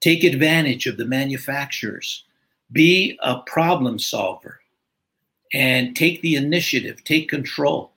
Take 0.00 0.24
advantage 0.24 0.86
of 0.86 0.96
the 0.96 1.04
manufacturers. 1.04 2.24
Be 2.70 3.18
a 3.22 3.40
problem 3.40 3.98
solver 3.98 4.60
and 5.52 5.94
take 5.94 6.22
the 6.22 6.36
initiative, 6.36 7.04
take 7.04 7.28
control 7.28 7.92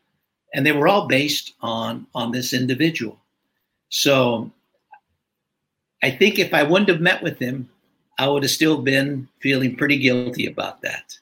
and 0.55 0.65
they 0.65 0.71
were 0.71 0.87
all 0.87 1.07
based 1.07 1.53
on 1.61 2.07
on 2.15 2.31
this 2.31 2.53
individual. 2.53 3.19
So 3.89 4.49
I 6.05 6.11
think 6.11 6.37
if 6.37 6.53
I 6.53 6.61
wouldn't 6.61 6.89
have 6.89 7.01
met 7.01 7.23
with 7.23 7.39
him, 7.39 7.67
I 8.19 8.27
would 8.27 8.43
have 8.43 8.51
still 8.51 8.77
been 8.77 9.27
feeling 9.41 9.75
pretty 9.75 9.97
guilty 9.97 10.45
about 10.45 10.81
that. 10.83 11.17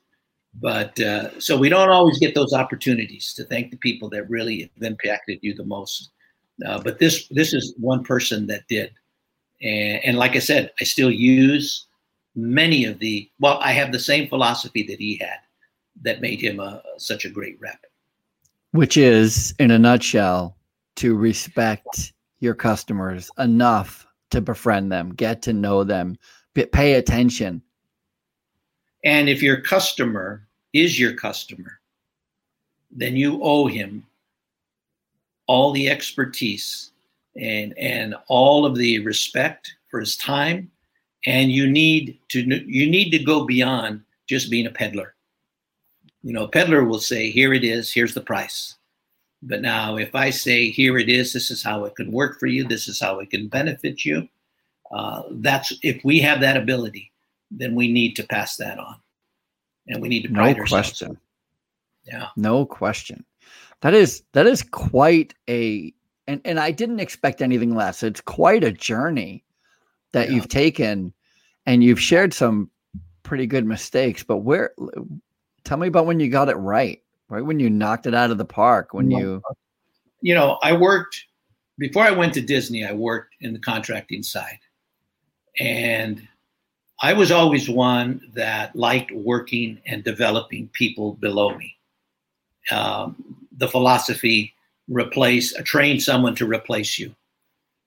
But 0.61 0.99
uh, 0.99 1.39
so 1.39 1.57
we 1.57 1.69
don't 1.69 1.89
always 1.89 2.19
get 2.19 2.35
those 2.35 2.53
opportunities 2.53 3.33
to 3.35 3.45
thank 3.45 3.71
the 3.71 3.77
people 3.77 4.09
that 4.09 4.29
really 4.29 4.71
have 4.75 4.83
impacted 4.83 5.39
you 5.41 5.55
the 5.55 5.63
most. 5.63 6.11
Uh, 6.65 6.79
but 6.79 6.99
this 6.99 7.27
this 7.29 7.53
is 7.53 7.73
one 7.79 8.03
person 8.03 8.45
that 8.47 8.67
did, 8.67 8.91
and, 9.61 9.99
and 10.05 10.17
like 10.17 10.35
I 10.35 10.39
said, 10.39 10.71
I 10.79 10.83
still 10.83 11.09
use 11.09 11.87
many 12.35 12.85
of 12.85 12.99
the. 12.99 13.31
Well, 13.39 13.59
I 13.61 13.71
have 13.71 13.91
the 13.91 13.99
same 14.11 14.27
philosophy 14.27 14.83
that 14.83 14.99
he 14.99 15.15
had, 15.15 15.39
that 16.03 16.21
made 16.21 16.41
him 16.41 16.59
a, 16.59 16.83
such 16.97 17.25
a 17.25 17.29
great 17.29 17.57
rep 17.59 17.79
which 18.73 18.97
is 18.97 19.53
in 19.59 19.69
a 19.69 19.79
nutshell 19.79 20.57
to 20.95 21.15
respect 21.15 22.11
your 22.39 22.55
customers 22.55 23.29
enough 23.37 24.05
to 24.33 24.41
befriend 24.41 24.91
them, 24.91 25.13
get 25.13 25.41
to 25.43 25.53
know 25.53 25.83
them, 25.83 26.17
pay 26.53 26.93
attention. 26.93 27.61
And 29.03 29.29
if 29.29 29.41
your 29.41 29.61
customer 29.61 30.47
is 30.73 30.99
your 30.99 31.13
customer, 31.13 31.79
then 32.91 33.15
you 33.15 33.41
owe 33.41 33.67
him 33.67 34.05
all 35.47 35.71
the 35.71 35.89
expertise 35.89 36.91
and 37.35 37.77
and 37.77 38.15
all 38.27 38.65
of 38.65 38.75
the 38.75 38.99
respect 38.99 39.75
for 39.89 39.99
his 39.99 40.15
time 40.15 40.69
and 41.25 41.51
you 41.51 41.67
need 41.67 42.17
to 42.29 42.41
you 42.41 42.89
need 42.89 43.09
to 43.09 43.19
go 43.19 43.43
beyond 43.43 44.01
just 44.27 44.51
being 44.51 44.67
a 44.67 44.71
peddler 44.71 45.15
you 46.23 46.31
know, 46.31 46.45
a 46.45 46.49
peddler 46.49 46.85
will 46.85 46.99
say, 46.99 47.29
here 47.29 47.53
it 47.53 47.65
is, 47.65 47.91
here's 47.91 48.13
the 48.13 48.21
price. 48.21 48.75
But 49.45 49.61
now, 49.61 49.97
if 49.97 50.15
I 50.15 50.29
say, 50.29 50.69
here 50.69 50.97
it 50.97 51.09
is, 51.09 51.33
this 51.33 51.51
is 51.51 51.61
how 51.61 51.85
it 51.85 51.95
can 51.95 52.11
work 52.11 52.39
for 52.39 52.47
you, 52.47 52.65
this 52.65 52.87
is 52.87 52.99
how 52.99 53.19
it 53.19 53.29
can 53.29 53.47
benefit 53.47 54.05
you, 54.05 54.27
uh, 54.91 55.23
that's 55.31 55.73
if 55.81 56.03
we 56.03 56.19
have 56.19 56.39
that 56.41 56.55
ability, 56.55 57.11
then 57.51 57.75
we 57.75 57.91
need 57.91 58.15
to 58.15 58.27
pass 58.27 58.55
that 58.57 58.79
on. 58.79 58.95
And 59.87 60.01
we 60.01 60.07
need 60.07 60.23
to 60.23 60.29
pride 60.29 60.55
no 60.55 60.61
ourselves. 60.61 60.89
question. 60.89 61.17
Yeah. 62.05 62.27
No 62.37 62.65
question. 62.65 63.25
That 63.81 63.93
is 63.93 64.23
that 64.31 64.47
is 64.47 64.63
quite 64.63 65.33
a 65.49 65.93
and, 66.25 66.39
and 66.45 66.57
I 66.57 66.71
didn't 66.71 67.01
expect 67.01 67.41
anything 67.41 67.75
less. 67.75 68.01
It's 68.01 68.21
quite 68.21 68.63
a 68.63 68.71
journey 68.71 69.43
that 70.13 70.29
yeah. 70.29 70.35
you've 70.35 70.47
taken 70.47 71.11
and 71.65 71.83
you've 71.83 71.99
shared 71.99 72.33
some 72.33 72.69
pretty 73.23 73.45
good 73.45 73.65
mistakes, 73.65 74.23
but 74.23 74.37
where 74.37 74.73
Tell 75.63 75.77
me 75.77 75.87
about 75.87 76.05
when 76.05 76.19
you 76.19 76.29
got 76.29 76.49
it 76.49 76.55
right, 76.55 77.01
right? 77.33 77.43
When 77.43 77.59
you 77.59 77.69
knocked 77.69 78.05
it 78.05 78.13
out 78.13 78.31
of 78.31 78.37
the 78.37 78.45
park, 78.45 78.93
when 78.93 79.09
you. 79.11 79.41
You 80.21 80.35
know, 80.35 80.57
I 80.63 80.71
worked, 80.71 81.21
before 81.77 82.03
I 82.03 82.11
went 82.11 82.33
to 82.35 82.41
Disney, 82.41 82.85
I 82.85 82.93
worked 82.93 83.35
in 83.41 83.51
the 83.51 83.59
contracting 83.59 84.23
side. 84.23 84.59
And 85.59 86.25
I 87.01 87.11
was 87.11 87.31
always 87.31 87.67
one 87.67 88.21
that 88.33 88.73
liked 88.73 89.11
working 89.11 89.81
and 89.85 90.01
developing 90.03 90.69
people 90.69 91.15
below 91.15 91.57
me. 91.57 91.75
Um, 92.71 93.17
the 93.57 93.67
philosophy 93.67 94.53
replace, 94.87 95.53
train 95.63 95.99
someone 95.99 96.35
to 96.35 96.47
replace 96.47 96.97
you. 96.97 97.13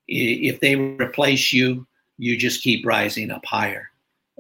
If 0.09 0.61
they 0.61 0.77
replace 0.77 1.53
you, 1.53 1.87
you 2.19 2.37
just 2.37 2.63
keep 2.63 2.85
rising 2.85 3.31
up 3.31 3.47
higher. 3.47 3.91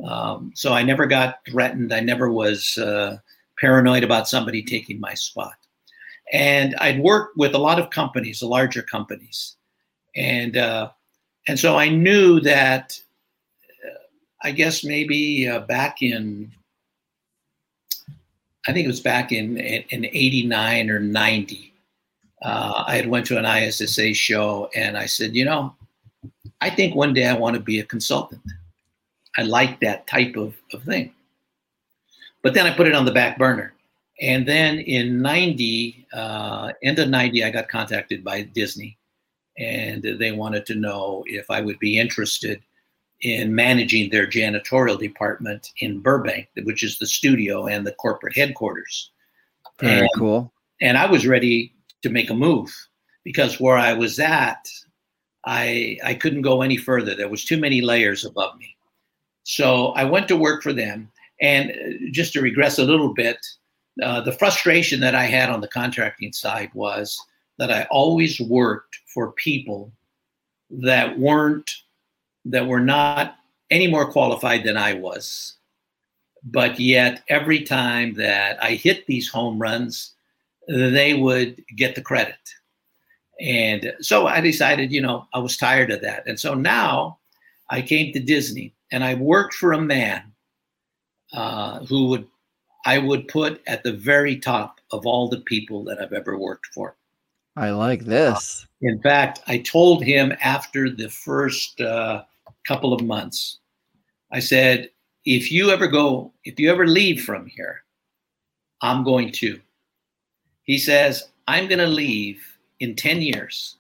Um, 0.05 0.53
so 0.55 0.75
I 0.75 0.83
never 0.83 1.07
got 1.07 1.39
threatened. 1.49 1.95
I 1.95 2.01
never 2.01 2.31
was 2.31 2.77
uh, 2.77 3.17
paranoid 3.59 4.05
about 4.05 4.29
somebody 4.29 4.63
taking 4.63 5.01
my 5.01 5.15
spot. 5.15 5.55
And 6.33 6.75
I'd 6.77 7.01
worked 7.01 7.37
with 7.37 7.55
a 7.55 7.59
lot 7.59 7.79
of 7.79 7.91
companies, 7.91 8.41
the 8.41 8.47
larger 8.47 8.83
companies, 8.83 9.57
and 10.17 10.57
uh, 10.57 10.91
and 11.49 11.59
so 11.59 11.77
I 11.77 11.89
knew 11.89 12.41
that. 12.41 12.99
Uh, 13.85 13.99
I 14.43 14.51
guess 14.51 14.83
maybe 14.83 15.49
uh, 15.49 15.61
back 15.61 16.03
in, 16.03 16.51
I 18.67 18.73
think 18.73 18.85
it 18.85 18.89
was 18.89 19.01
back 19.01 19.31
in 19.31 19.57
in 19.57 20.05
'89 20.07 20.91
or 20.91 20.99
'90. 20.99 21.73
Uh, 22.43 22.85
I 22.87 22.97
had 22.97 23.09
went 23.09 23.27
to 23.27 23.39
an 23.39 23.45
ISSA 23.45 24.13
show, 24.15 24.69
and 24.75 24.99
I 24.99 25.07
said, 25.07 25.35
you 25.35 25.45
know, 25.45 25.75
I 26.61 26.71
think 26.71 26.95
one 26.95 27.15
day 27.15 27.27
I 27.27 27.35
want 27.35 27.55
to 27.55 27.63
be 27.63 27.81
a 27.81 27.85
consultant. 27.85 28.43
I 29.37 29.43
like 29.43 29.81
that 29.81 30.07
type 30.07 30.37
of, 30.37 30.55
of 30.73 30.83
thing. 30.83 31.13
But 32.47 32.55
then 32.55 32.65
I 32.65 32.71
put 32.71 32.87
it 32.87 32.95
on 32.95 33.05
the 33.05 33.11
back 33.11 33.39
burner. 33.39 33.75
And 34.21 34.47
then 34.47 34.79
in 34.79 35.21
90, 35.21 36.07
uh, 36.13 36.73
end 36.81 37.01
of 37.01 37.09
90, 37.09 37.43
I 37.43 37.51
got 37.51 37.69
contacted 37.69 38.23
by 38.23 38.43
Disney 38.43 38.97
and 39.59 40.01
they 40.21 40.31
wanted 40.31 40.65
to 40.67 40.77
know 40.77 41.25
if 41.27 41.51
I 41.51 41.61
would 41.61 41.81
be 41.81 41.99
interested 41.99 42.63
in 43.23 43.53
managing 43.53 44.11
their 44.11 44.29
janitorial 44.29 44.97
department 44.97 45.73
in 45.81 45.99
Burbank, 45.99 46.47
which 46.63 46.85
is 46.85 47.01
the 47.01 47.07
studio 47.09 47.67
and 47.67 47.85
the 47.85 47.95
corporate 47.95 48.37
headquarters. 48.37 49.11
Very 49.81 50.03
and, 50.03 50.11
cool. 50.15 50.53
And 50.81 50.97
I 50.97 51.11
was 51.11 51.27
ready 51.27 51.75
to 52.03 52.11
make 52.11 52.31
a 52.31 52.35
move 52.35 52.73
because 53.25 53.59
where 53.59 53.77
I 53.77 53.93
was 53.93 54.21
at, 54.21 54.69
I 55.47 55.99
I 56.05 56.15
couldn't 56.15 56.43
go 56.43 56.63
any 56.63 56.77
further. 56.77 57.17
There 57.17 57.29
was 57.29 57.45
too 57.45 57.59
many 57.59 57.81
layers 57.81 58.25
above 58.25 58.57
me. 58.57 58.77
So 59.43 59.89
I 59.97 60.05
went 60.05 60.29
to 60.29 60.37
work 60.37 60.63
for 60.63 60.73
them. 60.73 61.11
And 61.41 61.71
uh, 61.71 62.07
just 62.13 62.33
to 62.33 62.41
regress 62.41 62.79
a 62.79 62.85
little 62.85 63.13
bit, 63.15 63.39
uh, 64.03 64.21
the 64.21 64.33
frustration 64.33 65.01
that 65.01 65.15
I 65.15 65.25
had 65.25 65.51
on 65.51 65.61
the 65.61 65.69
contracting 65.69 66.33
side 66.33 66.71
was 66.75 67.19
that 67.59 67.71
I 67.71 67.87
always 67.91 68.41
worked 68.41 68.99
for 69.07 69.33
people 69.33 69.93
that 70.71 71.19
weren't 71.19 71.71
that 72.45 72.67
were 72.67 72.81
not 72.81 73.37
any 73.71 73.89
more 73.89 74.11
qualified 74.11 74.65
than 74.65 74.77
I 74.77 74.95
was. 74.95 75.55
But 76.45 76.79
yet 76.79 77.25
every 77.29 77.63
time 77.63 78.15
that 78.15 78.63
I 78.63 78.73
hit 78.73 79.07
these 79.07 79.29
home 79.29 79.59
runs, 79.59 80.13
they 80.69 81.15
would 81.15 81.63
get 81.77 81.95
the 81.95 82.03
credit. 82.03 82.37
And 83.41 83.93
so 84.01 84.27
I 84.27 84.41
decided, 84.41 84.93
you 84.93 85.03
know, 85.03 85.27
I 85.35 85.41
was 85.41 85.57
tired 85.57 85.91
of 85.91 86.01
that. 86.03 86.27
And 86.27 86.39
so 86.39 86.55
now 86.55 87.19
I 87.69 87.83
came 87.83 88.13
to 88.13 88.21
Disney 88.21 88.75
and 88.93 89.03
I 89.03 89.15
worked 89.15 89.55
for 89.55 89.73
a 89.73 89.81
man 89.81 90.33
uh, 91.37 91.85
who 91.85 92.09
would 92.09 92.27
I 92.85 92.99
would 92.99 93.29
put 93.29 93.63
at 93.67 93.83
the 93.83 93.93
very 93.93 94.37
top 94.37 94.81
of 94.91 95.07
all 95.07 95.29
the 95.29 95.41
people 95.41 95.85
that 95.85 96.01
I've 96.01 96.13
ever 96.13 96.39
worked 96.39 96.67
for. 96.67 96.97
I 97.57 97.71
like 97.71 98.05
this. 98.05 98.65
Uh, 98.65 98.89
in 98.89 99.01
fact, 99.01 99.41
I 99.47 99.59
told 99.59 100.05
him 100.05 100.33
after 100.41 100.91
the 100.91 101.09
first 101.09 101.81
uh, 101.81 102.23
couple 102.67 102.93
of 102.93 103.03
months, 103.03 103.59
I 104.31 104.41
said, 104.41 104.91
if 105.25 105.51
you 105.51 105.71
ever 105.71 105.89
go, 105.89 106.33
if 106.45 106.61
you 106.61 106.71
ever 106.71 106.87
leave 106.87 107.25
from 107.25 107.47
here, 107.47 107.83
I'm 108.81 109.03
going 109.03 109.33
to. 109.33 109.61
He 110.63 110.79
says, 110.79 111.29
I'm 111.49 111.67
going 111.67 111.79
to 111.79 111.87
leave 111.87 112.41
in 112.81 112.95
10 112.95 113.23
years. 113.23 113.77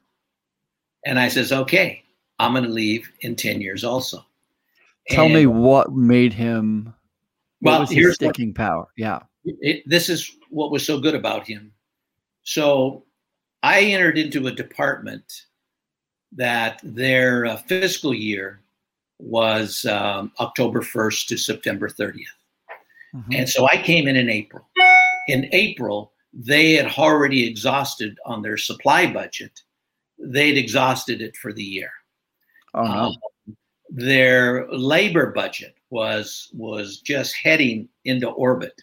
And 1.04 1.18
I 1.18 1.28
says, 1.28 1.52
okay, 1.52 2.02
I'm 2.38 2.52
going 2.52 2.64
to 2.64 2.70
leave 2.70 3.10
in 3.20 3.36
10 3.36 3.60
years 3.60 3.84
also. 3.84 4.24
Tell 5.08 5.26
and, 5.26 5.34
me 5.34 5.46
what 5.46 5.92
made 5.92 6.32
him, 6.32 6.92
well, 7.60 7.86
here's 7.86 8.14
sticking 8.14 8.48
what, 8.48 8.56
power. 8.56 8.88
Yeah. 8.96 9.20
It, 9.44 9.82
this 9.86 10.08
is 10.08 10.30
what 10.50 10.70
was 10.70 10.84
so 10.84 11.00
good 11.00 11.14
about 11.14 11.46
him. 11.46 11.72
So 12.42 13.04
I 13.62 13.80
entered 13.80 14.18
into 14.18 14.46
a 14.46 14.52
department 14.52 15.46
that 16.32 16.80
their 16.82 17.46
uh, 17.46 17.56
fiscal 17.56 18.14
year 18.14 18.60
was 19.18 19.84
um, 19.86 20.32
October 20.40 20.80
1st 20.80 21.26
to 21.28 21.36
September 21.36 21.88
30th. 21.88 22.22
Mm-hmm. 23.14 23.32
And 23.32 23.48
so 23.48 23.66
I 23.72 23.76
came 23.78 24.08
in 24.08 24.16
in 24.16 24.28
April. 24.28 24.68
In 25.28 25.48
April, 25.52 26.12
they 26.32 26.74
had 26.74 26.92
already 26.98 27.46
exhausted 27.48 28.18
on 28.26 28.42
their 28.42 28.56
supply 28.56 29.10
budget. 29.10 29.62
They'd 30.18 30.58
exhausted 30.58 31.22
it 31.22 31.36
for 31.36 31.52
the 31.52 31.62
year. 31.62 31.90
Oh, 32.74 32.84
no. 32.84 32.90
Um, 32.90 33.16
their 33.90 34.66
labor 34.70 35.32
budget 35.32 35.76
was 35.90 36.50
was 36.52 37.00
just 37.00 37.36
heading 37.36 37.88
into 38.04 38.28
orbit. 38.28 38.82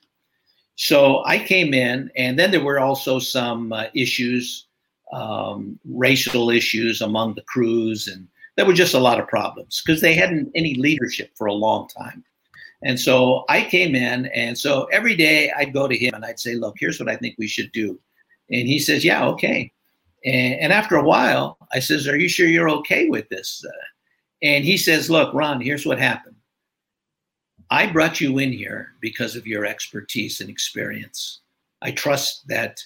So 0.76 1.24
I 1.26 1.40
came 1.40 1.74
in, 1.74 2.10
and 2.16 2.38
then 2.40 2.52
there 2.52 2.64
were 2.64 2.80
also 2.80 3.20
some 3.20 3.72
uh, 3.74 3.86
issues, 3.94 4.68
um, 5.12 5.80
racial 5.86 6.50
issues 6.50 7.02
among 7.02 7.36
the 7.36 7.44
crews, 7.44 8.08
and 8.08 8.28
there 8.56 8.66
were 8.66 8.74
just 8.74 8.96
a 8.96 9.00
lot 9.00 9.20
of 9.20 9.28
problems 9.28 9.84
because 9.86 10.02
they 10.02 10.16
hadn't 10.16 10.52
any 10.56 10.74
leadership 10.76 11.32
for 11.36 11.48
a 11.48 11.54
long 11.54 11.88
time. 11.90 12.24
And 12.82 13.00
so 13.00 13.46
I 13.50 13.64
came 13.64 13.96
in, 13.96 14.26
and 14.28 14.58
so 14.58 14.86
every 14.86 15.16
day 15.16 15.52
I'd 15.56 15.74
go 15.74 15.88
to 15.88 15.98
him 15.98 16.14
and 16.16 16.26
I'd 16.26 16.40
say, 16.40 16.56
"Look, 16.56 16.76
here's 16.80 17.00
what 17.00 17.10
I 17.10 17.18
think 17.18 17.36
we 17.38 17.48
should 17.48 17.72
do," 17.72 18.00
and 18.50 18.68
he 18.68 18.80
says, 18.80 19.06
"Yeah, 19.06 19.26
okay." 19.28 19.72
And, 20.26 20.56
and 20.56 20.74
after 20.74 20.96
a 20.96 21.04
while, 21.04 21.58
I 21.74 21.80
says, 21.80 22.08
"Are 22.08 22.18
you 22.18 22.30
sure 22.30 22.48
you're 22.48 22.70
okay 22.70 23.10
with 23.10 23.30
this?" 23.30 23.64
Uh, 23.66 23.72
and 24.44 24.66
he 24.66 24.78
says, 24.78 25.10
Look, 25.10 25.34
Ron, 25.34 25.62
here's 25.62 25.86
what 25.86 25.98
happened. 25.98 26.36
I 27.72 27.88
brought 27.88 28.22
you 28.22 28.38
in 28.38 28.52
here 28.52 28.92
because 29.00 29.36
of 29.36 29.48
your 29.48 29.66
expertise 29.66 30.42
and 30.42 30.50
experience. 30.50 31.40
I 31.82 31.92
trust 31.92 32.48
that 32.50 32.84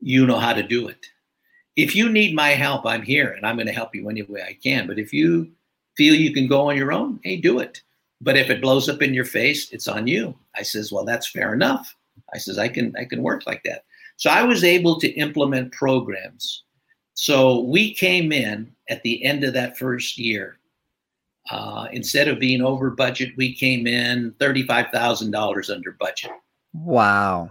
you 0.00 0.26
know 0.26 0.38
how 0.38 0.52
to 0.52 0.62
do 0.62 0.88
it. 0.88 1.06
If 1.76 1.94
you 1.94 2.10
need 2.10 2.34
my 2.34 2.50
help, 2.50 2.84
I'm 2.84 3.02
here 3.02 3.30
and 3.30 3.46
I'm 3.46 3.56
going 3.56 3.66
to 3.66 3.72
help 3.72 3.94
you 3.94 4.10
any 4.10 4.22
way 4.22 4.42
I 4.42 4.58
can. 4.62 4.86
But 4.86 4.98
if 4.98 5.12
you 5.12 5.50
feel 5.96 6.14
you 6.14 6.34
can 6.34 6.48
go 6.48 6.68
on 6.68 6.76
your 6.76 6.92
own, 6.92 7.20
hey, 7.22 7.36
do 7.36 7.60
it. 7.60 7.80
But 8.20 8.36
if 8.36 8.50
it 8.50 8.60
blows 8.60 8.88
up 8.88 9.02
in 9.02 9.14
your 9.14 9.24
face, 9.24 9.70
it's 9.72 9.88
on 9.88 10.06
you. 10.06 10.36
I 10.54 10.62
says, 10.62 10.90
well, 10.90 11.04
that's 11.04 11.30
fair 11.30 11.54
enough. 11.54 11.94
I 12.34 12.38
says, 12.38 12.58
I 12.58 12.68
can 12.68 12.94
I 12.96 13.04
can 13.04 13.22
work 13.22 13.46
like 13.46 13.62
that. 13.64 13.84
So 14.16 14.30
I 14.30 14.42
was 14.42 14.64
able 14.64 14.98
to 15.00 15.12
implement 15.12 15.72
programs. 15.72 16.64
So 17.14 17.60
we 17.60 17.94
came 17.94 18.32
in 18.32 18.72
at 18.88 19.02
the 19.02 19.22
end 19.24 19.44
of 19.44 19.52
that 19.54 19.78
first 19.78 20.18
year 20.18 20.58
uh, 21.50 21.86
instead 21.92 22.28
of 22.28 22.40
being 22.40 22.62
over 22.62 22.90
budget, 22.90 23.36
we 23.36 23.54
came 23.54 23.86
in 23.86 24.32
$35,000 24.38 25.74
under 25.74 25.92
budget. 25.92 26.30
Wow. 26.72 27.50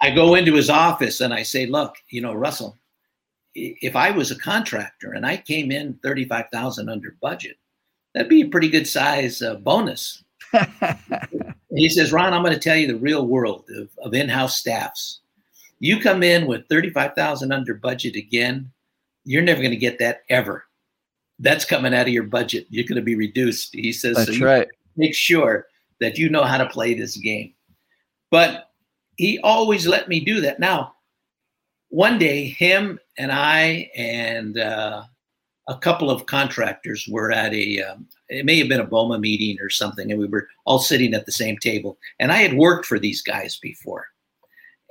I 0.00 0.10
go 0.10 0.34
into 0.34 0.54
his 0.54 0.70
office 0.70 1.20
and 1.20 1.32
I 1.32 1.42
say, 1.42 1.66
look, 1.66 1.94
you 2.10 2.20
know, 2.20 2.34
Russell, 2.34 2.76
if 3.54 3.96
I 3.96 4.10
was 4.10 4.30
a 4.30 4.38
contractor 4.38 5.12
and 5.12 5.24
I 5.24 5.38
came 5.38 5.70
in 5.70 5.98
35,000 6.02 6.88
under 6.88 7.16
budget, 7.22 7.56
that'd 8.12 8.28
be 8.28 8.42
a 8.42 8.48
pretty 8.48 8.68
good 8.68 8.86
size 8.86 9.40
uh, 9.40 9.54
bonus. 9.56 10.22
he 11.74 11.88
says, 11.88 12.12
Ron, 12.12 12.34
I'm 12.34 12.42
going 12.42 12.54
to 12.54 12.60
tell 12.60 12.76
you 12.76 12.86
the 12.86 12.96
real 12.96 13.26
world 13.26 13.64
of, 13.74 13.88
of 14.02 14.14
in-house 14.14 14.56
staffs. 14.56 15.20
You 15.78 16.00
come 16.00 16.22
in 16.22 16.46
with 16.46 16.68
35,000 16.68 17.52
under 17.52 17.74
budget 17.74 18.16
again, 18.16 18.70
you're 19.24 19.42
never 19.42 19.60
going 19.60 19.72
to 19.72 19.76
get 19.76 19.98
that 19.98 20.22
ever 20.28 20.66
that's 21.38 21.64
coming 21.64 21.94
out 21.94 22.06
of 22.06 22.12
your 22.12 22.22
budget. 22.24 22.66
You're 22.70 22.86
going 22.86 22.96
to 22.96 23.02
be 23.02 23.14
reduced. 23.14 23.74
He 23.74 23.92
says, 23.92 24.16
that's 24.16 24.38
so 24.38 24.44
right. 24.44 24.68
Make 24.96 25.14
sure 25.14 25.66
that 26.00 26.18
you 26.18 26.28
know 26.28 26.44
how 26.44 26.58
to 26.58 26.68
play 26.68 26.94
this 26.94 27.16
game. 27.16 27.52
But 28.30 28.70
he 29.16 29.38
always 29.40 29.86
let 29.86 30.08
me 30.08 30.20
do 30.20 30.40
that. 30.42 30.60
Now, 30.60 30.94
one 31.88 32.18
day, 32.18 32.48
him 32.48 32.98
and 33.18 33.30
I 33.30 33.90
and 33.96 34.58
uh, 34.58 35.02
a 35.68 35.78
couple 35.78 36.10
of 36.10 36.26
contractors 36.26 37.06
were 37.08 37.30
at 37.32 37.54
a, 37.54 37.82
um, 37.82 38.06
it 38.28 38.44
may 38.44 38.58
have 38.58 38.68
been 38.68 38.80
a 38.80 38.86
BOMA 38.86 39.20
meeting 39.20 39.58
or 39.60 39.70
something, 39.70 40.10
and 40.10 40.20
we 40.20 40.26
were 40.26 40.48
all 40.64 40.78
sitting 40.78 41.14
at 41.14 41.26
the 41.26 41.32
same 41.32 41.56
table. 41.58 41.98
And 42.18 42.32
I 42.32 42.36
had 42.36 42.54
worked 42.54 42.86
for 42.86 42.98
these 42.98 43.22
guys 43.22 43.58
before. 43.58 44.06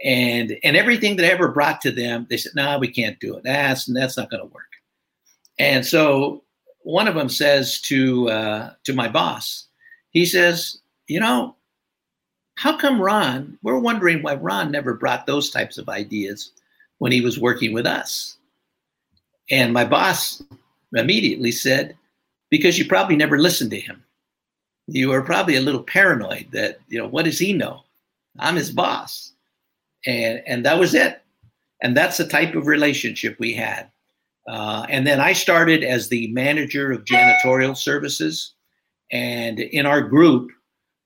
And 0.04 0.58
and 0.64 0.76
everything 0.76 1.16
that 1.16 1.26
I 1.26 1.30
ever 1.30 1.48
brought 1.48 1.80
to 1.82 1.92
them, 1.92 2.28
they 2.30 2.36
said, 2.36 2.52
"No, 2.54 2.66
nah, 2.66 2.78
we 2.78 2.90
can't 2.90 3.20
do 3.22 3.38
it. 3.38 3.44
That's 3.44 3.86
that's 3.86 4.18
not 4.18 4.30
going 4.30 4.42
to 4.42 4.54
work." 4.54 4.75
And 5.58 5.86
so 5.86 6.44
one 6.84 7.08
of 7.08 7.16
them 7.16 7.30
says 7.30 7.80
to 7.82 8.30
uh, 8.30 8.74
to 8.84 8.94
my 8.94 9.08
boss, 9.08 9.68
he 10.12 10.26
says, 10.26 10.80
"You 11.08 11.20
know, 11.20 11.56
how 12.56 12.78
come 12.78 13.02
Ron? 13.02 13.58
We're 13.64 13.80
wondering 13.80 14.22
why 14.22 14.36
Ron 14.36 14.72
never 14.72 14.94
brought 14.94 15.26
those 15.26 15.50
types 15.50 15.78
of 15.78 15.90
ideas 15.90 16.52
when 17.00 17.12
he 17.12 17.22
was 17.22 17.40
working 17.40 17.74
with 17.74 17.86
us." 17.86 18.38
And 19.50 19.74
my 19.74 19.86
boss 19.86 20.42
immediately 20.94 21.52
said, 21.52 21.96
"Because 22.50 22.78
you 22.78 22.86
probably 22.86 23.16
never 23.16 23.40
listened 23.40 23.72
to 23.72 23.80
him. 23.80 24.04
You 24.88 25.10
were 25.10 25.22
probably 25.22 25.56
a 25.56 25.62
little 25.62 25.84
paranoid 25.84 26.48
that 26.52 26.80
you 26.90 27.00
know 27.00 27.08
what 27.08 27.26
does 27.26 27.40
he 27.40 27.54
know? 27.54 27.84
I'm 28.40 28.56
his 28.56 28.72
boss." 28.72 29.32
And 30.06 30.44
and 30.46 30.66
that 30.66 30.80
was 30.80 30.94
it. 30.94 31.22
And 31.82 31.96
that's 31.96 32.18
the 32.18 32.28
type 32.28 32.56
of 32.56 32.68
relationship 32.68 33.38
we 33.40 33.54
had. 33.54 33.90
Uh, 34.48 34.86
and 34.90 35.06
then 35.08 35.20
I 35.20 35.34
started 35.34 35.84
as 35.84 36.08
the 36.08 36.28
manager 36.28 36.92
of 36.92 37.06
janitorial 37.06 37.76
services. 37.76 38.54
And 39.12 39.60
in 39.60 39.86
our 39.86 40.02
group, 40.02 40.52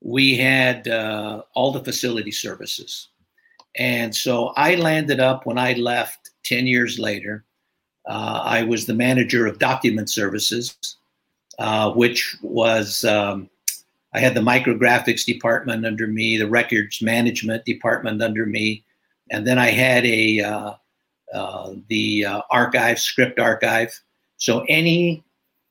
we 0.02 0.36
had 0.36 0.88
uh, 0.88 1.42
all 1.54 1.72
the 1.72 1.84
facility 1.84 2.30
services. 2.30 3.08
And 3.76 4.14
so 4.14 4.48
I 4.56 4.74
landed 4.74 5.20
up 5.20 5.46
when 5.46 5.58
I 5.58 5.74
left 5.74 6.30
10 6.44 6.66
years 6.66 6.98
later. 6.98 7.44
Uh, 8.08 8.42
I 8.44 8.62
was 8.62 8.86
the 8.86 8.94
manager 8.94 9.46
of 9.46 9.58
document 9.58 10.10
services, 10.10 10.76
uh, 11.58 11.92
which 11.92 12.36
was, 12.42 13.04
um, 13.04 13.48
I 14.12 14.18
had 14.18 14.34
the 14.34 14.40
micrographics 14.40 15.24
department 15.24 15.86
under 15.86 16.06
me, 16.06 16.36
the 16.36 16.48
records 16.48 17.00
management 17.00 17.64
department 17.64 18.22
under 18.22 18.46
me, 18.46 18.84
and 19.30 19.46
then 19.46 19.58
I 19.58 19.70
had 19.70 20.04
a 20.04 20.78
uh, 21.34 21.72
the 21.88 22.24
uh, 22.24 22.42
archive, 22.50 22.98
script 22.98 23.38
archive. 23.38 23.98
So 24.36 24.64
any 24.68 25.22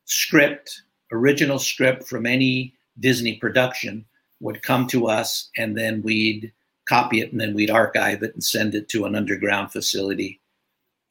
script, 0.06 0.84
original 1.12 1.60
script 1.60 2.08
from 2.08 2.26
any 2.26 2.74
Disney 3.00 3.36
production 3.36 4.06
would 4.40 4.64
come 4.64 4.88
to 4.88 5.08
us, 5.08 5.50
and 5.58 5.78
then 5.78 6.02
we'd 6.02 6.52
copy 6.88 7.22
it, 7.22 7.32
and 7.32 7.40
then 7.40 7.54
we'd 7.54 7.70
archive 7.70 8.24
it 8.24 8.34
and 8.34 8.44
send 8.44 8.74
it 8.74 8.90
to 8.90 9.06
an 9.06 9.16
underground 9.16 9.72
facility 9.72 10.40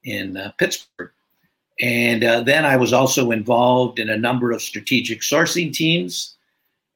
in 0.04 0.36
uh, 0.36 0.52
Pittsburgh. 0.58 1.10
And 1.80 2.24
uh, 2.24 2.42
then 2.42 2.64
I 2.64 2.76
was 2.76 2.92
also 2.92 3.30
involved 3.30 3.98
in 3.98 4.10
a 4.10 4.16
number 4.16 4.50
of 4.50 4.62
strategic 4.62 5.20
sourcing 5.20 5.72
teams. 5.72 6.36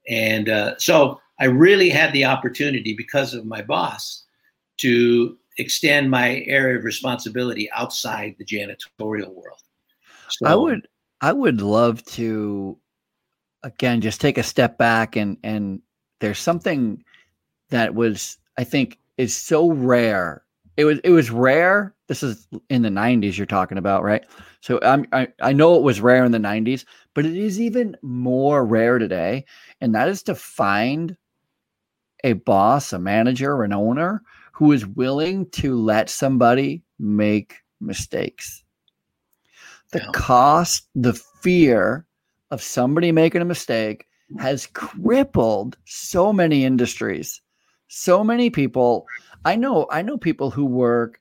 And 0.09 0.48
uh, 0.48 0.76
so 0.78 1.20
I 1.38 1.44
really 1.44 1.88
had 1.88 2.12
the 2.12 2.24
opportunity 2.24 2.94
because 2.94 3.34
of 3.34 3.46
my 3.46 3.62
boss 3.62 4.24
to 4.78 5.38
extend 5.59 6.11
my 6.11 6.42
area 6.46 6.78
of 6.78 6.84
responsibility 6.84 7.70
outside 7.72 8.36
the 8.38 8.44
janitorial 8.44 9.32
world. 9.34 9.61
So, 10.30 10.46
I 10.46 10.55
would 10.55 10.88
I 11.20 11.32
would 11.32 11.61
love 11.61 12.05
to 12.07 12.78
again 13.62 14.00
just 14.00 14.20
take 14.20 14.38
a 14.38 14.42
step 14.42 14.78
back 14.78 15.16
and 15.16 15.36
and 15.42 15.80
there's 16.20 16.38
something 16.38 17.05
that 17.70 17.94
was 17.94 18.38
I 18.57 18.64
think 18.64 18.98
is 19.18 19.36
so 19.36 19.70
rare. 19.70 20.42
It 20.76 20.84
was 20.84 21.00
it 21.05 21.11
was 21.11 21.30
rare. 21.30 21.94
This 22.09 22.22
is 22.22 22.46
in 22.68 22.82
the 22.82 22.88
90s 22.88 23.36
you're 23.36 23.46
talking 23.46 23.78
about, 23.78 24.03
right? 24.03 24.24
So 24.61 24.78
I'm, 24.82 25.07
I 25.12 25.28
I 25.40 25.53
know 25.53 25.76
it 25.76 25.82
was 25.82 26.00
rare 26.00 26.24
in 26.24 26.32
the 26.32 26.38
90s, 26.38 26.84
but 27.14 27.26
it 27.26 27.36
is 27.36 27.61
even 27.61 27.96
more 28.03 28.64
rare 28.64 28.98
today, 28.98 29.44
and 29.80 29.94
that 29.94 30.09
is 30.09 30.22
to 30.24 30.34
find 30.34 31.16
a 32.24 32.34
boss, 32.34 32.92
a 32.92 32.98
manager, 32.98 33.62
an 33.64 33.72
owner 33.72 34.22
who 34.53 34.72
is 34.72 34.86
willing 34.86 35.48
to 35.50 35.74
let 35.74 36.09
somebody 36.09 36.82
make 36.98 37.57
mistakes. 37.80 38.62
The 39.90 39.98
yeah. 39.98 40.11
cost, 40.12 40.88
the 40.94 41.14
fear 41.14 42.07
of 42.50 42.62
somebody 42.62 43.12
making 43.12 43.42
a 43.42 43.46
mistake 43.46 44.07
has 44.38 44.66
crippled 44.66 45.76
so 45.84 46.32
many 46.32 46.64
industries. 46.64 47.40
So 47.88 48.24
many 48.24 48.48
people. 48.48 49.07
I 49.44 49.57
know, 49.57 49.86
I 49.90 50.00
know 50.03 50.16
people 50.16 50.50
who 50.50 50.64
work. 50.64 51.20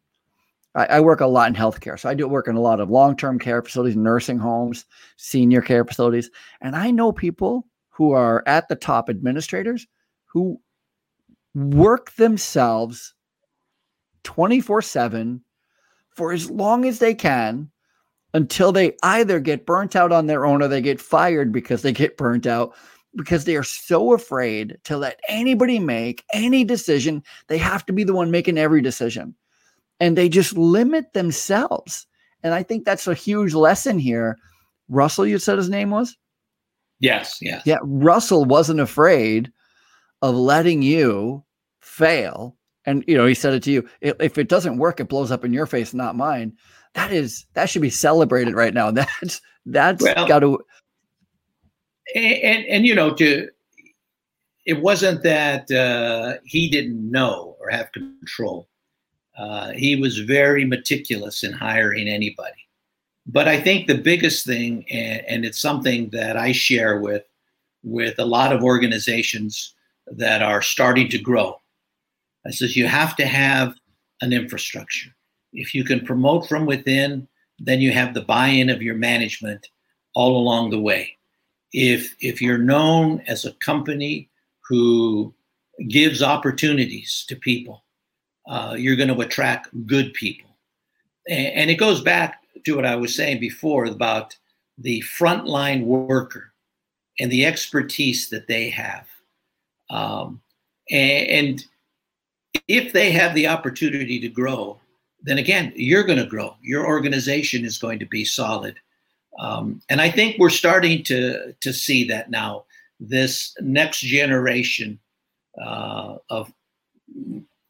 I, 0.75 0.85
I 0.85 0.99
work 1.01 1.19
a 1.19 1.27
lot 1.27 1.49
in 1.49 1.55
healthcare. 1.55 1.99
So 1.99 2.07
I 2.09 2.13
do 2.13 2.27
work 2.27 2.47
in 2.47 2.55
a 2.55 2.61
lot 2.61 2.79
of 2.79 2.89
long-term 2.89 3.39
care 3.39 3.61
facilities, 3.61 3.97
nursing 3.97 4.39
homes, 4.39 4.85
senior 5.17 5.61
care 5.61 5.83
facilities. 5.83 6.29
And 6.61 6.75
I 6.75 6.91
know 6.91 7.11
people 7.11 7.67
who 7.89 8.13
are 8.13 8.43
at 8.47 8.69
the 8.69 8.75
top 8.75 9.09
administrators 9.09 9.85
who 10.25 10.61
work 11.53 12.13
themselves 12.15 13.13
24 14.23 14.81
7 14.81 15.41
for 16.09 16.31
as 16.31 16.49
long 16.49 16.85
as 16.85 16.99
they 16.99 17.13
can 17.13 17.69
until 18.33 18.71
they 18.71 18.95
either 19.03 19.39
get 19.39 19.65
burnt 19.65 19.95
out 19.95 20.11
on 20.11 20.27
their 20.27 20.45
own 20.45 20.61
or 20.61 20.67
they 20.67 20.81
get 20.81 21.01
fired 21.01 21.51
because 21.51 21.81
they 21.81 21.91
get 21.91 22.17
burnt 22.17 22.45
out 22.45 22.73
because 23.15 23.45
they 23.45 23.55
are 23.55 23.63
so 23.63 24.13
afraid 24.13 24.77
to 24.85 24.97
let 24.97 25.19
anybody 25.27 25.79
make 25.79 26.23
any 26.33 26.63
decision. 26.63 27.23
They 27.47 27.57
have 27.57 27.85
to 27.87 27.93
be 27.93 28.03
the 28.03 28.13
one 28.13 28.31
making 28.31 28.57
every 28.57 28.81
decision. 28.81 29.35
And 29.99 30.17
they 30.17 30.29
just 30.29 30.57
limit 30.57 31.13
themselves. 31.13 32.07
And 32.43 32.53
I 32.53 32.63
think 32.63 32.85
that's 32.85 33.07
a 33.07 33.13
huge 33.13 33.53
lesson 33.53 33.99
here. 33.99 34.37
Russell, 34.89 35.27
you 35.27 35.37
said 35.39 35.57
his 35.57 35.69
name 35.69 35.91
was? 35.91 36.17
Yes, 36.99 37.39
yes. 37.41 37.63
Yeah, 37.65 37.79
Russell 37.83 38.45
wasn't 38.45 38.79
afraid 38.79 39.51
of 40.21 40.35
letting 40.35 40.81
you 40.81 41.43
fail 41.81 42.55
and 42.85 43.03
you 43.07 43.15
know 43.15 43.25
he 43.25 43.33
said 43.33 43.53
it 43.53 43.63
to 43.63 43.71
you 43.71 43.87
if 44.01 44.37
it 44.37 44.49
doesn't 44.49 44.77
work 44.77 44.99
it 44.99 45.09
blows 45.09 45.31
up 45.31 45.45
in 45.45 45.53
your 45.53 45.65
face 45.65 45.93
not 45.93 46.15
mine. 46.15 46.53
That 46.93 47.11
is 47.11 47.45
that 47.53 47.69
should 47.69 47.81
be 47.81 47.89
celebrated 47.89 48.55
right 48.55 48.73
now. 48.73 48.91
That's 49.21 49.41
that's 49.65 50.03
well, 50.03 50.27
got 50.27 50.39
to 50.39 50.59
and, 52.15 52.65
and 52.65 52.85
you 52.85 52.95
know 52.95 53.13
to 53.15 53.47
it 54.65 54.81
wasn't 54.81 55.23
that 55.23 55.71
uh, 55.71 56.37
he 56.43 56.69
didn't 56.69 57.09
know 57.09 57.55
or 57.59 57.69
have 57.69 57.91
control. 57.91 58.67
Uh, 59.37 59.71
he 59.71 59.95
was 59.95 60.19
very 60.19 60.65
meticulous 60.65 61.43
in 61.43 61.51
hiring 61.51 62.07
anybody. 62.07 62.67
But 63.27 63.47
i 63.47 63.59
think 63.59 63.85
the 63.85 63.97
biggest 63.97 64.45
thing 64.47 64.83
and, 64.89 65.21
and 65.27 65.45
it's 65.45 65.61
something 65.61 66.09
that 66.09 66.37
i 66.37 66.51
share 66.51 66.99
with 66.99 67.23
with 67.83 68.17
a 68.17 68.25
lot 68.25 68.51
of 68.51 68.63
organizations 68.63 69.75
that 70.07 70.41
are 70.41 70.61
starting 70.61 71.07
to 71.09 71.19
grow 71.19 71.60
I 72.45 72.51
says 72.51 72.75
you 72.75 72.87
have 72.87 73.15
to 73.17 73.25
have 73.25 73.75
an 74.21 74.33
infrastructure. 74.33 75.09
If 75.53 75.73
you 75.73 75.83
can 75.83 76.05
promote 76.05 76.47
from 76.47 76.65
within, 76.65 77.27
then 77.59 77.81
you 77.81 77.91
have 77.91 78.13
the 78.13 78.21
buy-in 78.21 78.69
of 78.69 78.81
your 78.81 78.95
management 78.95 79.67
all 80.15 80.37
along 80.37 80.69
the 80.69 80.79
way. 80.79 81.17
If 81.73 82.15
if 82.19 82.41
you're 82.41 82.57
known 82.57 83.21
as 83.27 83.45
a 83.45 83.53
company 83.53 84.29
who 84.67 85.33
gives 85.87 86.21
opportunities 86.21 87.25
to 87.27 87.35
people, 87.35 87.83
uh, 88.47 88.75
you're 88.77 88.95
going 88.95 89.13
to 89.13 89.21
attract 89.21 89.69
good 89.85 90.13
people. 90.13 90.57
And, 91.27 91.47
and 91.47 91.69
it 91.69 91.75
goes 91.75 92.01
back 92.01 92.41
to 92.65 92.75
what 92.75 92.85
I 92.85 92.95
was 92.95 93.15
saying 93.15 93.39
before 93.39 93.85
about 93.85 94.35
the 94.77 95.01
frontline 95.01 95.85
worker 95.85 96.53
and 97.19 97.31
the 97.31 97.45
expertise 97.45 98.29
that 98.29 98.47
they 98.47 98.69
have. 98.69 99.07
Um, 99.89 100.41
and, 100.89 101.27
and 101.27 101.65
if 102.67 102.93
they 102.93 103.11
have 103.11 103.33
the 103.33 103.47
opportunity 103.47 104.19
to 104.19 104.29
grow, 104.29 104.79
then 105.21 105.37
again, 105.37 105.71
you're 105.75 106.03
going 106.03 106.19
to 106.19 106.25
grow. 106.25 106.55
Your 106.61 106.85
organization 106.85 107.65
is 107.65 107.77
going 107.77 107.99
to 107.99 108.05
be 108.05 108.25
solid. 108.25 108.75
Um, 109.39 109.81
and 109.89 110.01
I 110.01 110.09
think 110.09 110.37
we're 110.37 110.49
starting 110.49 111.03
to, 111.03 111.53
to 111.61 111.73
see 111.73 112.05
that 112.07 112.29
now. 112.29 112.65
This 112.99 113.55
next 113.59 114.01
generation 114.01 114.99
uh, 115.59 116.17
of, 116.29 116.53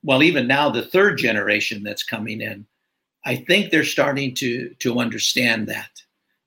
well, 0.03 0.23
even 0.23 0.47
now 0.47 0.69
the 0.69 0.81
third 0.81 1.17
generation 1.17 1.83
that's 1.83 2.03
coming 2.03 2.41
in, 2.41 2.65
I 3.23 3.35
think 3.35 3.69
they're 3.69 3.83
starting 3.83 4.33
to, 4.35 4.73
to 4.79 4.99
understand 4.99 5.67
that. 5.67 6.01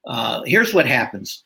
Uh, 0.06 0.42
here's 0.44 0.74
what 0.74 0.86
happens 0.86 1.44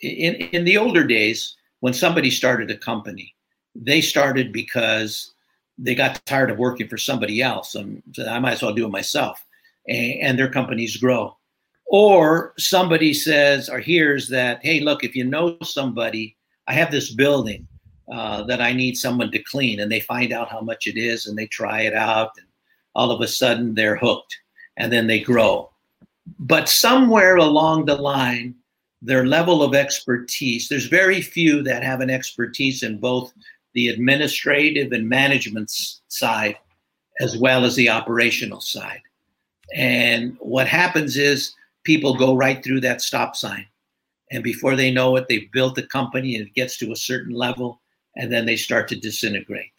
in, 0.00 0.34
in 0.34 0.64
the 0.64 0.78
older 0.78 1.04
days, 1.04 1.56
when 1.80 1.92
somebody 1.92 2.30
started 2.30 2.70
a 2.70 2.76
company, 2.76 3.34
they 3.74 4.00
started 4.00 4.52
because 4.52 5.32
they 5.78 5.94
got 5.94 6.24
tired 6.26 6.50
of 6.50 6.58
working 6.58 6.88
for 6.88 6.98
somebody 6.98 7.40
else 7.40 7.74
and 7.74 8.02
said, 8.14 8.26
I 8.26 8.38
might 8.38 8.54
as 8.54 8.62
well 8.62 8.74
do 8.74 8.86
it 8.86 8.90
myself. 8.90 9.42
And, 9.86 10.20
and 10.20 10.38
their 10.38 10.50
companies 10.50 10.96
grow. 10.96 11.36
Or 11.86 12.52
somebody 12.58 13.14
says 13.14 13.70
or 13.70 13.78
hears 13.78 14.28
that, 14.28 14.60
hey, 14.62 14.80
look, 14.80 15.04
if 15.04 15.14
you 15.16 15.24
know 15.24 15.56
somebody, 15.62 16.36
I 16.66 16.74
have 16.74 16.90
this 16.90 17.14
building 17.14 17.66
uh, 18.12 18.42
that 18.44 18.60
I 18.60 18.72
need 18.72 18.96
someone 18.96 19.30
to 19.32 19.38
clean, 19.38 19.80
and 19.80 19.90
they 19.90 20.00
find 20.00 20.32
out 20.32 20.50
how 20.50 20.60
much 20.60 20.86
it 20.86 20.98
is 20.98 21.26
and 21.26 21.38
they 21.38 21.46
try 21.46 21.82
it 21.82 21.94
out, 21.94 22.32
and 22.36 22.46
all 22.94 23.10
of 23.10 23.20
a 23.20 23.28
sudden 23.28 23.74
they're 23.74 23.96
hooked 23.96 24.36
and 24.76 24.92
then 24.92 25.06
they 25.06 25.20
grow. 25.20 25.70
But 26.38 26.68
somewhere 26.68 27.36
along 27.36 27.84
the 27.84 27.96
line, 27.96 28.54
their 29.00 29.26
level 29.26 29.62
of 29.62 29.74
expertise, 29.74 30.68
there's 30.68 30.86
very 30.86 31.22
few 31.22 31.62
that 31.62 31.82
have 31.82 32.00
an 32.00 32.10
expertise 32.10 32.82
in 32.82 32.98
both 32.98 33.32
the 33.74 33.88
administrative 33.88 34.92
and 34.92 35.08
management 35.08 35.70
side 36.08 36.56
as 37.20 37.36
well 37.36 37.64
as 37.64 37.74
the 37.76 37.88
operational 37.88 38.60
side. 38.60 39.02
And 39.74 40.36
what 40.40 40.66
happens 40.66 41.16
is 41.16 41.54
people 41.84 42.14
go 42.14 42.34
right 42.34 42.62
through 42.62 42.80
that 42.80 43.02
stop 43.02 43.36
sign. 43.36 43.66
And 44.30 44.44
before 44.44 44.76
they 44.76 44.90
know 44.90 45.16
it, 45.16 45.26
they've 45.28 45.50
built 45.52 45.78
a 45.78 45.86
company 45.86 46.36
and 46.36 46.46
it 46.46 46.54
gets 46.54 46.76
to 46.78 46.92
a 46.92 46.96
certain 46.96 47.34
level 47.34 47.80
and 48.16 48.32
then 48.32 48.46
they 48.46 48.56
start 48.56 48.88
to 48.88 48.96
disintegrate. 48.96 49.72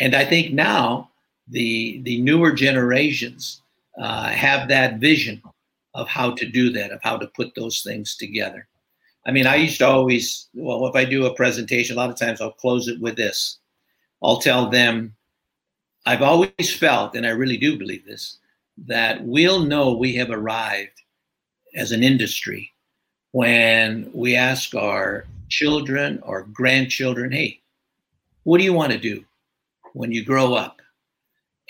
And 0.00 0.14
I 0.14 0.24
think 0.24 0.52
now 0.52 1.10
the, 1.48 2.00
the 2.02 2.20
newer 2.20 2.52
generations 2.52 3.62
uh, 3.98 4.28
have 4.28 4.68
that 4.68 4.98
vision 4.98 5.42
of 5.94 6.08
how 6.08 6.32
to 6.32 6.46
do 6.46 6.70
that, 6.70 6.90
of 6.90 7.00
how 7.02 7.16
to 7.16 7.28
put 7.28 7.54
those 7.54 7.82
things 7.82 8.16
together. 8.16 8.66
I 9.26 9.32
mean, 9.32 9.46
I 9.46 9.56
used 9.56 9.78
to 9.78 9.86
always, 9.86 10.48
well, 10.54 10.86
if 10.86 10.94
I 10.94 11.04
do 11.04 11.26
a 11.26 11.34
presentation, 11.34 11.96
a 11.96 11.98
lot 11.98 12.10
of 12.10 12.18
times 12.18 12.40
I'll 12.40 12.52
close 12.52 12.88
it 12.88 13.00
with 13.00 13.16
this. 13.16 13.58
I'll 14.22 14.38
tell 14.38 14.68
them, 14.68 15.14
I've 16.06 16.22
always 16.22 16.76
felt, 16.76 17.14
and 17.14 17.26
I 17.26 17.30
really 17.30 17.56
do 17.56 17.78
believe 17.78 18.04
this, 18.04 18.38
that 18.86 19.24
we'll 19.24 19.60
know 19.60 19.94
we 19.94 20.14
have 20.16 20.30
arrived 20.30 21.00
as 21.74 21.92
an 21.92 22.02
industry 22.02 22.70
when 23.32 24.10
we 24.12 24.36
ask 24.36 24.74
our 24.74 25.24
children 25.48 26.20
or 26.22 26.48
grandchildren, 26.52 27.32
hey, 27.32 27.60
what 28.42 28.58
do 28.58 28.64
you 28.64 28.72
want 28.72 28.92
to 28.92 28.98
do 28.98 29.24
when 29.94 30.12
you 30.12 30.24
grow 30.24 30.54
up? 30.54 30.80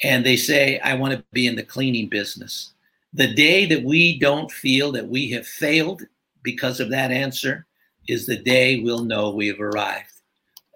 And 0.03 0.27
they 0.27 0.37
say, 0.37 0.81
I 0.81 0.95
want 0.95 1.15
to 1.15 1.25
be 1.33 1.47
in 1.47 1.55
the 1.55 1.63
cleaning 1.63 2.09
business. 2.09 2.73
The 3.13 3.33
day 3.33 3.65
that 3.67 3.85
we 3.85 4.19
don't 4.19 4.51
feel 4.51 4.91
that 4.93 5.09
we 5.09 5.31
have 5.31 5.47
failed 5.47 6.03
because 6.45 6.79
of 6.79 6.91
that 6.91 7.11
answer 7.11 7.67
is 8.07 8.27
the 8.27 8.37
day 8.37 8.81
we'll 8.81 9.05
know 9.05 9.31
we've 9.31 9.61
arrived. 9.61 10.13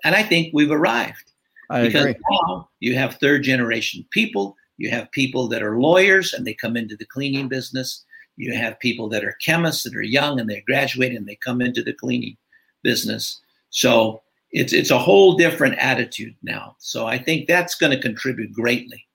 And 0.05 0.15
I 0.15 0.23
think 0.23 0.53
we've 0.53 0.71
arrived. 0.71 1.33
I 1.71 1.83
because 1.83 2.07
agree. 2.07 2.23
now 2.31 2.69
you 2.81 2.95
have 2.95 3.17
third 3.17 3.43
generation 3.43 4.05
people, 4.11 4.57
you 4.79 4.91
have 4.91 5.11
people 5.13 5.49
that 5.49 5.63
are 5.63 5.79
lawyers 5.79 6.33
and 6.33 6.47
they 6.47 6.55
come 6.55 6.77
into 6.77 6.97
the 6.97 7.05
cleaning 7.05 7.49
business. 7.49 8.05
You 8.37 8.55
have 8.55 8.81
people 8.81 9.09
that 9.11 9.25
are 9.25 9.37
chemists 9.45 9.83
that 9.83 9.97
are 9.97 10.03
young 10.03 10.41
and 10.41 10.49
they 10.49 10.61
graduate 10.63 11.15
and 11.15 11.27
they 11.27 11.37
come 11.37 11.61
into 11.61 11.83
the 11.83 11.93
cleaning 11.93 12.37
business. 12.83 13.41
So 13.71 14.23
it's 14.53 14.73
it's 14.73 14.91
a 14.91 14.99
whole 14.99 15.35
different 15.35 15.77
attitude 15.79 16.35
now. 16.43 16.77
So 16.79 17.07
I 17.07 17.19
think 17.19 17.47
that's 17.47 17.75
going 17.75 17.93
to 17.93 18.01
contribute 18.01 18.53
greatly 18.53 19.07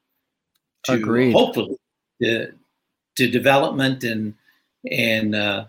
to 0.83 0.93
Agreed. 0.93 1.31
hopefully 1.31 1.77
to, 2.21 2.51
to 3.15 3.29
development 3.29 4.03
and 4.03 4.35
and, 4.91 5.33
uh, 5.33 5.65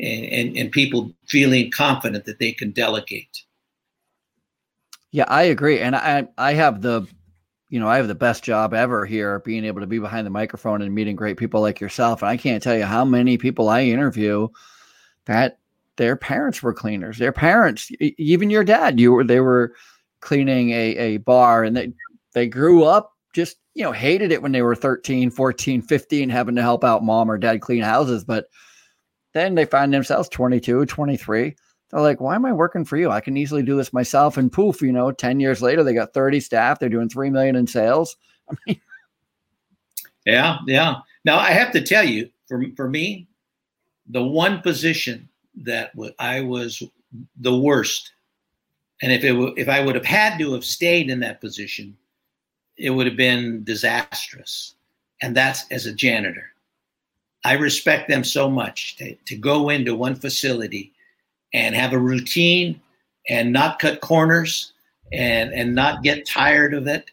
and 0.00 0.56
and 0.56 0.72
people 0.72 1.12
feeling 1.26 1.70
confident 1.70 2.24
that 2.24 2.38
they 2.38 2.52
can 2.52 2.70
delegate. 2.70 3.44
Yeah, 5.12 5.24
I 5.28 5.44
agree, 5.44 5.80
and 5.80 5.96
I 5.96 6.28
I 6.38 6.54
have 6.54 6.82
the, 6.82 7.06
you 7.68 7.80
know, 7.80 7.88
I 7.88 7.96
have 7.96 8.08
the 8.08 8.14
best 8.14 8.44
job 8.44 8.74
ever 8.74 9.04
here, 9.06 9.40
being 9.40 9.64
able 9.64 9.80
to 9.80 9.86
be 9.86 9.98
behind 9.98 10.26
the 10.26 10.30
microphone 10.30 10.82
and 10.82 10.94
meeting 10.94 11.16
great 11.16 11.36
people 11.36 11.60
like 11.60 11.80
yourself. 11.80 12.22
And 12.22 12.28
I 12.28 12.36
can't 12.36 12.62
tell 12.62 12.76
you 12.76 12.84
how 12.84 13.04
many 13.04 13.36
people 13.36 13.68
I 13.68 13.82
interview 13.82 14.48
that 15.26 15.58
their 15.96 16.16
parents 16.16 16.62
were 16.62 16.72
cleaners. 16.72 17.18
Their 17.18 17.32
parents, 17.32 17.90
even 18.00 18.50
your 18.50 18.64
dad, 18.64 19.00
you 19.00 19.12
were 19.12 19.24
they 19.24 19.40
were 19.40 19.74
cleaning 20.20 20.70
a 20.70 20.96
a 20.96 21.16
bar, 21.18 21.64
and 21.64 21.76
they 21.76 21.92
they 22.32 22.46
grew 22.46 22.84
up 22.84 23.12
just 23.32 23.56
you 23.74 23.84
know 23.84 23.92
hated 23.92 24.32
it 24.32 24.42
when 24.42 24.52
they 24.52 24.62
were 24.62 24.74
13 24.74 25.30
14 25.30 25.82
15 25.82 26.28
having 26.28 26.56
to 26.56 26.62
help 26.62 26.84
out 26.84 27.04
mom 27.04 27.30
or 27.30 27.38
dad 27.38 27.60
clean 27.60 27.82
houses 27.82 28.24
but 28.24 28.46
then 29.32 29.54
they 29.54 29.64
find 29.64 29.92
themselves 29.92 30.28
22 30.28 30.86
23 30.86 31.54
they're 31.90 32.00
like, 32.00 32.20
why 32.20 32.36
am 32.36 32.46
I 32.46 32.52
working 32.52 32.84
for 32.84 32.96
you? 32.96 33.10
I 33.10 33.20
can 33.20 33.36
easily 33.36 33.62
do 33.62 33.76
this 33.76 33.92
myself. 33.92 34.36
And 34.36 34.52
poof, 34.52 34.80
you 34.80 34.92
know, 34.92 35.10
10 35.10 35.40
years 35.40 35.60
later, 35.60 35.82
they 35.82 35.92
got 35.92 36.14
30 36.14 36.38
staff. 36.40 36.78
They're 36.78 36.88
doing 36.88 37.08
3 37.08 37.30
million 37.30 37.56
in 37.56 37.66
sales. 37.66 38.16
I 38.50 38.54
mean, 38.66 38.80
Yeah, 40.24 40.58
yeah. 40.66 40.96
Now 41.24 41.38
I 41.38 41.50
have 41.50 41.72
to 41.72 41.82
tell 41.82 42.04
you, 42.04 42.30
for 42.48 42.64
for 42.76 42.88
me, 42.88 43.28
the 44.08 44.22
one 44.22 44.60
position 44.60 45.28
that 45.62 45.92
I 46.18 46.40
was 46.40 46.82
the 47.36 47.56
worst, 47.56 48.12
and 49.02 49.12
if 49.12 49.24
it 49.24 49.32
w- 49.32 49.54
if 49.56 49.68
I 49.68 49.80
would 49.84 49.94
have 49.94 50.04
had 50.04 50.38
to 50.38 50.52
have 50.54 50.64
stayed 50.64 51.10
in 51.10 51.20
that 51.20 51.40
position, 51.40 51.96
it 52.76 52.90
would 52.90 53.06
have 53.06 53.16
been 53.16 53.64
disastrous, 53.64 54.74
and 55.22 55.36
that's 55.36 55.70
as 55.70 55.86
a 55.86 55.92
janitor. 55.92 56.49
I 57.44 57.54
respect 57.54 58.08
them 58.08 58.24
so 58.24 58.50
much 58.50 58.96
to, 58.96 59.14
to 59.14 59.36
go 59.36 59.70
into 59.70 59.94
one 59.94 60.14
facility 60.14 60.92
and 61.54 61.74
have 61.74 61.92
a 61.92 61.98
routine 61.98 62.80
and 63.28 63.52
not 63.52 63.78
cut 63.78 64.00
corners 64.00 64.72
and 65.12 65.52
and 65.52 65.74
not 65.74 66.02
get 66.02 66.26
tired 66.26 66.74
of 66.74 66.86
it. 66.86 67.10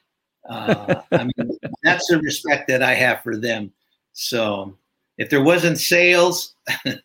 Uh, 0.48 1.02
I 1.12 1.24
mean, 1.24 1.58
that's 1.84 2.08
the 2.08 2.20
respect 2.20 2.68
that 2.68 2.84
I 2.84 2.94
have 2.94 3.22
for 3.24 3.38
them. 3.38 3.72
So 4.14 4.78
if 5.18 5.30
there 5.30 5.44
wasn't 5.44 5.80
sales 5.80 6.56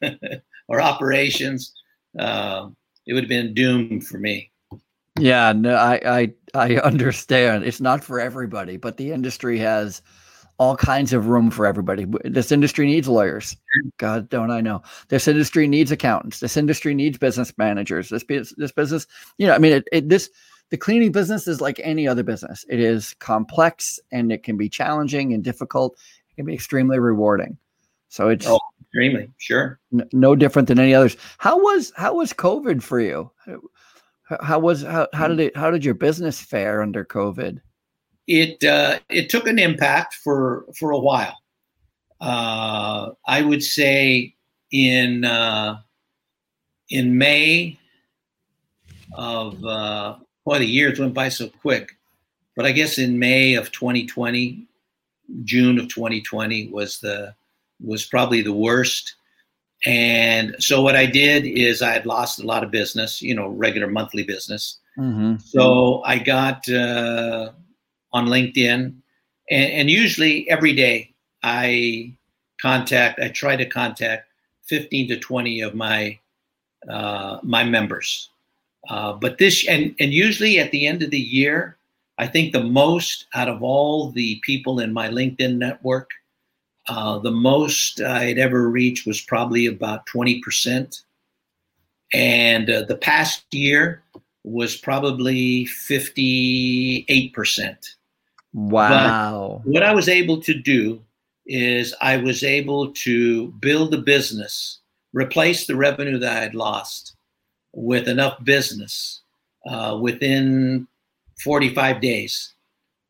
or 0.69 0.81
operations, 0.81 1.73
uh, 2.19 2.69
it 3.07 3.15
would 3.15 3.25
have 3.25 3.29
been 3.29 3.55
doomed 3.55 4.07
for 4.07 4.19
me. 4.19 4.51
yeah, 5.19 5.53
no, 5.53 5.75
I, 5.75 6.01
I, 6.05 6.33
I 6.55 6.77
understand. 6.77 7.65
It's 7.65 7.81
not 7.81 8.05
for 8.05 8.21
everybody, 8.21 8.77
but 8.77 8.97
the 8.97 9.13
industry 9.13 9.59
has 9.59 10.03
all 10.59 10.77
kinds 10.77 11.13
of 11.13 11.27
room 11.27 11.51
for 11.51 11.67
everybody. 11.67 12.07
This 12.25 12.53
industry 12.53 12.87
needs 12.87 13.09
lawyers. 13.09 13.57
God, 13.99 14.29
don't 14.29 14.51
I 14.51 14.61
know? 14.61 14.83
This 15.09 15.27
industry 15.27 15.67
needs 15.67 15.91
accountants. 15.91 16.41
This 16.41 16.57
industry 16.57 16.95
needs 16.95 17.19
business 17.19 17.53
managers. 17.59 18.09
This 18.09 18.25
this 18.57 18.73
business, 18.73 19.07
you 19.39 19.47
know, 19.47 19.55
I 19.55 19.59
mean, 19.59 19.73
it, 19.73 19.89
it 19.93 20.09
this 20.09 20.31
the 20.71 20.77
cleaning 20.77 21.13
business 21.13 21.47
is 21.49 21.61
like 21.61 21.81
any 21.83 22.07
other 22.07 22.23
business. 22.23 22.65
It 22.69 22.81
is 22.81 23.15
complex 23.19 23.99
and 24.11 24.33
it 24.33 24.43
can 24.43 24.57
be 24.57 24.69
challenging 24.69 25.35
and 25.35 25.43
difficult. 25.43 25.99
It 26.31 26.37
can 26.37 26.47
be 26.47 26.55
extremely 26.55 26.99
rewarding. 26.99 27.59
So 28.09 28.29
it's 28.29 28.47
Oh. 28.47 28.59
Extremely, 28.95 29.31
sure. 29.39 29.81
n- 29.95 30.07
no 30.13 30.37
different 30.37 30.69
than 30.69 30.79
any 30.79 30.95
others. 30.95 31.17
How 31.39 31.59
was 31.59 31.95
how 31.97 32.17
was 32.17 32.35
COVID 32.35 32.83
for 32.83 33.01
you? 33.01 33.31
How, 34.25 34.39
how 34.43 34.59
was 34.59 34.83
how, 34.83 35.09
how 35.15 35.29
mm. 35.29 35.31
did 35.31 35.41
it 35.41 35.57
how 35.57 35.71
did 35.71 35.83
your 35.83 35.95
business 35.95 36.39
fare 36.39 36.83
under 36.83 37.07
COVID? 37.07 37.63
It 38.35 38.65
uh, 38.65 38.99
it 39.11 39.29
took 39.29 39.47
an 39.47 39.59
impact 39.59 40.15
for 40.15 40.65
for 40.79 40.91
a 40.91 40.99
while. 40.99 41.37
Uh, 42.19 43.11
I 43.27 43.43
would 43.43 43.63
say 43.63 44.35
in 44.71 45.27
uh, 45.27 45.81
in 46.89 47.19
May 47.19 47.79
of 49.15 49.63
uh, 49.63 50.17
boy, 50.47 50.61
the 50.61 50.67
years 50.67 50.99
went 50.99 51.13
by 51.13 51.29
so 51.29 51.49
quick. 51.49 51.91
But 52.57 52.65
I 52.65 52.73
guess 52.73 52.99
in 52.99 53.19
May 53.19 53.55
of 53.55 53.71
2020, 53.71 54.67
June 55.45 55.79
of 55.79 55.89
2020 55.89 56.69
was 56.69 57.01
the 57.01 57.35
was 57.81 58.07
probably 58.07 58.41
the 58.41 58.53
worst. 58.53 59.15
And 59.85 60.57
so 60.59 60.81
what 60.81 60.97
I 60.97 61.05
did 61.05 61.45
is 61.45 61.83
I 61.83 61.93
had 61.93 62.07
lost 62.07 62.41
a 62.41 62.47
lot 62.47 62.65
of 62.65 62.71
business, 62.71 63.21
you 63.21 63.35
know, 63.35 63.49
regular 63.49 63.89
monthly 63.89 64.23
business. 64.23 64.79
Mm-hmm. 64.97 65.37
So 65.39 66.03
I 66.05 66.19
got 66.19 66.69
uh, 66.69 67.51
on 68.13 68.27
LinkedIn, 68.27 68.95
and, 69.51 69.73
and 69.73 69.91
usually 69.91 70.49
every 70.49 70.75
day 70.75 71.15
I 71.43 72.15
contact, 72.61 73.21
I 73.21 73.29
try 73.29 73.57
to 73.57 73.67
contact 73.67 74.29
15 74.65 75.09
to 75.09 75.19
20 75.19 75.61
of 75.61 75.75
my 75.75 76.19
uh, 76.89 77.39
my 77.43 77.63
members. 77.63 78.29
Uh, 78.89 79.13
but 79.13 79.39
this, 79.39 79.67
and 79.69 79.95
and 80.01 80.13
usually 80.13 80.59
at 80.59 80.73
the 80.73 80.87
end 80.87 81.03
of 81.03 81.11
the 81.11 81.21
year, 81.21 81.77
I 82.19 82.27
think 82.27 82.53
the 82.53 82.63
most 82.63 83.27
out 83.35 83.49
of 83.49 83.63
all 83.63 84.11
the 84.11 84.41
people 84.45 84.81
in 84.81 84.93
my 84.93 85.09
LinkedIn 85.09 85.57
network, 85.57 86.11
uh, 86.89 87.19
the 87.19 87.31
most 87.31 88.01
I'd 88.01 88.39
ever 88.39 88.69
reached 88.69 89.07
was 89.07 89.21
probably 89.21 89.67
about 89.67 90.07
20%. 90.07 91.03
And 92.13 92.69
uh, 92.69 92.83
the 92.83 92.97
past 92.97 93.45
year 93.53 94.03
was 94.45 94.77
probably 94.77 95.67
58%. 95.67 97.95
Wow. 98.53 99.63
What 99.65 99.83
I 99.83 99.95
was 99.95 100.09
able 100.09 100.41
to 100.43 100.55
do 100.55 101.03
is 101.47 101.95
I 102.01 102.19
was 102.19 102.43
able 102.43 102.93
to 102.93 103.49
build 103.53 103.95
a 103.95 103.99
business, 103.99 104.79
replace 105.13 105.67
the 105.67 105.77
revenue 105.77 106.19
that 106.19 106.37
I 106.37 106.41
had 106.41 106.55
lost 106.55 107.15
with 107.73 108.09
enough 108.09 108.43
business 108.45 109.21
uh, 109.67 109.99
within 110.01 110.87
45 111.43 112.01
days 112.01 112.53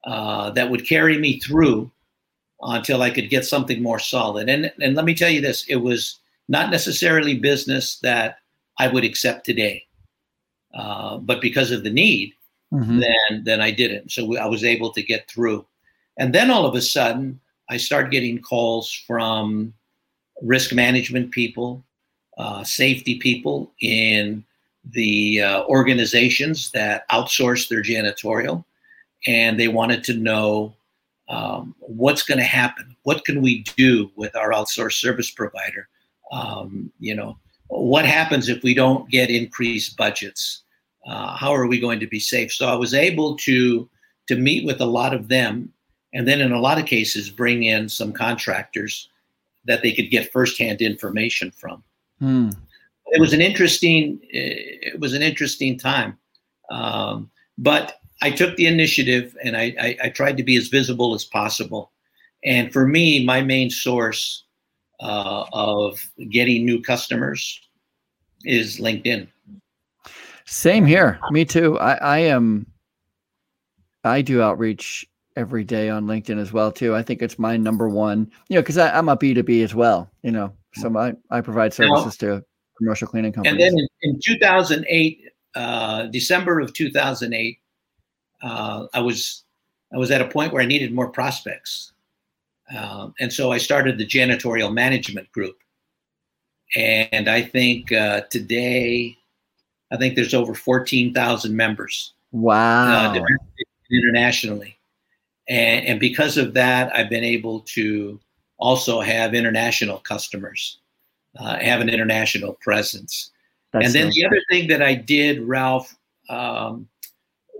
uh, 0.05 0.51
that 0.51 0.70
would 0.70 0.88
carry 0.88 1.18
me 1.18 1.38
through 1.40 1.90
until 2.62 3.03
I 3.03 3.11
could 3.11 3.28
get 3.28 3.45
something 3.45 3.82
more 3.82 3.99
solid. 3.99 4.49
And, 4.49 4.72
and 4.80 4.95
let 4.95 5.05
me 5.05 5.14
tell 5.14 5.30
you 5.30 5.40
this 5.40 5.64
it 5.68 5.76
was 5.76 6.20
not 6.49 6.70
necessarily 6.70 7.38
business 7.38 7.99
that 8.01 8.38
I 8.78 8.88
would 8.88 9.05
accept 9.05 9.45
today. 9.45 9.84
Uh, 10.74 11.18
but 11.18 11.40
because 11.40 11.70
of 11.70 11.82
the 11.82 11.90
need, 11.90 12.34
Mhm. 12.73 13.01
then 13.01 13.45
then 13.45 13.61
I 13.61 13.70
did 13.70 13.91
it. 13.91 14.11
So 14.11 14.37
I 14.39 14.47
was 14.47 14.64
able 14.64 14.93
to 14.93 15.03
get 15.03 15.29
through. 15.31 15.66
And 16.18 16.35
then 16.35 16.51
all 16.51 16.66
of 16.66 16.75
a 16.75 16.81
sudden, 16.83 17.41
I 17.68 17.77
started 17.77 18.12
getting 18.12 18.39
calls 18.41 18.93
from 18.93 19.73
risk 20.43 20.73
management 20.73 21.31
people, 21.31 21.85
uh, 22.39 22.64
safety 22.64 23.18
people 23.18 23.73
in 23.81 24.45
the 24.93 25.41
uh, 25.43 25.64
organizations 25.64 26.70
that 26.73 27.09
outsource 27.11 27.68
their 27.68 27.83
janitorial, 27.83 28.64
and 29.27 29.59
they 29.59 29.68
wanted 29.68 30.03
to 30.05 30.14
know 30.14 30.75
um, 31.29 31.75
what's 31.79 32.23
going 32.25 32.39
to 32.39 32.45
happen. 32.45 32.97
What 33.05 33.25
can 33.25 33.41
we 33.43 33.61
do 33.77 34.11
with 34.16 34.35
our 34.37 34.51
outsourced 34.51 35.01
service 35.01 35.31
provider? 35.31 35.89
Um, 36.33 36.93
you 36.99 37.14
know, 37.14 37.39
what 37.68 38.05
happens 38.05 38.49
if 38.49 38.62
we 38.62 38.75
don't 38.75 39.09
get 39.09 39.31
increased 39.31 39.97
budgets? 39.97 40.62
Uh, 41.07 41.36
how 41.36 41.55
are 41.55 41.66
we 41.66 41.80
going 41.80 42.00
to 42.00 42.07
be 42.07 42.20
safe? 42.20 42.53
So 42.53 42.68
I 42.68 42.74
was 42.74 42.94
able 42.94 43.36
to 43.38 43.88
to 44.28 44.36
meet 44.36 44.64
with 44.64 44.80
a 44.80 44.86
lot 44.86 45.14
of 45.14 45.28
them, 45.28 45.72
and 46.12 46.28
then 46.28 46.40
in 46.40 46.53
a 46.53 46.61
lot 46.61 46.78
of 46.78 46.86
cases 46.86 47.28
bring 47.28 47.64
in 47.64 47.88
some 47.88 48.12
contractors 48.12 49.09
that 49.64 49.82
they 49.82 49.92
could 49.92 50.11
get 50.11 50.32
firsthand 50.32 50.80
information 50.80 51.50
from. 51.50 51.82
Hmm. 52.18 52.50
It 53.07 53.20
was 53.20 53.32
an 53.32 53.40
interesting 53.40 54.20
it 54.22 54.98
was 55.00 55.12
an 55.12 55.22
interesting 55.22 55.78
time, 55.78 56.16
um, 56.70 57.30
but 57.59 57.98
I 58.22 58.30
took 58.30 58.57
the 58.57 58.66
initiative 58.66 59.36
and 59.42 59.57
I, 59.57 59.74
I, 59.80 59.96
I 60.05 60.09
tried 60.09 60.36
to 60.36 60.44
be 60.44 60.57
as 60.57 60.68
visible 60.68 61.12
as 61.12 61.24
possible. 61.24 61.90
And 62.44 62.72
for 62.72 62.86
me, 62.86 63.24
my 63.24 63.42
main 63.42 63.68
source 63.68 64.44
uh, 65.00 65.44
of 65.53 66.00
getting 66.30 66.64
new 66.64 66.80
customers 66.80 67.61
is 68.44 68.78
LinkedIn. 68.78 69.26
Same 70.45 70.84
here. 70.84 71.18
Me 71.30 71.45
too. 71.45 71.78
I, 71.78 71.95
I 71.95 72.18
am. 72.18 72.66
I 74.05 74.22
do 74.22 74.43
outreach 74.43 75.07
every 75.36 75.64
day 75.64 75.88
on 75.88 76.07
LinkedIn 76.07 76.38
as 76.38 76.53
well 76.53 76.72
too. 76.72 76.95
I 76.95 77.03
think 77.03 77.22
it's 77.22 77.38
my 77.38 77.57
number 77.57 77.88
one. 77.88 78.30
You 78.49 78.57
know, 78.57 78.62
because 78.62 78.78
I'm 78.78 79.09
a 79.09 79.16
B 79.16 79.34
two 79.34 79.43
B 79.43 79.62
as 79.62 79.74
well. 79.74 80.11
You 80.22 80.32
know, 80.32 80.53
so 80.74 80.97
I 80.97 81.14
I 81.30 81.40
provide 81.40 81.72
services 81.72 82.16
to 82.18 82.45
commercial 82.78 83.09
cleaning 83.09 83.32
companies. 83.32 83.53
And 83.53 83.61
then 83.61 83.86
in, 84.03 84.14
in 84.14 84.20
2008, 84.24 85.20
uh, 85.55 86.07
December 86.07 86.61
of 86.61 86.72
2008, 86.72 87.59
uh, 88.43 88.86
I 88.93 89.01
was 89.01 89.45
I 89.93 89.99
was 89.99 90.11
at 90.11 90.20
a 90.20 90.28
point 90.28 90.53
where 90.53 90.62
I 90.62 90.66
needed 90.66 90.93
more 90.93 91.11
prospects, 91.11 91.93
um, 92.76 93.14
and 93.20 93.32
so 93.32 93.53
I 93.53 93.59
started 93.59 93.99
the 93.99 94.07
janitorial 94.07 94.72
management 94.72 95.30
group. 95.32 95.57
And 96.74 97.28
I 97.28 97.43
think 97.43 97.93
uh, 97.93 98.22
today, 98.30 99.18
I 99.93 99.97
think 99.97 100.16
there's 100.16 100.34
over 100.34 100.55
14,000 100.55 101.55
members. 101.55 102.14
Uh, 102.34 102.38
wow! 102.38 103.24
internationally, 103.90 104.78
and, 105.49 105.84
and 105.86 106.01
because 106.01 106.38
of 106.38 106.55
that, 106.55 106.95
I've 106.97 107.11
been 107.11 107.24
able 107.24 107.61
to 107.61 108.18
also 108.59 109.01
have 109.01 109.34
international 109.34 109.99
customers, 109.99 110.78
uh, 111.38 111.59
have 111.59 111.80
an 111.80 111.90
international 111.90 112.57
presence. 112.62 113.30
That's 113.72 113.86
and 113.86 113.95
then 113.95 114.05
nice. 114.07 114.14
the 114.14 114.26
other 114.26 114.40
thing 114.51 114.68
that 114.68 114.80
I 114.82 114.95
did, 114.95 115.43
Ralph, 115.43 115.95
um, 116.30 116.88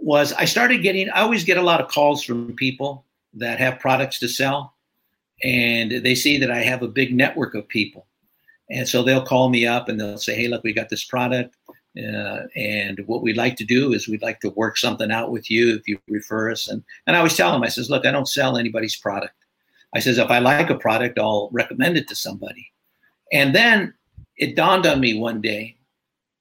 was 0.01 0.33
I 0.33 0.45
started 0.45 0.83
getting, 0.83 1.11
I 1.11 1.20
always 1.20 1.45
get 1.45 1.59
a 1.59 1.62
lot 1.62 1.80
of 1.80 1.89
calls 1.89 2.22
from 2.22 2.55
people 2.55 3.05
that 3.35 3.59
have 3.59 3.78
products 3.78 4.18
to 4.20 4.28
sell. 4.28 4.74
And 5.43 5.91
they 6.05 6.14
see 6.14 6.39
that 6.39 6.51
I 6.51 6.59
have 6.59 6.83
a 6.83 6.89
big 6.89 7.14
network 7.14 7.55
of 7.55 7.66
people. 7.66 8.07
And 8.70 8.89
so 8.89 9.03
they'll 9.03 9.24
call 9.24 9.49
me 9.49 9.66
up 9.66 9.89
and 9.89 10.01
they'll 10.01 10.18
say, 10.18 10.35
hey, 10.35 10.49
look, 10.49 10.62
we 10.62 10.72
got 10.72 10.89
this 10.89 11.05
product. 11.05 11.57
Uh, 11.97 12.47
and 12.57 13.01
what 13.07 13.22
we'd 13.22 13.36
like 13.36 13.57
to 13.57 13.64
do 13.64 13.93
is 13.93 14.09
we'd 14.09 14.22
like 14.22 14.40
to 14.40 14.51
work 14.51 14.78
something 14.78 15.11
out 15.11 15.30
with 15.30 15.51
you 15.51 15.74
if 15.76 15.86
you 15.86 15.99
refer 16.09 16.51
us. 16.51 16.68
And, 16.68 16.82
and 17.07 17.14
I 17.14 17.18
always 17.18 17.36
tell 17.36 17.53
them, 17.53 17.62
I 17.62 17.68
says, 17.68 17.90
look, 17.90 18.07
I 18.07 18.11
don't 18.11 18.28
sell 18.28 18.57
anybody's 18.57 18.97
product. 18.97 19.34
I 19.95 20.01
says, 20.01 20.16
if 20.16 20.30
I 20.30 20.38
like 20.38 20.70
a 20.70 20.78
product, 20.78 21.18
I'll 21.18 21.51
recommend 21.53 21.99
it 21.99 22.09
to 22.09 22.14
somebody. 22.14 22.72
And 23.32 23.55
then 23.55 23.93
it 24.38 24.57
dawned 24.57 24.86
on 24.86 25.01
me 25.01 25.18
one 25.18 25.43
day 25.43 25.76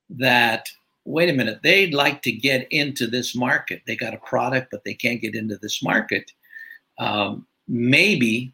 that 0.10 0.70
wait 1.06 1.30
a 1.30 1.34
minute, 1.34 1.60
they'd 1.64 1.94
like 1.94 2.22
to 2.22 2.32
get 2.32 2.72
into 2.72 3.08
this 3.08 3.36
market. 3.36 3.82
They 3.86 3.96
got 3.96 4.14
a 4.14 4.20
product, 4.20 4.70
but 4.72 4.84
they 4.84 4.94
can't 4.94 5.22
get 5.22 5.36
into 5.36 5.58
this 5.58 5.82
market. 5.84 6.32
Um, 7.00 7.48
maybe 7.68 8.54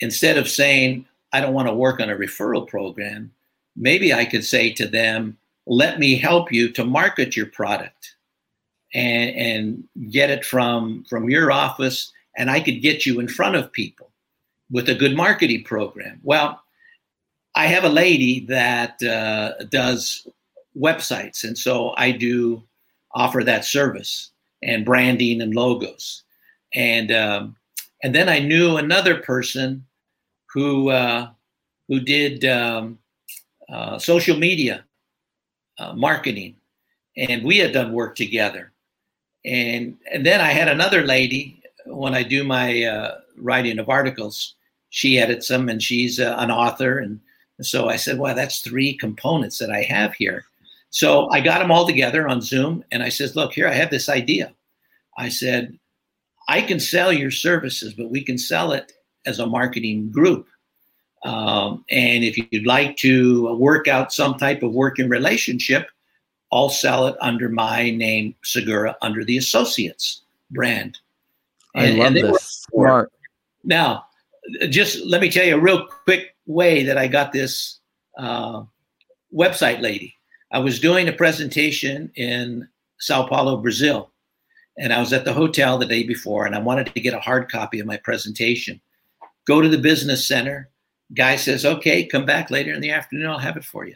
instead 0.00 0.38
of 0.38 0.48
saying, 0.48 1.06
I 1.32 1.40
don't 1.40 1.54
want 1.54 1.68
to 1.68 1.74
work 1.74 2.00
on 2.00 2.10
a 2.10 2.16
referral 2.16 2.66
program, 2.66 3.32
maybe 3.76 4.12
I 4.14 4.24
could 4.24 4.44
say 4.44 4.72
to 4.72 4.86
them, 4.86 5.36
let 5.66 5.98
me 5.98 6.16
help 6.16 6.52
you 6.52 6.70
to 6.72 6.84
market 6.84 7.36
your 7.36 7.46
product 7.46 8.14
and, 8.94 9.30
and 9.36 10.10
get 10.12 10.30
it 10.30 10.44
from, 10.44 11.04
from 11.08 11.28
your 11.28 11.50
office, 11.50 12.12
and 12.36 12.50
I 12.50 12.60
could 12.60 12.82
get 12.82 13.04
you 13.04 13.20
in 13.20 13.28
front 13.28 13.56
of 13.56 13.72
people 13.72 14.10
with 14.70 14.88
a 14.88 14.94
good 14.94 15.16
marketing 15.16 15.64
program. 15.64 16.20
Well, 16.22 16.60
I 17.54 17.66
have 17.66 17.84
a 17.84 17.88
lady 17.88 18.40
that 18.46 19.02
uh, 19.02 19.64
does 19.70 20.26
websites. 20.78 21.42
And 21.42 21.56
so 21.56 21.94
I 21.96 22.10
do 22.12 22.62
offer 23.12 23.42
that 23.44 23.64
service 23.64 24.30
and 24.62 24.84
branding 24.84 25.40
and 25.40 25.54
logos. 25.54 26.22
And 26.74 27.10
um, 27.10 27.56
and 28.02 28.14
then 28.14 28.28
I 28.28 28.40
knew 28.40 28.76
another 28.76 29.16
person 29.16 29.86
who 30.52 30.90
uh, 30.90 31.30
who 31.88 32.00
did 32.00 32.44
um, 32.44 32.98
uh, 33.68 33.98
social 33.98 34.36
media 34.36 34.84
uh, 35.78 35.92
marketing, 35.94 36.56
and 37.16 37.44
we 37.44 37.58
had 37.58 37.72
done 37.72 37.92
work 37.92 38.16
together. 38.16 38.72
And 39.44 39.96
and 40.12 40.24
then 40.24 40.40
I 40.40 40.50
had 40.50 40.68
another 40.68 41.02
lady 41.02 41.62
when 41.86 42.14
I 42.14 42.22
do 42.22 42.44
my 42.44 42.84
uh, 42.84 43.18
writing 43.36 43.78
of 43.78 43.88
articles. 43.88 44.54
She 44.90 45.18
edits 45.18 45.48
them, 45.48 45.68
and 45.68 45.82
she's 45.82 46.20
uh, 46.20 46.36
an 46.38 46.50
author. 46.50 46.98
And 46.98 47.20
so 47.60 47.88
I 47.88 47.96
said, 47.96 48.18
"Well, 48.18 48.34
that's 48.34 48.60
three 48.60 48.94
components 48.94 49.58
that 49.58 49.70
I 49.70 49.82
have 49.82 50.14
here." 50.14 50.46
So 50.96 51.28
I 51.30 51.40
got 51.40 51.58
them 51.58 51.70
all 51.70 51.86
together 51.86 52.26
on 52.26 52.40
Zoom 52.40 52.82
and 52.90 53.02
I 53.02 53.10
said, 53.10 53.36
look, 53.36 53.52
here, 53.52 53.68
I 53.68 53.74
have 53.74 53.90
this 53.90 54.08
idea. 54.08 54.54
I 55.18 55.28
said, 55.28 55.78
I 56.48 56.62
can 56.62 56.80
sell 56.80 57.12
your 57.12 57.30
services, 57.30 57.92
but 57.92 58.10
we 58.10 58.22
can 58.24 58.38
sell 58.38 58.72
it 58.72 58.92
as 59.26 59.38
a 59.38 59.46
marketing 59.46 60.10
group. 60.10 60.46
Um, 61.26 61.84
and 61.90 62.22
if 62.22 62.38
you'd 62.38 62.66
like 62.66 62.96
to 62.98 63.56
work 63.56 63.88
out 63.88 64.12
some 64.12 64.38
type 64.38 64.62
of 64.62 64.72
working 64.72 65.08
relationship, 65.08 65.88
I'll 66.52 66.68
sell 66.68 67.08
it 67.08 67.16
under 67.20 67.48
my 67.48 67.90
name, 67.90 68.36
Segura, 68.44 68.96
under 69.02 69.24
the 69.24 69.36
Associates 69.36 70.22
brand. 70.52 70.98
And, 71.74 72.00
I 72.00 72.04
love 72.04 72.14
this. 72.14 72.66
Smart. 72.70 73.12
Now, 73.64 74.06
just 74.70 75.04
let 75.04 75.20
me 75.20 75.28
tell 75.28 75.44
you 75.44 75.56
a 75.56 75.60
real 75.60 75.86
quick 76.04 76.36
way 76.46 76.84
that 76.84 76.96
I 76.96 77.08
got 77.08 77.32
this 77.32 77.80
uh, 78.16 78.62
website 79.34 79.80
lady. 79.80 80.14
I 80.52 80.60
was 80.60 80.78
doing 80.78 81.08
a 81.08 81.12
presentation 81.12 82.12
in 82.14 82.68
Sao 82.98 83.26
Paulo, 83.26 83.56
Brazil, 83.56 84.12
and 84.78 84.92
I 84.92 85.00
was 85.00 85.12
at 85.12 85.24
the 85.24 85.32
hotel 85.32 85.76
the 85.76 85.86
day 85.86 86.04
before, 86.04 86.46
and 86.46 86.54
I 86.54 86.60
wanted 86.60 86.94
to 86.94 87.00
get 87.00 87.14
a 87.14 87.20
hard 87.20 87.50
copy 87.50 87.80
of 87.80 87.86
my 87.86 87.96
presentation. 87.96 88.80
Go 89.44 89.60
to 89.60 89.68
the 89.68 89.76
business 89.76 90.26
center. 90.26 90.70
Guy 91.14 91.36
says, 91.36 91.64
"Okay, 91.64 92.04
come 92.04 92.24
back 92.24 92.50
later 92.50 92.72
in 92.72 92.80
the 92.80 92.90
afternoon. 92.90 93.26
I'll 93.26 93.38
have 93.38 93.56
it 93.56 93.64
for 93.64 93.86
you." 93.86 93.94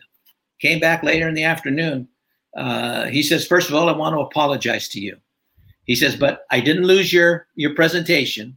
Came 0.61 0.81
back 0.81 1.03
later 1.03 1.29
in 1.29 1.35
the 1.35 1.45
afternoon. 1.45 2.09
Uh, 2.57 3.07
he 3.07 3.23
says, 3.23 3.47
first 3.47 3.69
of 3.69 3.75
all, 3.75 3.89
I 3.89 3.97
want 3.97 4.15
to 4.15 4.21
apologize 4.21 4.89
to 4.91 5.01
you." 5.01 5.17
He 5.85 5.97
says, 5.97 6.17
"But 6.17 6.45
I 6.51 6.61
didn't 6.61 6.85
lose 6.85 7.13
your 7.13 7.49
your 7.55 7.75
presentation, 7.75 8.57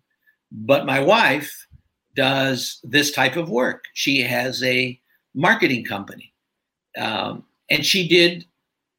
but 0.52 0.86
my 0.86 1.00
wife 1.00 1.68
does 2.16 2.80
this 2.84 3.12
type 3.12 3.36
of 3.36 3.50
work. 3.50 3.86
She 3.94 4.22
has 4.22 4.62
a 4.64 5.00
marketing 5.34 5.86
company." 5.86 6.34
Um, 6.98 7.44
and 7.70 7.86
she 7.86 8.08
did 8.08 8.46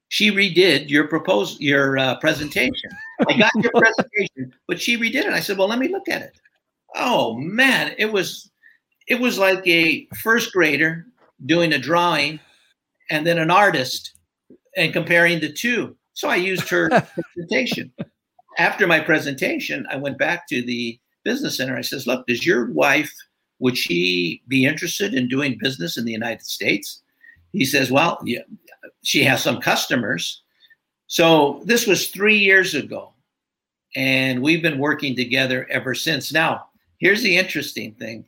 she 0.09 0.31
redid 0.31 0.89
your 0.89 1.09
proposal 1.09 1.57
your 1.61 1.99
uh, 1.99 2.17
presentation 2.19 2.91
i 3.29 3.37
got 3.37 3.51
your 3.57 3.73
presentation 3.77 4.55
but 4.69 4.81
she 4.81 4.97
redid 4.97 5.25
it 5.27 5.33
i 5.33 5.41
said 5.41 5.57
well 5.57 5.69
let 5.69 5.79
me 5.79 5.89
look 5.89 6.09
at 6.09 6.23
it 6.23 6.41
oh 6.97 7.35
man 7.37 7.95
it 7.99 8.11
was 8.11 8.51
it 9.09 9.21
was 9.21 9.39
like 9.39 9.67
a 9.67 10.07
first 10.23 10.53
grader 10.53 11.07
doing 11.47 11.73
a 11.73 11.79
drawing 11.79 12.41
and 13.11 13.27
then 13.27 13.39
an 13.39 13.51
artist 13.51 14.15
and 14.77 14.93
comparing 14.93 15.41
the 15.41 15.53
two 15.53 15.97
so 16.13 16.29
i 16.29 16.37
used 16.37 16.69
her 16.69 16.89
presentation 17.35 17.93
after 18.59 18.87
my 18.87 19.01
presentation 19.01 19.87
i 19.91 19.97
went 19.97 20.19
back 20.19 20.49
to 20.49 20.63
the 20.63 20.99
business 21.25 21.57
center 21.57 21.77
i 21.77 21.81
says 21.81 22.07
look 22.07 22.27
does 22.27 22.47
your 22.47 22.71
wife 22.73 23.13
would 23.61 23.77
she 23.77 24.43
be 24.49 24.65
interested 24.65 25.15
in 25.15 25.29
doing 25.29 25.59
business 25.61 25.97
in 25.97 26.05
the 26.05 26.13
united 26.13 26.45
states 26.45 27.03
he 27.55 27.65
says, 27.65 27.91
Well, 27.91 28.19
yeah, 28.25 28.43
she 29.03 29.23
has 29.23 29.43
some 29.43 29.61
customers. 29.61 30.43
So 31.07 31.63
this 31.65 31.87
was 31.87 32.09
three 32.09 32.37
years 32.37 32.75
ago. 32.75 33.13
And 33.97 34.43
we've 34.43 34.63
been 34.63 34.79
working 34.79 35.15
together 35.15 35.69
ever 35.71 35.95
since. 35.95 36.33
Now, 36.33 36.67
here's 36.99 37.23
the 37.23 37.37
interesting 37.37 37.95
thing 37.95 38.25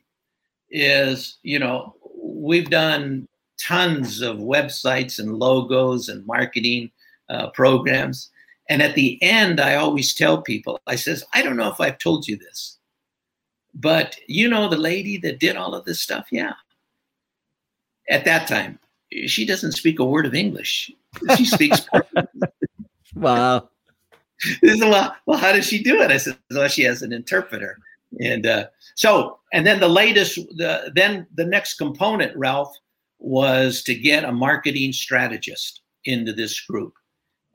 is, 0.69 1.37
you 1.43 1.59
know, 1.59 1.95
we've 2.21 2.69
done 2.69 3.27
tons 3.59 4.21
of 4.21 4.37
websites 4.37 5.19
and 5.19 5.37
logos 5.37 6.09
and 6.09 6.25
marketing 6.25 6.91
uh, 7.29 7.49
programs. 7.51 8.29
And 8.69 8.81
at 8.81 8.95
the 8.95 9.21
end, 9.21 9.59
I 9.59 9.75
always 9.75 10.13
tell 10.13 10.41
people, 10.41 10.79
I 10.87 10.95
says, 10.95 11.23
I 11.33 11.41
don't 11.41 11.57
know 11.57 11.71
if 11.71 11.79
I've 11.79 11.97
told 11.97 12.27
you 12.27 12.37
this, 12.37 12.77
but 13.73 14.17
you 14.27 14.49
know 14.49 14.69
the 14.69 14.77
lady 14.77 15.17
that 15.19 15.39
did 15.39 15.55
all 15.55 15.73
of 15.73 15.85
this 15.85 15.99
stuff? 15.99 16.27
Yeah. 16.31 16.53
At 18.09 18.25
that 18.25 18.47
time, 18.47 18.79
she 19.25 19.45
doesn't 19.45 19.73
speak 19.73 19.99
a 19.99 20.05
word 20.05 20.25
of 20.25 20.33
English. 20.33 20.91
She 21.35 21.45
speaks. 21.45 21.87
wow. 23.15 23.69
This 24.61 24.75
is, 24.75 24.81
well, 24.81 25.15
well, 25.25 25.37
how 25.37 25.51
does 25.51 25.65
she 25.65 25.81
do 25.81 26.01
it? 26.01 26.11
I 26.11 26.17
said, 26.17 26.37
well, 26.51 26.67
she 26.67 26.83
has 26.83 27.01
an 27.01 27.11
interpreter. 27.11 27.79
And 28.21 28.45
uh, 28.45 28.67
so, 28.97 29.37
and 29.53 29.65
then 29.65 29.79
the 29.79 29.87
latest, 29.87 30.37
the 30.57 30.91
then 30.95 31.27
the 31.35 31.45
next 31.45 31.75
component, 31.75 32.35
Ralph, 32.35 32.75
was 33.19 33.83
to 33.83 33.93
get 33.93 34.25
a 34.25 34.31
marketing 34.31 34.91
strategist 34.91 35.81
into 36.05 36.33
this 36.33 36.59
group, 36.61 36.93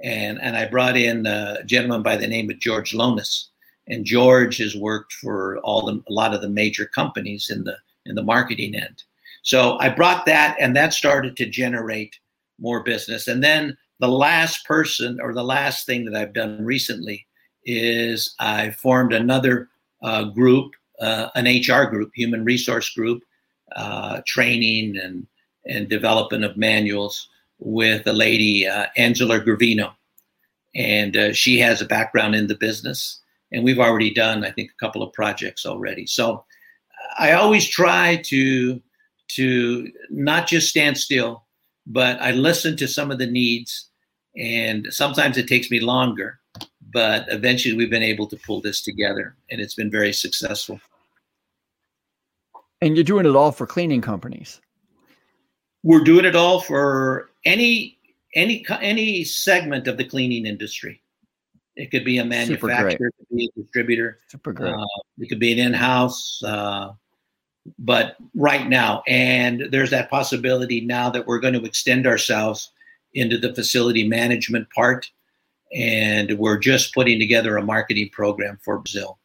and 0.01 0.41
and 0.41 0.57
I 0.57 0.67
brought 0.67 0.97
in 0.97 1.27
a 1.27 1.65
gentleman 1.67 2.05
by 2.05 2.17
the 2.17 2.29
name 2.29 2.49
of 2.49 2.61
George 2.61 2.93
Lonis, 2.93 3.49
and 3.89 4.05
George 4.05 4.59
has 4.59 4.77
worked 4.77 5.15
for 5.15 5.59
all 5.65 5.85
the 5.85 6.01
a 6.09 6.13
lot 6.13 6.33
of 6.33 6.43
the 6.43 6.49
major 6.49 6.87
companies 6.87 7.51
in 7.51 7.65
the 7.65 7.77
in 8.07 8.15
the 8.15 8.23
marketing 8.23 8.77
end. 8.77 9.03
So 9.43 9.77
I 9.81 9.89
brought 9.89 10.27
that, 10.27 10.57
and 10.61 10.77
that 10.77 10.95
started 10.95 11.37
to 11.39 11.47
generate 11.47 12.21
more 12.61 12.85
business. 12.85 13.27
And 13.27 13.43
then 13.43 13.77
the 13.99 14.07
last 14.07 14.65
person 14.65 15.19
or 15.21 15.35
the 15.35 15.43
last 15.43 15.87
thing 15.87 16.05
that 16.05 16.15
I've 16.15 16.35
done 16.35 16.65
recently 16.65 17.27
is 17.65 18.37
I 18.39 18.71
formed 18.71 19.13
another 19.13 19.71
uh, 20.05 20.25
group, 20.25 20.75
uh, 21.03 21.29
an 21.35 21.47
HR 21.47 21.91
group, 21.91 22.13
human 22.15 22.45
resource 22.45 22.89
group, 22.91 23.23
uh, 23.77 24.21
training 24.27 24.97
and 24.97 25.27
and 25.67 25.89
development 25.89 26.45
of 26.45 26.57
manuals 26.57 27.29
with 27.59 28.07
a 28.07 28.13
lady, 28.13 28.67
uh, 28.67 28.87
Angela 28.97 29.41
Gravino, 29.41 29.93
and 30.75 31.17
uh, 31.17 31.33
she 31.33 31.59
has 31.61 31.81
a 31.81 31.87
background 31.87 32.35
in 32.35 32.49
the 32.49 32.57
business. 32.57 33.21
And 33.53 33.63
we've 33.63 33.79
already 33.79 34.13
done, 34.13 34.45
I 34.45 34.51
think, 34.51 34.71
a 34.71 34.85
couple 34.85 35.03
of 35.03 35.13
projects 35.13 35.67
already. 35.67 36.07
So 36.07 36.45
I 37.19 37.33
always 37.33 37.69
try 37.69 38.17
to 38.27 38.81
to 39.37 39.91
not 40.11 40.47
just 40.47 40.69
stand 40.69 40.99
still, 40.99 41.45
but 41.87 42.21
I 42.21 42.33
listen 42.33 42.77
to 42.77 42.89
some 42.89 43.11
of 43.11 43.19
the 43.19 43.27
needs. 43.27 43.89
And 44.37 44.89
sometimes 44.91 45.37
it 45.37 45.49
takes 45.49 45.71
me 45.71 45.81
longer, 45.81 46.39
but 46.93 47.27
eventually 47.29 47.75
we've 47.75 47.91
been 47.91 48.03
able 48.03 48.27
to 48.29 48.37
pull 48.37 48.61
this 48.61 48.83
together, 48.83 49.37
and 49.51 49.61
it's 49.61 49.75
been 49.75 49.91
very 49.91 50.13
successful. 50.13 50.81
And 52.83 52.97
you're 52.97 53.05
doing 53.05 53.27
it 53.27 53.37
all 53.37 53.53
for 53.53 53.67
cleaning 53.67 54.01
companies. 54.01 54.61
We're 55.85 56.05
doing 56.05 56.25
it 56.25 56.35
all 56.35 56.61
for 56.61 57.31
any 57.45 57.99
any 58.35 58.67
any 58.81 59.25
segment 59.25 59.87
of 59.87 59.97
the 59.97 60.05
cleaning 60.05 60.47
industry. 60.47 61.01
It 61.77 61.91
could 61.91 62.05
be 62.05 62.19
a 62.19 62.25
manufacturer, 62.25 63.09
it 63.09 63.15
could 63.17 63.37
be 63.37 63.51
a 63.57 63.61
distributor, 63.61 64.19
Super 64.27 64.53
great. 64.53 64.75
Uh, 64.75 64.85
it 65.19 65.29
could 65.29 65.39
be 65.39 65.53
an 65.53 65.59
in-house. 65.59 66.43
Uh, 66.45 66.93
but 67.79 68.17
right 68.35 68.69
now, 68.69 69.03
and 69.07 69.69
there's 69.71 69.91
that 69.91 70.11
possibility 70.11 70.81
now 70.81 71.09
that 71.09 71.27
we're 71.27 71.39
going 71.39 71.55
to 71.55 71.65
extend 71.65 72.07
ourselves 72.07 72.73
into 73.15 73.39
the 73.39 73.55
facility 73.55 74.07
management 74.07 74.69
part, 74.71 75.11
and 75.75 76.37
we're 76.39 76.59
just 76.59 76.93
putting 76.93 77.19
together 77.19 77.57
a 77.57 77.65
marketing 77.65 78.11
program 78.13 78.59
for 78.63 78.79
Brazil. 78.79 79.19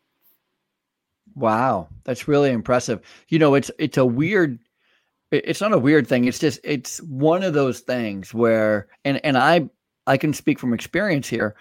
Wow, 1.38 1.88
that's 2.04 2.28
really 2.28 2.50
impressive. 2.50 3.02
You 3.30 3.38
know, 3.38 3.54
it's 3.54 3.70
it's 3.78 3.98
a 3.98 4.06
weird 4.06 4.58
it's 5.32 5.62
not 5.62 5.72
a 5.72 5.78
weird 5.78 6.08
thing. 6.08 6.26
It's 6.26 6.40
just 6.40 6.60
it's 6.64 7.00
one 7.04 7.44
of 7.44 7.54
those 7.54 7.82
things 7.82 8.34
where 8.34 8.88
and 9.06 9.24
and 9.24 9.38
I 9.38 9.70
I 10.08 10.18
can 10.18 10.34
speak 10.34 10.58
from 10.58 10.74
experience 10.74 11.28
here. 11.28 11.56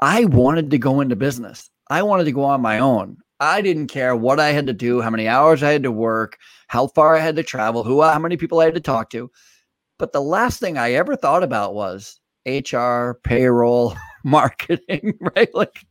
I 0.00 0.24
wanted 0.24 0.70
to 0.72 0.78
go 0.78 1.00
into 1.00 1.14
business. 1.14 1.70
I 1.88 2.02
wanted 2.02 2.24
to 2.24 2.32
go 2.32 2.42
on 2.42 2.60
my 2.60 2.80
own. 2.80 3.18
I 3.38 3.60
didn't 3.60 3.88
care 3.88 4.16
what 4.16 4.40
I 4.40 4.48
had 4.50 4.66
to 4.66 4.72
do, 4.72 5.00
how 5.00 5.10
many 5.10 5.28
hours 5.28 5.62
I 5.62 5.70
had 5.72 5.82
to 5.84 5.92
work, 5.92 6.38
how 6.66 6.88
far 6.88 7.14
I 7.14 7.20
had 7.20 7.36
to 7.36 7.42
travel, 7.44 7.84
who 7.84 8.02
how 8.02 8.18
many 8.18 8.36
people 8.36 8.60
I 8.60 8.64
had 8.64 8.74
to 8.74 8.80
talk 8.80 9.10
to. 9.10 9.30
But 9.98 10.12
the 10.12 10.22
last 10.22 10.58
thing 10.58 10.78
I 10.78 10.92
ever 10.92 11.14
thought 11.14 11.44
about 11.44 11.74
was 11.74 12.18
HR, 12.44 13.20
payroll, 13.22 13.96
marketing, 14.24 15.16
right? 15.36 15.54
Like 15.54 15.84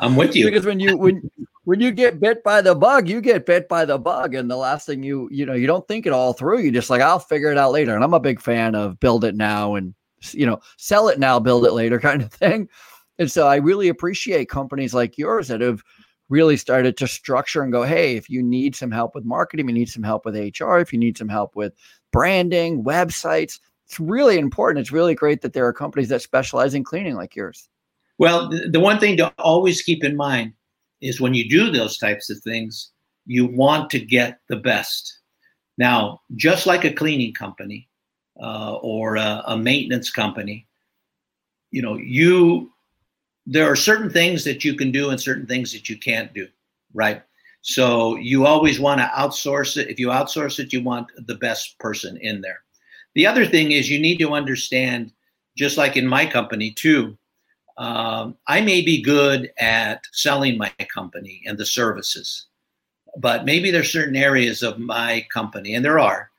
I'm 0.00 0.16
with 0.16 0.36
you. 0.36 0.44
Because 0.50 0.66
when 0.66 0.80
you 0.80 0.98
when 0.98 1.30
when 1.68 1.82
you 1.82 1.90
get 1.90 2.18
bit 2.18 2.42
by 2.42 2.62
the 2.62 2.74
bug, 2.74 3.10
you 3.10 3.20
get 3.20 3.44
bit 3.44 3.68
by 3.68 3.84
the 3.84 3.98
bug, 3.98 4.34
and 4.34 4.50
the 4.50 4.56
last 4.56 4.86
thing 4.86 5.02
you 5.02 5.28
you 5.30 5.44
know 5.44 5.52
you 5.52 5.66
don't 5.66 5.86
think 5.86 6.06
it 6.06 6.14
all 6.14 6.32
through. 6.32 6.60
You 6.60 6.72
just 6.72 6.88
like 6.88 7.02
I'll 7.02 7.18
figure 7.18 7.52
it 7.52 7.58
out 7.58 7.72
later. 7.72 7.94
And 7.94 8.02
I'm 8.02 8.14
a 8.14 8.20
big 8.20 8.40
fan 8.40 8.74
of 8.74 8.98
build 9.00 9.22
it 9.22 9.36
now 9.36 9.74
and 9.74 9.94
you 10.30 10.46
know 10.46 10.60
sell 10.78 11.08
it 11.08 11.18
now, 11.18 11.38
build 11.38 11.66
it 11.66 11.74
later 11.74 12.00
kind 12.08 12.22
of 12.22 12.32
thing. 12.32 12.70
And 13.18 13.30
so 13.30 13.46
I 13.46 13.56
really 13.56 13.88
appreciate 13.88 14.48
companies 14.48 14.94
like 14.94 15.18
yours 15.18 15.48
that 15.48 15.60
have 15.60 15.82
really 16.30 16.56
started 16.56 16.96
to 16.96 17.06
structure 17.06 17.62
and 17.62 17.70
go, 17.70 17.82
hey, 17.82 18.16
if 18.16 18.30
you 18.30 18.42
need 18.42 18.74
some 18.74 18.90
help 18.90 19.14
with 19.14 19.26
marketing, 19.26 19.68
you 19.68 19.74
need 19.74 19.90
some 19.90 20.02
help 20.02 20.24
with 20.24 20.36
HR, 20.36 20.78
if 20.78 20.90
you 20.90 20.98
need 20.98 21.18
some 21.18 21.28
help 21.28 21.54
with 21.54 21.74
branding, 22.12 22.82
websites, 22.82 23.58
it's 23.84 24.00
really 24.00 24.38
important. 24.38 24.80
It's 24.80 24.92
really 24.92 25.14
great 25.14 25.42
that 25.42 25.52
there 25.52 25.66
are 25.66 25.74
companies 25.74 26.08
that 26.08 26.22
specialize 26.22 26.72
in 26.72 26.82
cleaning 26.82 27.14
like 27.14 27.36
yours. 27.36 27.68
Well, 28.16 28.48
the 28.70 28.80
one 28.80 28.98
thing 28.98 29.18
to 29.18 29.34
always 29.38 29.82
keep 29.82 30.02
in 30.02 30.16
mind 30.16 30.54
is 31.00 31.20
when 31.20 31.34
you 31.34 31.48
do 31.48 31.70
those 31.70 31.98
types 31.98 32.30
of 32.30 32.38
things, 32.38 32.90
you 33.26 33.46
want 33.46 33.90
to 33.90 33.98
get 33.98 34.40
the 34.48 34.56
best. 34.56 35.20
Now, 35.76 36.20
just 36.34 36.66
like 36.66 36.84
a 36.84 36.92
cleaning 36.92 37.34
company 37.34 37.88
uh, 38.42 38.74
or 38.76 39.16
a, 39.16 39.42
a 39.46 39.56
maintenance 39.56 40.10
company, 40.10 40.66
you 41.70 41.82
know, 41.82 41.96
you 41.96 42.72
there 43.46 43.70
are 43.70 43.76
certain 43.76 44.10
things 44.10 44.44
that 44.44 44.62
you 44.62 44.74
can 44.74 44.90
do 44.92 45.08
and 45.08 45.18
certain 45.18 45.46
things 45.46 45.72
that 45.72 45.88
you 45.88 45.96
can't 45.96 46.34
do, 46.34 46.46
right? 46.92 47.22
So 47.62 48.16
you 48.16 48.44
always 48.44 48.78
want 48.78 49.00
to 49.00 49.10
outsource 49.16 49.78
it. 49.78 49.88
If 49.88 49.98
you 49.98 50.08
outsource 50.08 50.58
it, 50.58 50.72
you 50.72 50.82
want 50.82 51.10
the 51.26 51.36
best 51.36 51.78
person 51.78 52.18
in 52.18 52.42
there. 52.42 52.60
The 53.14 53.26
other 53.26 53.46
thing 53.46 53.72
is 53.72 53.88
you 53.88 53.98
need 53.98 54.18
to 54.18 54.34
understand, 54.34 55.12
just 55.56 55.78
like 55.78 55.96
in 55.96 56.06
my 56.06 56.26
company 56.26 56.72
too, 56.72 57.16
um, 57.78 58.36
I 58.48 58.60
may 58.60 58.82
be 58.82 59.00
good 59.00 59.52
at 59.58 60.02
selling 60.12 60.58
my 60.58 60.72
company 60.92 61.42
and 61.46 61.56
the 61.56 61.64
services, 61.64 62.46
but 63.16 63.44
maybe 63.44 63.70
there's 63.70 63.92
certain 63.92 64.16
areas 64.16 64.62
of 64.62 64.78
my 64.80 65.26
company, 65.32 65.74
and 65.74 65.84
there 65.84 66.00
are, 66.00 66.30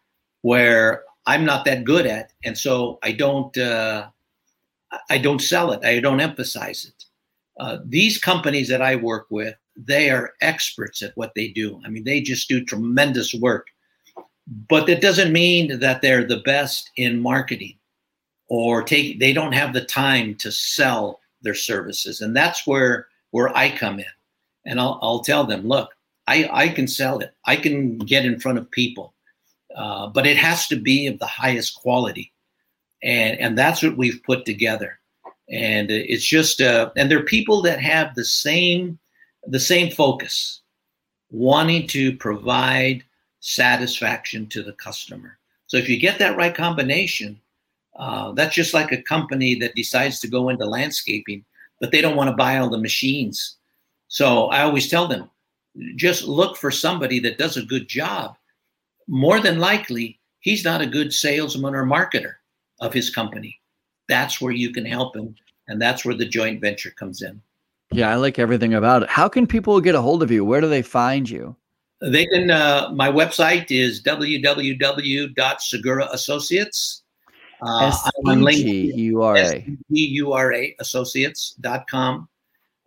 where 0.42 1.04
I'm 1.26 1.46
not 1.46 1.64
that 1.66 1.86
good 1.86 2.06
at, 2.06 2.34
and 2.44 2.58
so 2.58 3.00
I 3.04 3.14
don't 3.14 3.58
uh, 3.58 4.08
I 5.10 5.18
don't 5.18 5.42
sell 5.42 5.72
it. 5.72 5.84
I 5.86 6.00
don't 6.02 6.20
emphasize 6.20 6.86
it. 6.86 7.06
Uh, 7.60 7.78
these 7.86 8.18
companies 8.18 8.68
that 8.70 8.82
I 8.82 8.96
work 8.96 9.28
with, 9.30 9.56
they 9.78 10.10
are 10.10 10.34
experts 10.42 11.02
at 11.02 11.16
what 11.16 11.34
they 11.36 11.50
do. 11.50 11.82
I 11.86 11.90
mean, 11.90 12.04
they 12.04 12.22
just 12.22 12.50
do 12.50 12.64
tremendous 12.64 13.34
work. 13.34 13.68
But 14.68 14.88
that 14.88 15.02
doesn't 15.02 15.32
mean 15.32 15.80
that 15.80 16.02
they're 16.02 16.26
the 16.26 16.40
best 16.40 16.90
in 16.96 17.22
marketing 17.22 17.78
or 18.48 18.82
take 18.82 19.20
they 19.20 19.32
don't 19.32 19.52
have 19.54 19.74
the 19.74 19.86
time 19.86 20.36
to 20.36 20.52
sell 20.52 21.20
their 21.42 21.56
services. 21.56 22.22
And 22.22 22.36
that's 22.36 22.68
where 22.68 23.08
where 23.32 23.56
I 23.56 23.70
come 23.70 24.00
in. 24.00 24.06
And 24.66 24.80
I'll, 24.80 25.00
I'll 25.02 25.20
tell 25.20 25.46
them, 25.46 25.68
look, 25.68 25.96
I, 26.28 26.50
I 26.52 26.70
can 26.70 26.88
sell 26.88 27.20
it. 27.20 27.34
I 27.46 27.56
can 27.56 27.98
get 28.00 28.26
in 28.26 28.40
front 28.40 28.58
of 28.58 28.70
people. 28.72 29.14
Uh, 29.76 30.08
but 30.08 30.26
it 30.26 30.38
has 30.38 30.68
to 30.68 30.76
be 30.76 31.08
of 31.08 31.20
the 31.20 31.28
highest 31.28 31.76
quality. 31.76 32.32
And, 33.04 33.40
and 33.40 33.58
that's 33.58 33.84
what 33.84 33.98
we've 33.98 34.22
put 34.24 34.46
together. 34.46 35.00
And 35.50 35.90
it's 35.90 36.26
just, 36.26 36.62
uh, 36.62 36.92
and 36.96 37.10
there 37.10 37.20
are 37.20 37.24
people 37.24 37.62
that 37.64 37.80
have 37.80 38.14
the 38.14 38.26
same, 38.26 39.00
the 39.48 39.60
same 39.60 39.92
focus, 39.92 40.62
wanting 41.32 41.88
to 41.88 42.16
provide 42.18 43.04
satisfaction 43.40 44.48
to 44.48 44.64
the 44.64 44.74
customer. 44.74 45.38
So 45.68 45.78
if 45.78 45.88
you 45.88 45.98
get 45.98 46.20
that 46.20 46.38
right 46.38 46.54
combination, 46.54 47.40
uh, 47.98 48.32
that's 48.34 48.56
just 48.56 48.74
like 48.74 48.92
a 48.92 49.02
company 49.04 49.56
that 49.56 49.76
decides 49.76 50.20
to 50.20 50.28
go 50.28 50.50
into 50.50 50.66
landscaping, 50.66 51.44
but 51.80 51.92
they 51.92 52.02
don't 52.02 52.16
want 52.16 52.30
to 52.30 52.36
buy 52.36 52.58
all 52.58 52.70
the 52.70 52.78
machines. 52.78 53.58
So 54.08 54.48
I 54.48 54.62
always 54.62 54.90
tell 54.90 55.08
them, 55.08 55.30
just 55.96 56.24
look 56.24 56.58
for 56.58 56.72
somebody 56.72 57.20
that 57.20 57.38
does 57.38 57.58
a 57.58 57.66
good 57.66 57.88
job. 57.88 58.36
More 59.08 59.40
than 59.40 59.60
likely, 59.60 60.20
he's 60.40 60.64
not 60.64 60.82
a 60.82 60.88
good 60.88 61.14
salesman 61.14 61.76
or 61.76 61.86
marketer 61.86 62.34
of 62.80 62.94
his 62.94 63.10
company. 63.10 63.60
That's 64.08 64.42
where 64.42 64.54
you 64.54 64.72
can 64.72 64.86
help 64.86 65.16
him. 65.16 65.36
And 65.68 65.82
that's 65.82 66.04
where 66.04 66.16
the 66.16 66.26
joint 66.26 66.62
venture 66.62 66.92
comes 66.92 67.22
in. 67.22 67.42
Yeah, 67.92 68.10
I 68.10 68.16
like 68.16 68.40
everything 68.40 68.74
about 68.74 69.04
it. 69.04 69.10
How 69.10 69.28
can 69.28 69.46
people 69.48 69.80
get 69.82 69.96
a 69.96 70.02
hold 70.02 70.24
of 70.24 70.32
you? 70.32 70.46
Where 70.46 70.62
do 70.62 70.70
they 70.70 70.82
find 70.82 71.30
you? 71.30 71.56
They 72.02 72.26
can, 72.26 72.50
uh, 72.50 72.92
my 72.94 73.12
website 73.12 73.70
is 73.70 74.02
www.segura 74.02 74.70
uh, 77.62 77.92
LinkedIn. 78.26 79.38
S-E-G-U-R-A 79.38 80.76
associates.com. 80.80 82.28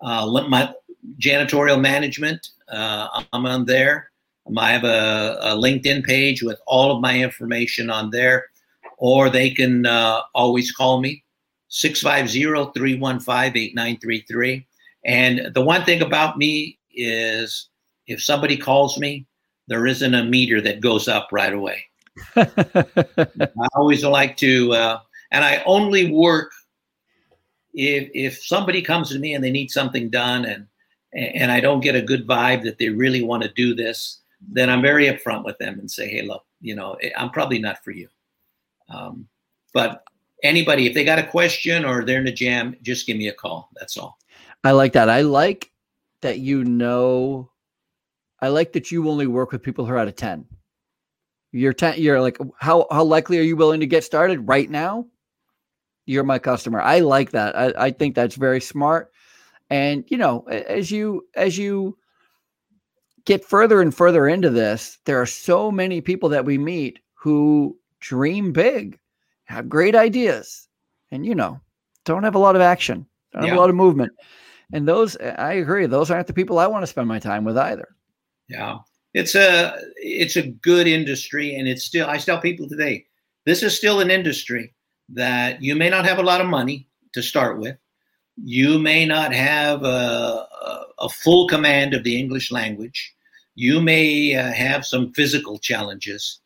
Uh, 0.00 0.48
my 0.48 0.72
janitorial 1.18 1.80
management, 1.80 2.48
uh, 2.68 3.22
I'm 3.32 3.46
on 3.46 3.64
there. 3.64 4.10
I 4.56 4.72
have 4.72 4.84
a, 4.84 5.38
a, 5.40 5.56
LinkedIn 5.56 6.04
page 6.04 6.42
with 6.42 6.60
all 6.66 6.94
of 6.94 7.00
my 7.00 7.16
information 7.16 7.90
on 7.90 8.10
there, 8.10 8.46
or 8.98 9.30
they 9.30 9.50
can 9.50 9.86
uh, 9.86 10.22
always 10.34 10.72
call 10.72 11.00
me 11.00 11.22
650 11.68 12.72
315 12.74 13.56
8933. 13.56 14.66
And 15.04 15.54
the 15.54 15.62
one 15.62 15.84
thing 15.84 16.02
about 16.02 16.38
me 16.38 16.78
is 16.92 17.68
if 18.06 18.22
somebody 18.22 18.56
calls 18.56 18.98
me, 18.98 19.26
there 19.68 19.86
isn't 19.86 20.14
a 20.14 20.24
meter 20.24 20.60
that 20.60 20.80
goes 20.80 21.06
up 21.06 21.28
right 21.30 21.52
away. 21.52 21.84
I 22.36 23.68
always 23.74 24.04
like 24.04 24.36
to, 24.38 24.72
uh, 24.72 24.98
and 25.30 25.44
I 25.44 25.62
only 25.64 26.10
work 26.10 26.50
if 27.74 28.10
if 28.14 28.42
somebody 28.44 28.82
comes 28.82 29.10
to 29.10 29.18
me 29.18 29.34
and 29.34 29.42
they 29.42 29.50
need 29.50 29.70
something 29.70 30.10
done, 30.10 30.44
and 30.44 30.66
and 31.14 31.52
I 31.52 31.60
don't 31.60 31.80
get 31.80 31.94
a 31.94 32.02
good 32.02 32.26
vibe 32.26 32.62
that 32.64 32.78
they 32.78 32.88
really 32.88 33.22
want 33.22 33.42
to 33.42 33.52
do 33.52 33.74
this, 33.74 34.20
then 34.40 34.70
I'm 34.70 34.82
very 34.82 35.06
upfront 35.06 35.44
with 35.44 35.58
them 35.58 35.78
and 35.78 35.90
say, 35.90 36.08
hey, 36.08 36.22
look, 36.22 36.44
you 36.60 36.74
know, 36.74 36.94
eh, 37.02 37.10
I'm 37.16 37.30
probably 37.30 37.58
not 37.58 37.82
for 37.84 37.90
you. 37.90 38.08
Um, 38.88 39.28
but 39.74 40.04
anybody, 40.42 40.86
if 40.86 40.94
they 40.94 41.04
got 41.04 41.18
a 41.18 41.26
question 41.26 41.84
or 41.84 42.04
they're 42.04 42.20
in 42.20 42.26
a 42.26 42.32
jam, 42.32 42.76
just 42.82 43.06
give 43.06 43.16
me 43.16 43.28
a 43.28 43.32
call. 43.32 43.70
That's 43.78 43.96
all. 43.96 44.18
I 44.64 44.72
like 44.72 44.92
that. 44.92 45.08
I 45.08 45.22
like 45.22 45.70
that 46.22 46.38
you 46.38 46.64
know. 46.64 47.50
I 48.40 48.48
like 48.48 48.72
that 48.72 48.90
you 48.90 49.08
only 49.08 49.26
work 49.26 49.52
with 49.52 49.62
people 49.62 49.84
who 49.84 49.92
are 49.92 49.98
out 49.98 50.08
of 50.08 50.16
ten. 50.16 50.46
You're 51.53 51.72
ten, 51.72 51.94
you're 51.98 52.20
like 52.20 52.38
how 52.59 52.86
how 52.90 53.05
likely 53.05 53.38
are 53.38 53.42
you 53.42 53.57
willing 53.57 53.80
to 53.80 53.86
get 53.86 54.05
started 54.05 54.48
right 54.48 54.70
now? 54.70 55.07
You're 56.07 56.24
my 56.24 56.38
customer. 56.38 56.80
I 56.80 57.00
like 57.00 57.30
that. 57.30 57.57
I, 57.57 57.72
I 57.76 57.90
think 57.90 58.14
that's 58.14 58.34
very 58.34 58.61
smart. 58.61 59.12
And 59.70 60.05
you 60.09 60.16
know, 60.16 60.40
as 60.48 60.90
you 60.90 61.26
as 61.36 61.57
you 61.57 61.96
get 63.24 63.44
further 63.44 63.80
and 63.80 63.94
further 63.94 64.28
into 64.28 64.50
this, 64.50 64.98
there 65.05 65.20
are 65.20 65.26
so 65.26 65.70
many 65.70 66.00
people 66.00 66.28
that 66.30 66.44
we 66.44 66.59
meet 66.59 66.98
who 67.14 67.76
dream 68.00 68.53
big, 68.53 68.98
have 69.44 69.68
great 69.68 69.94
ideas 69.94 70.68
and, 71.11 71.24
you 71.24 71.34
know, 71.34 71.61
don't 72.05 72.24
have 72.24 72.34
a 72.34 72.38
lot 72.38 72.57
of 72.57 72.62
action, 72.62 73.07
don't 73.32 73.42
yeah. 73.42 73.50
have 73.50 73.59
a 73.59 73.61
lot 73.61 73.70
of 73.70 73.76
movement. 73.76 74.12
And 74.72 74.88
those, 74.88 75.16
I 75.16 75.55
agree, 75.55 75.86
those 75.86 76.11
aren't 76.11 76.26
the 76.26 76.32
people 76.32 76.59
I 76.59 76.66
want 76.66 76.82
to 76.82 76.86
spend 76.86 77.07
my 77.07 77.18
time 77.18 77.44
with 77.44 77.57
either. 77.57 77.94
Yeah. 78.48 78.78
It's 79.14 79.34
a 79.34 79.78
it's 79.96 80.36
a 80.36 80.42
good 80.42 80.86
industry 80.86 81.54
and 81.54 81.68
it's 81.68 81.84
still 81.84 82.08
I 82.08 82.18
tell 82.18 82.40
people 82.40 82.68
today, 82.68 83.06
this 83.44 83.62
is 83.62 83.76
still 83.76 84.00
an 84.00 84.10
industry 84.10 84.74
that 85.10 85.62
you 85.62 85.74
may 85.74 85.90
not 85.90 86.06
have 86.06 86.18
a 86.18 86.22
lot 86.22 86.40
of 86.40 86.46
money 86.46 86.88
to 87.12 87.22
start 87.22 87.58
with. 87.58 87.76
You 88.42 88.78
may 88.78 89.04
not 89.04 89.34
have 89.34 89.82
a, 89.82 90.46
a, 90.98 91.08
full 91.10 91.46
command 91.48 91.92
of 91.92 92.02
the 92.02 92.18
English 92.18 92.50
language. 92.50 93.14
You 93.54 93.82
may 93.82 94.34
uh, 94.34 94.52
have 94.52 94.86
some 94.86 95.12
physical 95.12 95.58
challenges, 95.58 96.40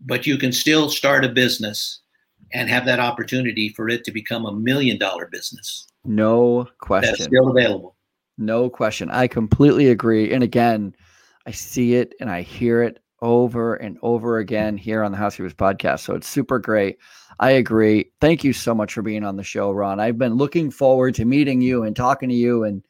but 0.00 0.24
you 0.24 0.38
can 0.38 0.52
still 0.52 0.88
start 0.88 1.24
a 1.24 1.28
business 1.28 2.00
and 2.52 2.70
have 2.70 2.86
that 2.86 3.00
opportunity 3.00 3.70
for 3.70 3.88
it 3.88 4.04
to 4.04 4.12
become 4.12 4.46
a 4.46 4.52
million 4.52 4.98
dollar 4.98 5.26
business. 5.26 5.88
No 6.04 6.68
question. 6.78 7.14
That's 7.18 7.24
still 7.24 7.48
available. 7.48 7.96
No 8.38 8.70
question. 8.70 9.10
I 9.10 9.26
completely 9.26 9.88
agree. 9.88 10.32
And 10.32 10.44
again, 10.44 10.94
I 11.46 11.52
see 11.52 11.94
it 11.94 12.14
and 12.20 12.28
I 12.28 12.42
hear 12.42 12.82
it 12.82 13.00
over 13.22 13.76
and 13.76 13.98
over 14.02 14.38
again 14.38 14.76
here 14.76 15.02
on 15.02 15.12
the 15.12 15.18
Housekeepers 15.18 15.54
podcast. 15.54 16.00
So 16.00 16.14
it's 16.14 16.28
super 16.28 16.58
great. 16.58 16.98
I 17.38 17.52
agree. 17.52 18.10
Thank 18.20 18.44
you 18.44 18.52
so 18.52 18.74
much 18.74 18.92
for 18.92 19.02
being 19.02 19.24
on 19.24 19.36
the 19.36 19.44
show, 19.44 19.70
Ron. 19.70 20.00
I've 20.00 20.18
been 20.18 20.34
looking 20.34 20.70
forward 20.70 21.14
to 21.14 21.24
meeting 21.24 21.60
you 21.60 21.84
and 21.84 21.94
talking 21.94 22.28
to 22.28 22.34
you 22.34 22.64
and 22.64 22.82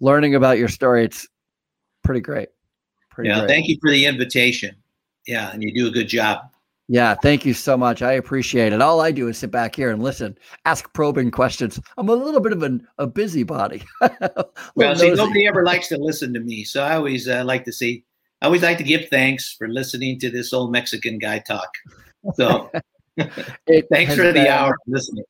learning 0.00 0.34
about 0.34 0.58
your 0.58 0.68
story. 0.68 1.04
It's 1.04 1.26
pretty 2.04 2.20
great. 2.20 2.50
Pretty 3.10 3.30
yeah, 3.30 3.40
great. 3.40 3.48
thank 3.48 3.68
you 3.68 3.78
for 3.80 3.90
the 3.90 4.06
invitation. 4.06 4.76
Yeah, 5.26 5.50
and 5.52 5.62
you 5.62 5.72
do 5.74 5.86
a 5.88 5.90
good 5.90 6.08
job. 6.08 6.51
Yeah, 6.88 7.14
thank 7.14 7.46
you 7.46 7.54
so 7.54 7.76
much. 7.76 8.02
I 8.02 8.12
appreciate 8.12 8.72
it. 8.72 8.82
All 8.82 9.00
I 9.00 9.12
do 9.12 9.28
is 9.28 9.38
sit 9.38 9.50
back 9.50 9.74
here 9.74 9.90
and 9.90 10.02
listen, 10.02 10.36
ask 10.64 10.92
probing 10.92 11.30
questions. 11.30 11.80
I'm 11.96 12.08
a 12.08 12.14
little 12.14 12.40
bit 12.40 12.52
of 12.52 12.62
an, 12.62 12.86
a 12.98 13.06
busybody. 13.06 13.82
well, 14.74 14.96
see, 14.96 15.10
nobody 15.12 15.46
ever 15.46 15.64
likes 15.64 15.88
to 15.88 15.96
listen 15.96 16.34
to 16.34 16.40
me, 16.40 16.64
so 16.64 16.82
I 16.82 16.96
always 16.96 17.28
uh, 17.28 17.44
like 17.44 17.64
to 17.64 17.72
see. 17.72 18.04
I 18.40 18.46
always 18.46 18.62
like 18.62 18.78
to 18.78 18.84
give 18.84 19.08
thanks 19.08 19.52
for 19.52 19.68
listening 19.68 20.18
to 20.18 20.30
this 20.30 20.52
old 20.52 20.72
Mexican 20.72 21.18
guy 21.18 21.38
talk. 21.38 21.70
So, 22.34 22.70
thanks 23.16 24.14
for 24.16 24.22
been, 24.22 24.34
the 24.34 24.48
hour 24.48 24.76
listening. 24.88 25.24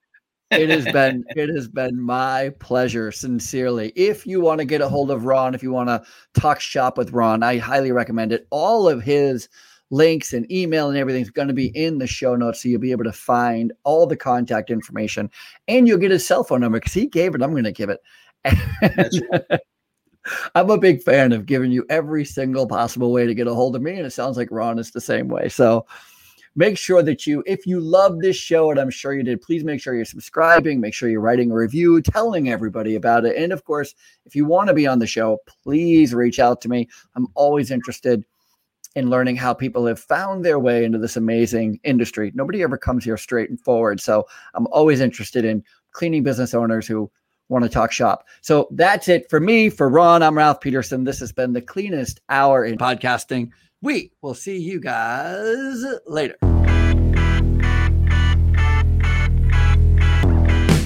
it 0.50 0.70
has 0.70 0.86
been 0.86 1.22
it 1.36 1.50
has 1.54 1.68
been 1.68 2.00
my 2.00 2.50
pleasure, 2.58 3.12
sincerely. 3.12 3.92
If 3.94 4.26
you 4.26 4.40
want 4.40 4.60
to 4.60 4.64
get 4.64 4.80
a 4.80 4.88
hold 4.88 5.10
of 5.10 5.26
Ron, 5.26 5.54
if 5.54 5.62
you 5.62 5.72
want 5.72 5.90
to 5.90 6.02
talk 6.32 6.60
shop 6.60 6.96
with 6.96 7.12
Ron, 7.12 7.42
I 7.42 7.58
highly 7.58 7.92
recommend 7.92 8.32
it. 8.32 8.46
All 8.50 8.88
of 8.88 9.02
his 9.02 9.50
links 9.92 10.32
and 10.32 10.50
email 10.50 10.88
and 10.88 10.96
everything's 10.96 11.30
going 11.30 11.48
to 11.48 11.54
be 11.54 11.66
in 11.76 11.98
the 11.98 12.06
show 12.06 12.34
notes. 12.34 12.62
So 12.62 12.68
you'll 12.68 12.80
be 12.80 12.92
able 12.92 13.04
to 13.04 13.12
find 13.12 13.72
all 13.84 14.06
the 14.06 14.16
contact 14.16 14.70
information 14.70 15.30
and 15.68 15.86
you'll 15.86 15.98
get 15.98 16.10
his 16.10 16.26
cell 16.26 16.42
phone 16.42 16.62
number 16.62 16.80
because 16.80 16.94
he 16.94 17.06
gave 17.06 17.34
it. 17.34 17.42
I'm 17.42 17.52
going 17.52 17.64
to 17.64 17.72
give 17.72 17.90
it. 17.90 18.00
I'm 20.54 20.70
a 20.70 20.78
big 20.78 21.02
fan 21.02 21.32
of 21.32 21.46
giving 21.46 21.70
you 21.70 21.84
every 21.90 22.24
single 22.24 22.66
possible 22.66 23.12
way 23.12 23.26
to 23.26 23.34
get 23.34 23.46
a 23.46 23.54
hold 23.54 23.76
of 23.76 23.82
me. 23.82 23.92
And 23.92 24.06
it 24.06 24.12
sounds 24.12 24.36
like 24.36 24.48
Ron 24.50 24.78
is 24.78 24.90
the 24.90 25.00
same 25.00 25.28
way. 25.28 25.48
So 25.48 25.84
make 26.54 26.78
sure 26.78 27.02
that 27.02 27.26
you, 27.26 27.42
if 27.46 27.66
you 27.66 27.78
love 27.78 28.20
this 28.20 28.36
show, 28.36 28.70
and 28.70 28.80
I'm 28.80 28.90
sure 28.90 29.14
you 29.14 29.22
did, 29.22 29.42
please 29.42 29.62
make 29.62 29.80
sure 29.80 29.94
you're 29.94 30.04
subscribing, 30.06 30.80
make 30.80 30.94
sure 30.94 31.10
you're 31.10 31.20
writing 31.20 31.50
a 31.50 31.54
review, 31.54 32.00
telling 32.00 32.48
everybody 32.48 32.94
about 32.94 33.26
it. 33.26 33.36
And 33.36 33.52
of 33.52 33.64
course, 33.64 33.94
if 34.24 34.34
you 34.34 34.46
want 34.46 34.68
to 34.68 34.74
be 34.74 34.86
on 34.86 35.00
the 35.00 35.06
show, 35.06 35.38
please 35.62 36.14
reach 36.14 36.38
out 36.38 36.62
to 36.62 36.68
me. 36.68 36.88
I'm 37.14 37.26
always 37.34 37.70
interested 37.70 38.24
in 38.94 39.10
learning 39.10 39.36
how 39.36 39.54
people 39.54 39.86
have 39.86 39.98
found 39.98 40.44
their 40.44 40.58
way 40.58 40.84
into 40.84 40.98
this 40.98 41.16
amazing 41.16 41.80
industry. 41.84 42.32
Nobody 42.34 42.62
ever 42.62 42.76
comes 42.76 43.04
here 43.04 43.16
straight 43.16 43.50
and 43.50 43.60
forward. 43.60 44.00
So 44.00 44.26
I'm 44.54 44.66
always 44.68 45.00
interested 45.00 45.44
in 45.44 45.64
cleaning 45.92 46.22
business 46.22 46.54
owners 46.54 46.86
who 46.86 47.10
want 47.48 47.64
to 47.64 47.70
talk 47.70 47.92
shop. 47.92 48.26
So 48.40 48.68
that's 48.72 49.08
it 49.08 49.28
for 49.28 49.40
me. 49.40 49.68
For 49.68 49.88
Ron, 49.88 50.22
I'm 50.22 50.36
Ralph 50.36 50.60
Peterson. 50.60 51.04
This 51.04 51.20
has 51.20 51.32
been 51.32 51.52
the 51.52 51.62
cleanest 51.62 52.20
hour 52.28 52.64
in 52.64 52.78
podcasting. 52.78 53.50
We 53.82 54.12
will 54.22 54.34
see 54.34 54.58
you 54.58 54.80
guys 54.80 55.84
later. 56.06 56.36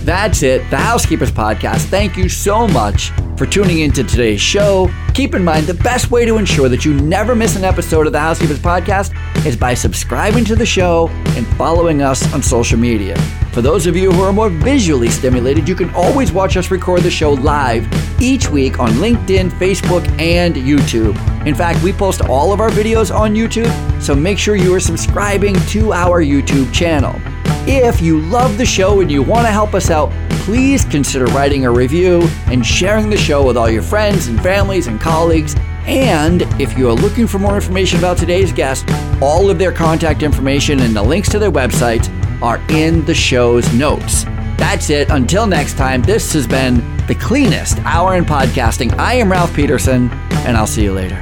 That's 0.07 0.45
it, 0.45 0.71
the 0.71 0.77
Housekeepers 0.77 1.33
Podcast. 1.33 1.87
Thank 1.87 2.17
you 2.17 2.29
so 2.29 2.69
much 2.69 3.11
for 3.37 3.45
tuning 3.45 3.81
into 3.81 4.05
today's 4.05 4.41
show. 4.41 4.89
Keep 5.15 5.35
in 5.35 5.43
mind 5.43 5.67
the 5.67 5.75
best 5.75 6.13
way 6.13 6.25
to 6.25 6.37
ensure 6.37 6.69
that 6.69 6.85
you 6.85 6.95
never 6.95 7.35
miss 7.35 7.57
an 7.57 7.65
episode 7.65 8.07
of 8.07 8.13
the 8.13 8.21
Housekeepers 8.21 8.61
Podcast 8.61 9.13
is 9.45 9.57
by 9.57 9.75
subscribing 9.75 10.45
to 10.45 10.55
the 10.55 10.65
show 10.65 11.09
and 11.35 11.45
following 11.57 12.03
us 12.03 12.33
on 12.33 12.41
social 12.41 12.79
media. 12.79 13.19
For 13.51 13.63
those 13.63 13.89
of 13.89 13.97
you 13.97 14.13
who 14.13 14.23
are 14.23 14.33
more 14.33 14.49
visually 14.49 15.09
stimulated, 15.09 15.69
you 15.69 15.75
can 15.75 15.93
always 15.93 16.31
watch 16.31 16.57
us 16.57 16.71
record 16.71 17.01
the 17.01 17.11
show 17.11 17.33
live 17.33 17.89
each 18.23 18.49
week 18.49 18.79
on 18.79 18.91
LinkedIn, 18.91 19.51
Facebook, 19.59 20.07
and 20.21 20.55
YouTube. 20.55 21.17
In 21.49 21.55
fact, 21.57 21.83
we 21.83 21.93
post 21.93 22.21
all 22.21 22.53
of 22.53 22.61
our 22.61 22.71
videos 22.71 23.13
on 23.13 23.35
YouTube, 23.35 23.73
so 24.01 24.15
make 24.15 24.39
sure 24.39 24.55
you 24.55 24.73
are 24.73 24.79
subscribing 24.79 25.57
to 25.67 25.93
our 25.93 26.23
YouTube 26.23 26.73
channel. 26.73 27.21
If 27.69 28.01
you 28.01 28.21
love 28.21 28.59
the 28.59 28.65
show 28.65 29.01
and 29.01 29.11
you 29.11 29.25
want 29.25 29.45
to 29.47 29.51
help 29.51 29.75
us 29.75 29.91
out, 29.91 30.13
please 30.31 30.85
consider 30.85 31.25
writing 31.27 31.67
a 31.67 31.71
review 31.71 32.23
and 32.47 32.65
sharing 32.65 33.11
the 33.11 33.17
show 33.17 33.45
with 33.45 33.57
all 33.57 33.69
your 33.69 33.83
friends 33.83 34.29
and 34.29 34.41
families 34.41 34.87
and 34.87 35.01
colleagues. 35.01 35.57
And 35.85 36.43
if 36.61 36.79
you 36.79 36.89
are 36.89 36.93
looking 36.93 37.27
for 37.27 37.41
more 37.41 37.57
information 37.57 37.99
about 37.99 38.19
today's 38.19 38.53
guest, 38.53 38.89
all 39.21 39.51
of 39.51 39.59
their 39.59 39.73
contact 39.73 40.23
information 40.23 40.79
and 40.79 40.95
the 40.95 41.03
links 41.03 41.29
to 41.31 41.41
their 41.41 41.51
websites 41.51 42.09
are 42.41 42.59
in 42.71 43.05
the 43.05 43.15
show's 43.15 43.73
notes. 43.75 44.23
That's 44.57 44.89
it. 44.91 45.11
Until 45.11 45.49
next 45.49 45.77
time, 45.77 46.03
this 46.03 46.33
has 46.35 46.47
been 46.47 46.77
the 47.09 47.17
cleanest 47.17 47.79
hour 47.81 48.15
in 48.15 48.25
podcasting. 48.25 48.97
I 48.97 49.15
am 49.15 49.31
Ralph 49.31 49.55
Peterson, 49.55 50.09
and 50.47 50.57
I'll 50.57 50.69
see 50.69 50.85
you 50.85 50.93
later. 50.93 51.21